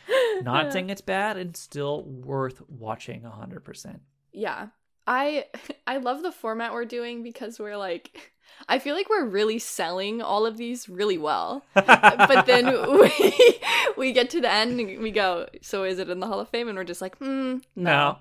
[0.43, 4.01] not saying it's bad and still worth watching 100%.
[4.31, 4.67] yeah
[5.09, 5.43] i
[5.87, 8.31] i love the format we're doing because we're like
[8.69, 12.65] i feel like we're really selling all of these really well but then
[12.99, 13.59] we
[13.97, 16.47] we get to the end and we go so is it in the hall of
[16.49, 18.17] fame and we're just like hmm No.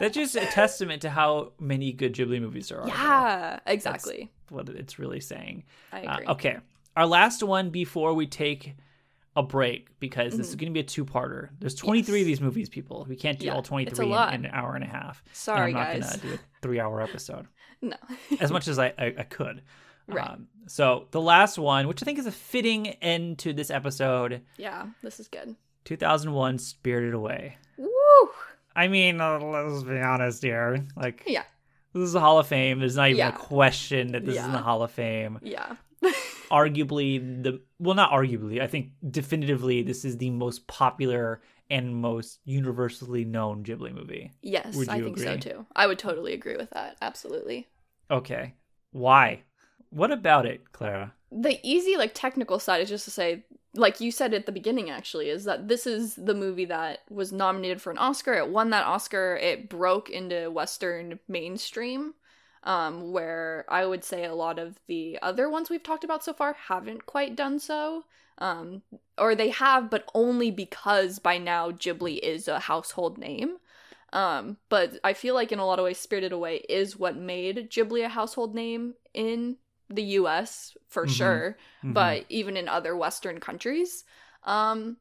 [0.00, 2.88] That's just a testament to how many good Ghibli movies there are.
[2.88, 5.64] yeah exactly What it's really saying.
[5.92, 6.56] i Uh, okay.
[6.96, 8.74] Our last one before we take
[9.34, 10.58] a break because this is Mhm.
[10.60, 11.48] going to be a two-parter.
[11.58, 13.06] There's 23 of these movies, people.
[13.08, 15.22] We can't do Yeah, all 23 in, in an hour and a half.
[15.26, 17.46] And sorry I'm not guys going to do a three-hour episode
[17.82, 17.96] no
[18.40, 19.62] as much as I, I, I could.
[20.06, 20.28] Right.
[20.28, 24.42] Um, so the last one, which I think is a fitting end to this episode,
[24.58, 27.56] yeah this is good 2001 Spirited Away.
[27.78, 27.88] Woo!
[28.76, 30.84] I mean, uh, let's be honest here.
[30.96, 31.44] Like, yeah
[31.94, 32.78] this is a Hall of Fame.
[32.80, 33.28] There's not even Yeah.
[33.28, 35.38] a question that this is in the Hall of Fame.
[35.42, 35.76] yeah
[36.52, 38.60] Arguably, the well, not arguably.
[38.60, 44.30] I think definitively, this is the most popular and most universally known Ghibli movie.
[44.42, 47.68] yes Would i you think so too i would totally agree with that absolutely
[48.10, 48.52] Okay,
[48.90, 49.42] why?
[49.88, 51.14] What about it, Clara?
[51.30, 53.42] the easy like technical side is just to say
[53.74, 57.32] like you said at the beginning actually is that this is the movie that was
[57.32, 62.12] nominated for an oscar it won that oscar it broke into western mainstream
[62.64, 66.32] um where i would say a lot of the other ones we've talked about so
[66.32, 68.04] far haven't quite done so
[68.38, 68.82] um
[69.18, 73.56] or they have but only because by now ghibli is a household name
[74.12, 77.70] um but i feel like in a lot of ways spirited away is what made
[77.70, 79.56] ghibli a household name in
[79.88, 81.08] the us for Mhm.
[81.08, 81.94] sure Mhm.
[81.94, 84.04] but even in other western countries
[84.44, 84.96] um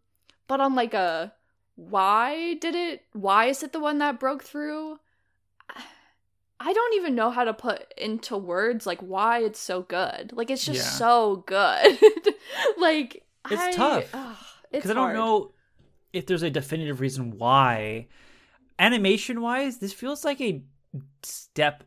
[0.48, 1.34] but on like a
[1.76, 5.00] why did it why is it the one that broke through
[6.64, 10.50] i don't even know how to put into words like why it's so good like
[10.50, 10.98] it's just Yeah.
[10.98, 12.00] so good
[12.78, 14.58] like It's I- tough.
[14.72, 15.52] because I don't know
[16.14, 18.08] if there's a definitive reason why.
[18.80, 20.64] Animation wise, this feels like a
[21.24, 21.84] step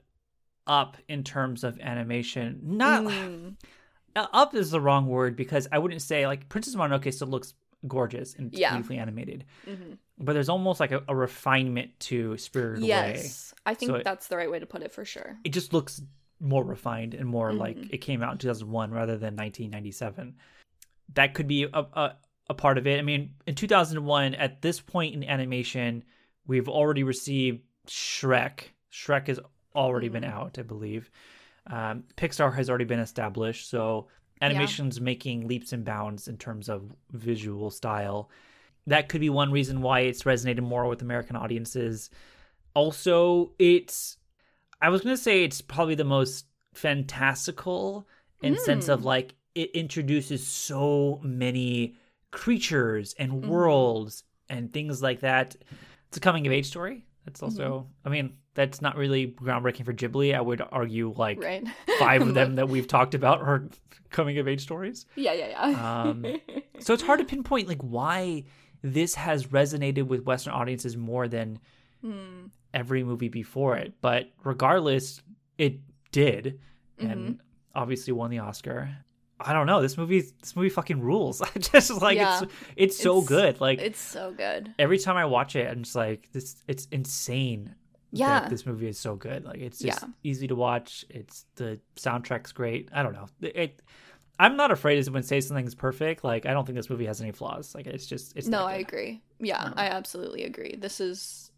[0.66, 2.60] up in terms of animation.
[2.62, 3.56] Not Mm,
[4.16, 7.54] uh, up is the wrong word because I wouldn't say like Princess Mononoke still looks
[7.86, 8.70] gorgeous and Yeah.
[8.72, 9.98] beautifully animated, mhm.
[10.18, 12.88] But there's almost like a, a refinement to Spirited Away.
[12.88, 15.50] yes i think So it- that's the right way to put it for sure It
[15.50, 16.00] just looks
[16.40, 17.88] more refined and more like Mhm.
[17.94, 20.36] it came out in 2001 rather than 1997.
[21.14, 22.16] That could be a, a
[22.50, 22.98] a part of it.
[22.98, 26.04] I mean, in 2001, at this point in animation,
[26.46, 28.64] we've already received Shrek.
[28.92, 29.40] Shrek has
[29.74, 30.32] already been Mhm.
[30.32, 31.10] out, I believe.
[31.68, 34.08] Um, Pixar has already been established, so
[34.42, 38.28] animation's making leaps and bounds in terms of visual style.
[38.86, 42.10] That could be one reason why it's resonated more with American audiences.
[42.74, 44.16] Also, it's
[44.80, 48.06] I was gonna say it's probably the most fantastical
[48.42, 49.04] in sense of Mm.
[49.04, 51.94] like it introduces so many
[52.32, 53.46] creatures and Mhm.
[53.46, 55.54] worlds and things like that.
[56.08, 57.06] It's a coming of age story.
[57.24, 57.60] That's Mm-hmm.
[57.62, 60.34] also I mean, that's not really groundbreaking for Ghibli.
[60.34, 61.64] I would argue like right
[61.98, 63.68] five of them that we've talked about are
[64.10, 65.06] coming of age stories.
[65.16, 66.26] yeah yeah yeah Um,
[66.80, 68.44] So it's hard to pinpoint like why
[68.84, 71.58] this has resonated with Western audiences more than
[72.02, 72.48] Hmm.
[72.74, 73.94] every movie before it.
[74.02, 75.20] But regardless,
[75.58, 75.80] it
[76.12, 76.60] did,
[77.00, 77.10] Mm-hmm.
[77.10, 77.40] and
[77.74, 78.94] obviously won the Oscar.
[79.40, 79.82] I don't know.
[79.82, 81.40] This movie, this movie fucking rules.
[81.42, 82.42] I just like Yeah.
[82.42, 83.60] it's it's so It's- good.
[83.60, 86.62] Like it's so good every time I watch it, I'm just like this.
[86.68, 87.74] It's insane.
[88.12, 88.40] Yeah.
[88.40, 89.44] that this movie is so good.
[89.44, 90.08] Like it's just Yeah.
[90.22, 91.04] easy to watch.
[91.10, 92.88] It's the soundtrack's great.
[92.92, 93.26] I don't know.
[93.40, 93.82] It,
[94.38, 96.24] I'm not afraid as when say something's perfect.
[96.24, 97.74] Like I don't think this movie has any flaws.
[97.74, 101.50] Like it's just it's no i agree yeah Um, i absolutely agree this is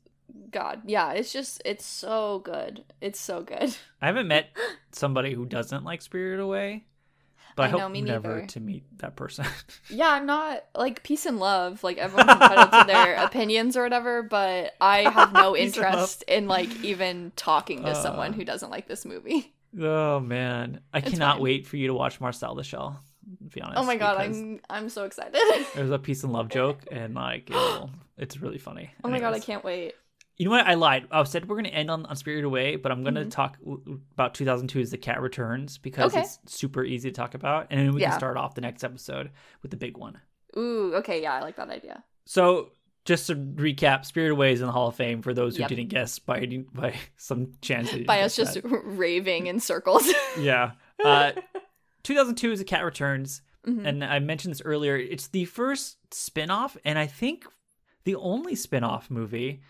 [0.51, 4.49] god yeah it's just it's so good it's so good I haven't met
[4.93, 6.85] somebody who doesn't like Spirited Away,
[7.55, 8.47] but I, I hope know, me never neither.
[8.49, 9.47] to meet that person.
[9.91, 14.23] yeah i'm not like peace and love like everyone's entitled to their opinions or whatever
[14.23, 15.93] but i have no Peace and love.
[15.95, 18.35] interest in like even talking to someone Uh.
[18.37, 21.43] who doesn't like this movie oh man, I It's cannot fine.
[21.43, 23.01] wait for you to watch Marcel the Shell.
[23.41, 25.35] To be honest, oh my god i'm i'm so excited
[25.75, 27.51] There's a peace and love joke, and like
[28.17, 28.91] it's really funny.
[29.05, 29.95] oh my god i can't wait
[30.37, 30.67] You know what?
[30.67, 31.09] I lied.
[31.11, 33.31] I said we're gonna end on, on Spirited Away, but I'm gonna Mhm.
[33.31, 36.21] talk w- about 2002 as the Cat Returns because Okay.
[36.21, 38.11] it's super easy to talk about, and then we Yeah.
[38.11, 39.31] can start off the next episode
[39.63, 40.21] with the big one.
[40.57, 42.71] ooh okay yeah i like that idea So
[43.07, 45.69] just to recap, Spirit Away is in the Hall of Fame for those who Yep.
[45.71, 47.91] didn't guess by by some chance.
[48.07, 48.63] By us just that.
[48.65, 50.07] raving in circles.
[50.39, 50.73] yeah.
[51.03, 51.33] Uh,
[52.03, 53.87] 2002 is A Cat Returns, Mhm.
[53.87, 54.97] and I mentioned this earlier.
[54.97, 57.47] It's the first spin-off, and I think
[58.05, 59.63] the only spin-off movie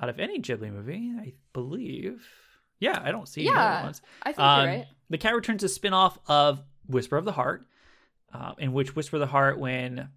[0.00, 2.26] out of any Ghibli movie, I believe.
[2.78, 3.64] Yeah, I don't see any Yeah.
[3.76, 4.02] other ones.
[4.22, 4.86] I think Um, you're right.
[5.10, 7.66] The Cat Returns is a spin-off of Whisper of the Heart,
[8.32, 10.08] uh, in which Whisper of the Heart, when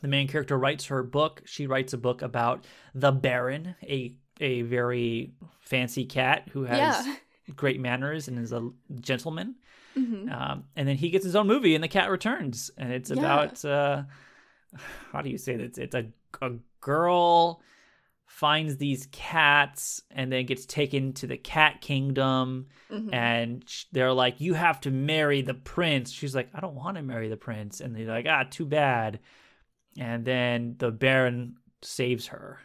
[0.00, 2.64] the main character writes her book, she writes a book about
[2.94, 7.16] the Baron, a a very fancy cat who has Yeah.
[7.56, 8.68] great manners and is a
[9.00, 9.56] gentleman.
[9.94, 13.10] hmm Um, and then he gets his own movie, and The Cat Returns, and it's
[13.10, 13.18] Yeah.
[13.18, 14.02] about uh,
[15.12, 15.78] how do you say that?
[15.78, 16.06] It's a
[16.40, 17.60] a girl
[18.26, 23.62] finds these cats and then gets taken to the cat kingdom hmm and
[23.92, 27.28] they're like you have to marry the prince she's like i don't want to marry
[27.28, 29.18] the prince and they're like ah too bad
[29.98, 32.58] and then the baron saves her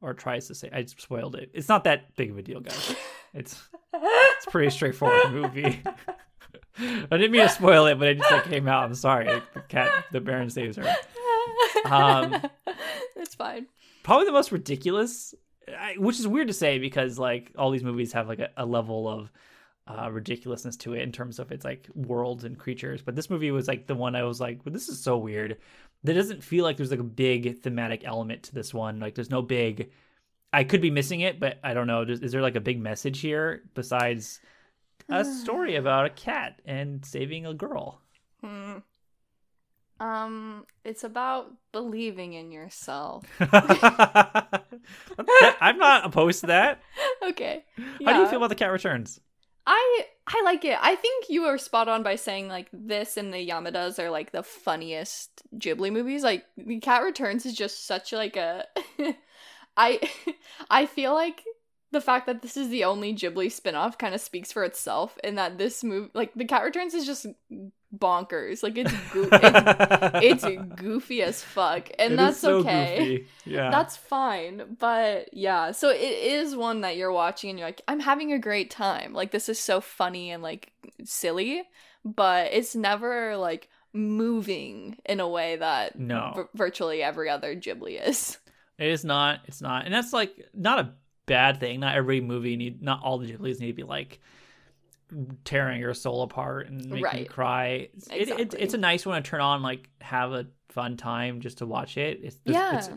[0.00, 1.50] or tries to say i spoiled it.
[1.54, 2.94] It's not that big of a deal guys.
[3.34, 3.62] It's
[3.92, 5.82] it's a pretty straightforward movie.
[6.78, 8.84] I didn't mean to spoil it but it just like came out.
[8.84, 9.26] I'm sorry.
[9.54, 10.94] The cat the baron saves her.
[11.84, 12.42] Um,
[13.16, 13.66] it's fine.
[14.02, 15.34] probably the most ridiculous
[15.96, 19.08] which is weird to say because like all these movies have like a, a level
[19.08, 19.32] of
[19.88, 23.02] uh, ridiculousness to it in terms of its like worlds and creatures.
[23.02, 25.58] But this movie was like the one i was like well, this is so weird
[26.06, 29.30] there doesn't feel like there's like a big thematic element to this one like there's
[29.30, 29.90] no big
[30.52, 32.80] i could be missing it but i don't know is, is there like a big
[32.80, 34.40] message here besides
[35.08, 38.00] a story about a cat and saving a girl
[38.42, 38.78] Hmm.
[39.98, 43.24] Um, it's about believing in yourself.
[45.60, 46.82] i'm not opposed to that
[47.22, 47.64] okay.
[48.04, 49.20] how do you feel about the cat returns
[49.66, 50.78] I I like it.
[50.80, 54.32] I think you are spot on by saying like this and the Yamadas are like
[54.32, 56.22] the funniest Ghibli movies.
[56.22, 58.64] Like The Cat Returns is just such like a
[59.76, 60.00] I
[60.70, 61.42] I feel like
[61.92, 65.36] the fact that this is the only Ghibli spin-off kind of speaks for itself in
[65.36, 67.26] that this movie like The Cat Returns is just
[67.96, 68.62] bonkers.
[68.62, 72.96] Like it's goo- it's, it's goofy as fuck and It that's so okay.
[72.98, 73.26] goofy.
[73.44, 73.70] Yeah.
[73.70, 74.76] That's fine.
[74.78, 78.38] But yeah, so it is one that you're watching and you're like, I'm having a
[78.38, 79.12] great time.
[79.12, 80.72] Like, this is so funny and like
[81.04, 81.62] silly,
[82.04, 86.32] but it's never like moving in a way that No.
[86.34, 88.38] vir- virtually every other Ghibli is.
[88.78, 89.40] It is not.
[89.46, 89.84] It's not.
[89.86, 90.92] And that's like not a
[91.26, 91.80] bad thing.
[91.80, 94.20] Not every movie need not all the Ghiblis need to be like
[95.44, 97.88] tearing your soul apart and making you cry.
[97.94, 98.60] It's, it, it, Exactly.
[98.62, 101.96] it's a nice one to turn on, like have a fun time just to watch
[101.96, 102.20] it.
[102.22, 102.76] It's it's, yeah.
[102.78, 102.90] it's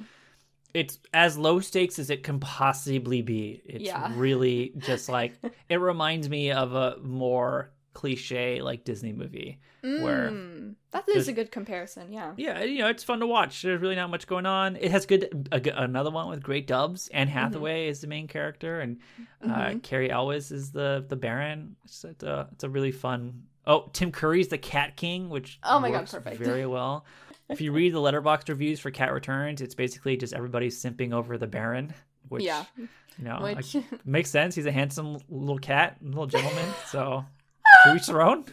[0.74, 3.62] it's as low stakes as it can possibly be.
[3.66, 4.12] It's Yeah.
[4.16, 5.34] really just like
[5.70, 9.60] it reminds me of a more cliche like Disney movie.
[9.82, 12.12] where Mm, that there's- is a good comparison.
[12.14, 12.34] Yeah.
[12.38, 13.62] Yeah, you know, it's fun to watch.
[13.62, 14.76] There's really not much going on.
[14.78, 17.08] It has good a, another one with great dubs.
[17.10, 17.38] Anne Mm-hmm.
[17.38, 19.00] Hathaway is the main character, and
[19.44, 19.84] uh, Mhm.
[19.84, 21.76] Cary Elwes is the the Baron.
[21.84, 23.44] It's, it's a it's a really fun.
[23.68, 26.38] Oh, Tim Curry's the Cat King, which Oh my God, perfect.
[26.42, 27.06] very well.
[27.50, 31.38] if you read the Letterboxd reviews for Cat Returns, it's basically just everybody simping over
[31.38, 31.94] the Baron,
[32.30, 32.64] which yeah.
[32.78, 32.88] you
[33.20, 34.56] know Which makes sense.
[34.56, 36.66] He's a handsome little cat, little gentleman.
[36.88, 37.26] So
[37.84, 38.46] to each their own.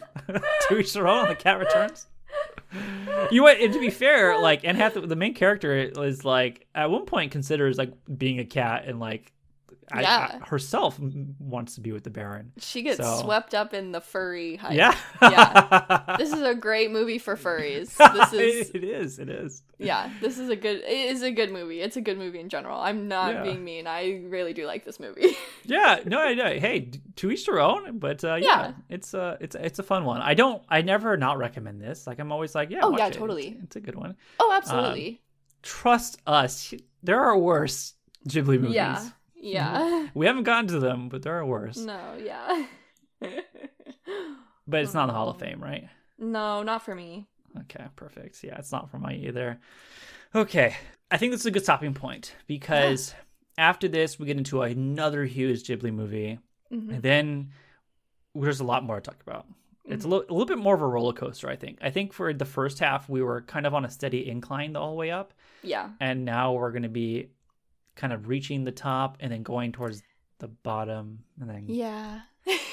[0.69, 2.07] to each their own the cat returns.
[3.31, 6.89] You went, and to be fair, like Anne Hathaway, the main character is like at
[6.89, 9.31] one point considers like being a cat and like
[9.95, 10.39] Yeah.
[10.41, 10.99] I- herself
[11.39, 12.51] wants to be with the Baron.
[12.57, 14.73] she gets So- swept up in the furry hype.
[14.75, 16.15] Yeah, Yeah.
[16.17, 17.95] This is a great movie for furries.
[18.13, 19.19] This is it is.
[19.19, 19.63] It is.
[19.77, 21.79] yeah, this is a good it is a good movie.
[21.81, 22.79] It's a good movie in general.
[22.79, 23.43] I'm not Yeah.
[23.43, 23.87] being mean.
[23.87, 25.37] I really do like this movie.
[25.69, 26.45] Yeah, no, I know.
[26.57, 27.99] Hey, to each their own.
[27.99, 28.71] But uh, yeah, Yeah.
[28.89, 30.21] it's uh, it's it's a fun one.
[30.21, 32.07] I don't, I never not recommend this.
[32.07, 33.13] Like I'm always like, yeah, Oh, watch yeah, it.
[33.13, 33.57] Totally.
[33.63, 34.15] It's, a good one.
[34.39, 35.21] oh, absolutely.
[35.63, 36.73] Trust us,
[37.03, 37.93] there are worse
[38.29, 38.75] Ghibli movies.
[38.75, 39.09] yeah.
[39.39, 39.77] Yeah.
[39.79, 40.19] Mm-hmm.
[40.19, 41.77] We haven't gotten to them, but there are worse.
[41.77, 42.65] no, yeah.
[44.69, 45.39] But it's not the Hall of Oh.
[45.39, 45.87] Fame, right?
[46.19, 47.27] no, not for me.
[47.61, 48.43] Okay, perfect.
[48.43, 49.59] Yeah, it's not for my either.
[50.35, 50.75] Okay,
[51.09, 53.15] I think this is a good stopping point because
[53.57, 56.39] after this, we get into another huge Ghibli movie,
[56.71, 56.95] Mhm.
[56.95, 57.51] and then
[58.35, 59.45] there's a lot more to talk about.
[59.85, 60.17] It's a, mm-hmm.
[60.17, 61.77] li- a little bit more of a roller coaster, I think.
[61.81, 64.81] I think for the first half, we were kind of on a steady incline the
[64.81, 65.33] whole way up,
[65.63, 65.91] Yeah.
[66.01, 67.29] and now we're going to be
[67.97, 70.01] kind of reaching the top and then going towards
[70.39, 72.21] the bottom, and then Yeah.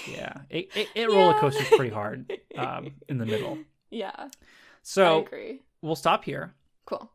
[0.06, 3.58] yeah, it, it, it roller coasters pretty hard um, in the middle.
[3.90, 4.28] yeah.
[4.82, 5.26] So
[5.82, 6.54] we'll stop here.
[6.86, 7.10] Cool.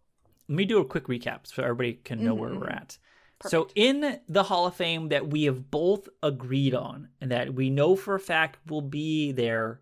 [0.48, 2.60] Let me do a quick recap so everybody can know where Mhm.
[2.60, 2.98] we're at.
[3.46, 7.70] So, in the Hall of Fame that we have both agreed on and that we
[7.70, 9.80] know for a fact will be there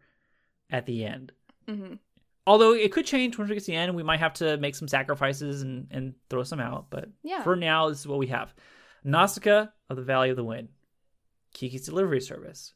[0.70, 1.32] at the end,
[1.68, 1.94] hmm
[2.48, 4.74] although it could change once we get to the end, we might have to make
[4.74, 6.88] some sacrifices and, and throw some out.
[6.90, 7.44] But Yeah.
[7.44, 8.56] for now, this is what we have:
[9.04, 10.70] Nausicaa of the Valley of the Wind,
[11.54, 12.74] Kiki's Delivery Service,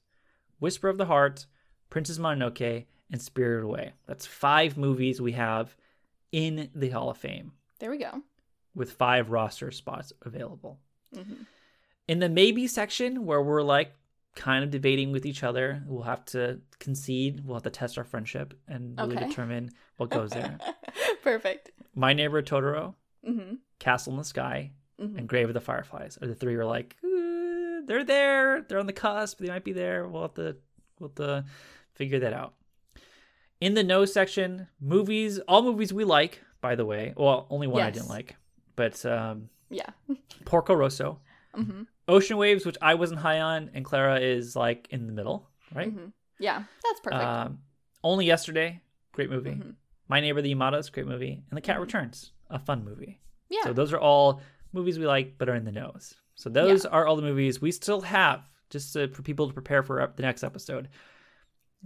[0.60, 1.46] Whisper of the Heart,
[1.90, 3.94] Princess Mononoke, and Spirited Away.
[4.08, 5.76] That's five movies we have
[6.32, 8.22] in the Hall of Fame There we go.
[8.76, 10.80] with five roster spots available.
[11.14, 11.44] hmm
[12.08, 13.94] In the maybe section, where we're like
[14.36, 17.44] kind of debating with each other, we'll have to concede.
[17.46, 19.28] We'll have to test our friendship and really Okay.
[19.28, 20.58] determine what goes there.
[21.24, 21.72] Perfect.
[21.96, 22.96] My Neighbor Totoro,
[23.26, 26.66] hmm Castle in the Sky, hmm and Grave of the Fireflies are the three we're
[26.66, 28.62] like, "Uh, they're there.
[28.62, 29.40] They're on the cusp.
[29.40, 30.08] They might be there.
[30.08, 30.56] We'll have to,
[31.00, 31.46] we'll have to
[31.94, 32.54] figure that out.
[33.60, 37.14] In the no section, movies, all movies we like, by the way.
[37.18, 38.36] Well, only one I didn't like,
[38.76, 39.90] but um, Yeah.
[40.46, 41.20] Porco Rosso,
[41.54, 45.50] hmm Ocean Waves, which I wasn't high on, and Clara is like in the middle,
[45.74, 45.92] right?
[45.92, 46.08] hmm
[46.40, 46.64] Yeah.
[46.84, 47.24] That's perfect.
[47.24, 47.60] Um,
[48.04, 48.82] Only Yesterday,
[49.12, 49.52] great movie.
[49.52, 49.76] Mhm.
[50.08, 51.82] My Neighbor the Yamadas, great movie, and The Cat Mhm.
[51.82, 53.22] Returns, a fun movie.
[53.50, 53.64] yeah.
[53.64, 54.42] So those are all
[54.74, 56.16] movies we like, but are in the nose.
[56.36, 59.84] So those are all the movies we still have, just to, for people to prepare
[59.84, 60.90] for the next episode.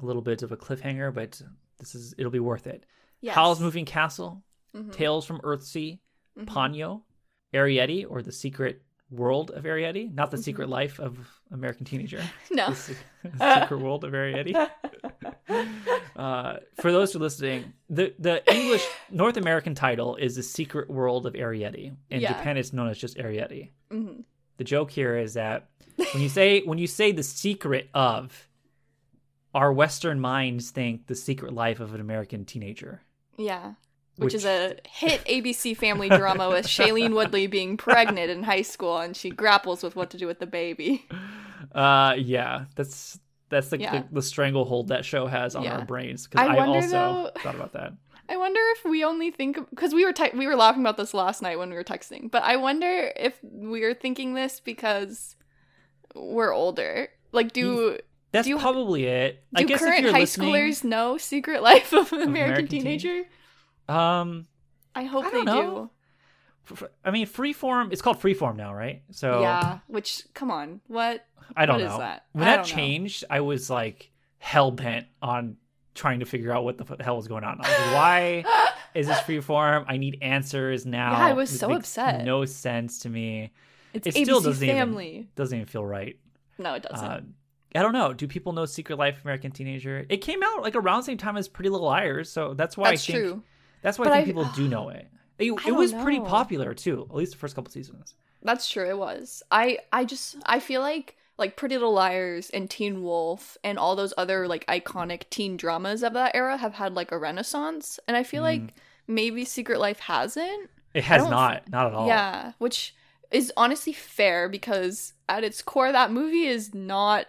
[0.01, 1.41] A little bit of a cliffhanger, but
[1.79, 2.85] this is it'll be worth it.
[3.21, 3.33] yes.
[3.35, 4.43] Howl's Moving Castle,
[4.75, 4.91] Mhm.
[4.91, 5.99] Tales from Earthsea,
[6.37, 6.45] Mhm.
[6.45, 7.03] Ponyo,
[7.53, 10.43] Arrietty, or the Secret World of Arrietty, not the Mhm.
[10.43, 11.17] Secret Life of
[11.51, 12.21] American Teenager.
[12.51, 12.69] No.
[12.69, 14.53] The Se- the Secret World of Arrietty.
[16.15, 20.89] Uh, for those who are listening, the the English North American title is the Secret
[20.89, 21.95] World of Arrietty.
[22.09, 22.33] In Yeah.
[22.33, 23.71] Japan, it's known as just Arrietty.
[23.91, 24.21] hmm
[24.57, 25.67] The joke here is that
[26.13, 28.47] when you say when you say the secret of,
[29.53, 33.01] our Western minds think the secret life of an American teenager.
[33.37, 33.73] Yeah.
[34.17, 38.61] Which, Which- is a hit ABC family drama with Shailene Woodley being pregnant in high
[38.61, 41.05] school and she grapples with what to do with the baby.
[41.73, 43.19] Uh, yeah, that's
[43.49, 43.99] that's the, Yeah.
[44.03, 45.79] the, the stranglehold that show has on Yeah.
[45.79, 46.27] our brains.
[46.27, 47.93] Because I I, wonder, also though- thought about that.
[48.27, 51.13] I wonder if we only think because we were te- we were laughing about this
[51.13, 55.35] last night when we were texting, but I wonder if we are thinking this because
[56.15, 57.09] we're older.
[57.33, 57.99] Like, do
[58.31, 59.43] That's Do you- probably it.
[59.53, 62.29] I do guess if current you're high listening, schoolers know Secret Life of an American,
[62.31, 63.23] American Teen- Teenager?
[63.87, 64.47] Um,
[64.95, 65.91] I hope I they know.
[66.71, 67.91] f- I mean, freeform.
[67.91, 69.03] It's called freeform now, right?
[69.11, 69.79] So Yeah.
[69.87, 71.25] Which, come on, what?
[71.55, 71.93] I don't what know.
[71.93, 72.25] is that?
[72.31, 72.75] When I that don't know.
[72.75, 75.57] changed, I was like hell bent on
[75.93, 77.57] trying to figure out what the hell was going on.
[77.59, 78.45] Was like, why
[78.95, 79.85] is this freeform?
[79.87, 81.11] I need answers now.
[81.11, 82.25] Yeah, I was This so upset.
[82.25, 83.51] No sense to me.
[83.93, 85.29] It's It ABC still doesn't even- Family.
[85.35, 86.17] Doesn't even feel right.
[86.57, 87.05] No, it doesn't.
[87.07, 87.21] Uh,
[87.75, 88.13] I don't know.
[88.13, 90.05] Do people know Secret Life of American Teenager?
[90.09, 92.91] It came out like around the same time as Pretty Little Liars, so that's why
[92.91, 93.43] That's I think true.
[93.85, 95.07] That's why But I think I- people do know it.
[95.37, 98.13] It, it was pretty popular too, at least the first couple seasons.
[98.41, 98.87] That's true.
[98.89, 99.43] It was.
[99.51, 99.79] I.
[99.91, 100.37] I just.
[100.45, 104.65] I feel like like Pretty Little Liars and Teen Wolf and all those other like
[104.67, 108.45] iconic teen dramas of that era have had like a renaissance, and I feel Mm.
[108.45, 108.73] like
[109.07, 110.69] maybe Secret Life hasn't.
[110.93, 112.07] It has not, not at all.
[112.07, 112.95] Yeah, which
[113.31, 117.25] is honestly fair because at its core, that movie is not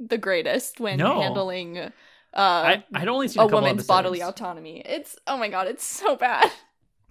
[0.00, 1.20] the greatest when No.
[1.20, 1.92] handling
[2.34, 4.82] uh, I I'd only seen a a, woman's bodily autonomy.
[4.84, 6.50] It's oh my god, it's so bad.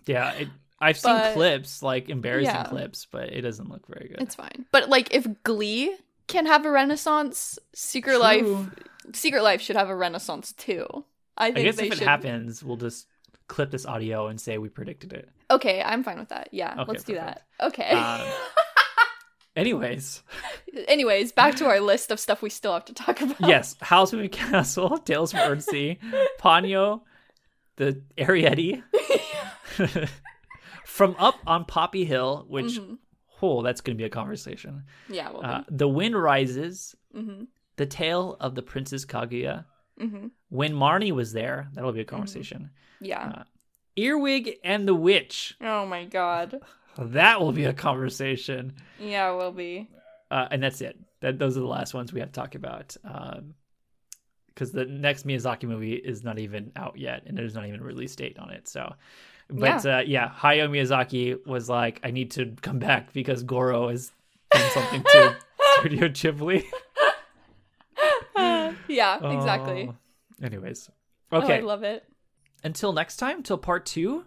[0.07, 0.47] Yeah, it,
[0.79, 2.63] I've seen But- clips, like embarrassing Yeah.
[2.63, 4.21] clips, but it doesn't look very good.
[4.21, 4.65] It's fine.
[4.71, 5.95] But like if Glee
[6.27, 8.47] can have a renaissance, Secret Life
[9.13, 11.05] Secret Life should have a renaissance too.
[11.37, 12.07] I I guess if it should.
[12.07, 13.07] happens, we'll just
[13.47, 15.29] clip this audio and say we predicted it.
[15.51, 16.49] Okay, I'm fine with that.
[16.51, 17.43] Yeah, Okay, let's do that.
[17.61, 17.89] Okay.
[17.91, 18.21] Um,
[19.55, 20.23] Anyways,
[20.87, 23.41] Anyways, back to our list of stuff we still have to talk about.
[23.41, 25.97] yes, Howl's Moving Castle, Tales from Earthsea,
[26.39, 27.01] Ponyo,
[27.75, 28.81] the Arrietty,
[30.85, 32.97] from Up on Poppy Hill, which Mhm.
[33.41, 34.83] oh, that's going to be a conversation.
[35.09, 37.43] Yeah, well, Uh, the Wind Rises, hmm
[37.77, 39.65] The Tale of the Princess Kaguya.
[39.99, 42.71] hmm When Marnie was there, that'll be a conversation.
[42.99, 43.27] yeah.
[43.39, 43.43] Uh,
[43.97, 46.61] Earwig and the Witch, oh my god.
[46.97, 48.73] that will be a conversation.
[48.99, 49.89] Yeah, will be.
[50.29, 50.97] Uh, and that's it.
[51.21, 52.95] That those are the last ones we have to talk about.
[54.47, 57.83] Because the next Miyazaki movie is not even out yet, and there's not even a
[57.83, 58.67] release date on it.
[58.67, 58.93] So,
[59.49, 63.89] but yeah, uh, yeah Hayao Miyazaki was like, I need to come back because Goro
[63.89, 64.11] has
[64.51, 65.35] done something to
[65.79, 66.63] Studio Ghibli.
[68.87, 69.89] yeah, exactly.
[69.89, 69.95] Oh.
[70.45, 70.89] Anyways,
[71.31, 72.03] Oh, I love it.
[72.63, 74.25] until next time, till part two.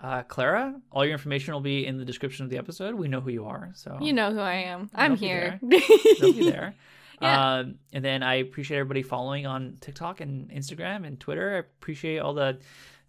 [0.00, 2.94] Uh, Clara, all your information will be in the description of the episode.
[2.94, 4.90] We know who you are, so You know who I am.
[4.94, 5.58] I'm here.
[5.62, 6.74] they'll be there.
[7.20, 7.54] Yeah.
[7.56, 11.56] Um, and then I appreciate everybody following on TikTok and Instagram and Twitter.
[11.56, 12.60] I appreciate all the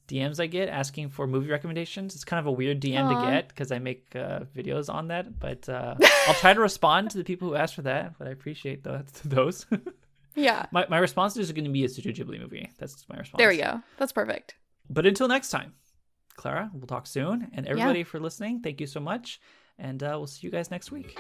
[0.07, 2.15] DMs I get asking for movie recommendations.
[2.15, 3.25] It's kind of a weird DM Aw.
[3.25, 5.93] to get because I make uh, videos on that, but uh,
[6.27, 8.17] I'll try to respond to the people who ask for that.
[8.17, 9.67] But I appreciate the, those.
[10.33, 10.65] Yeah.
[10.71, 12.67] My my response is going to be a Studio Ghibli movie.
[12.79, 13.37] That's my response.
[13.37, 13.81] There we go.
[13.97, 14.55] That's perfect.
[14.89, 15.73] But until next time,
[16.39, 17.49] Clara, we'll talk soon.
[17.53, 19.41] And everybody for listening, thank you so much.
[19.77, 21.19] And uh, we'll see you guys next week.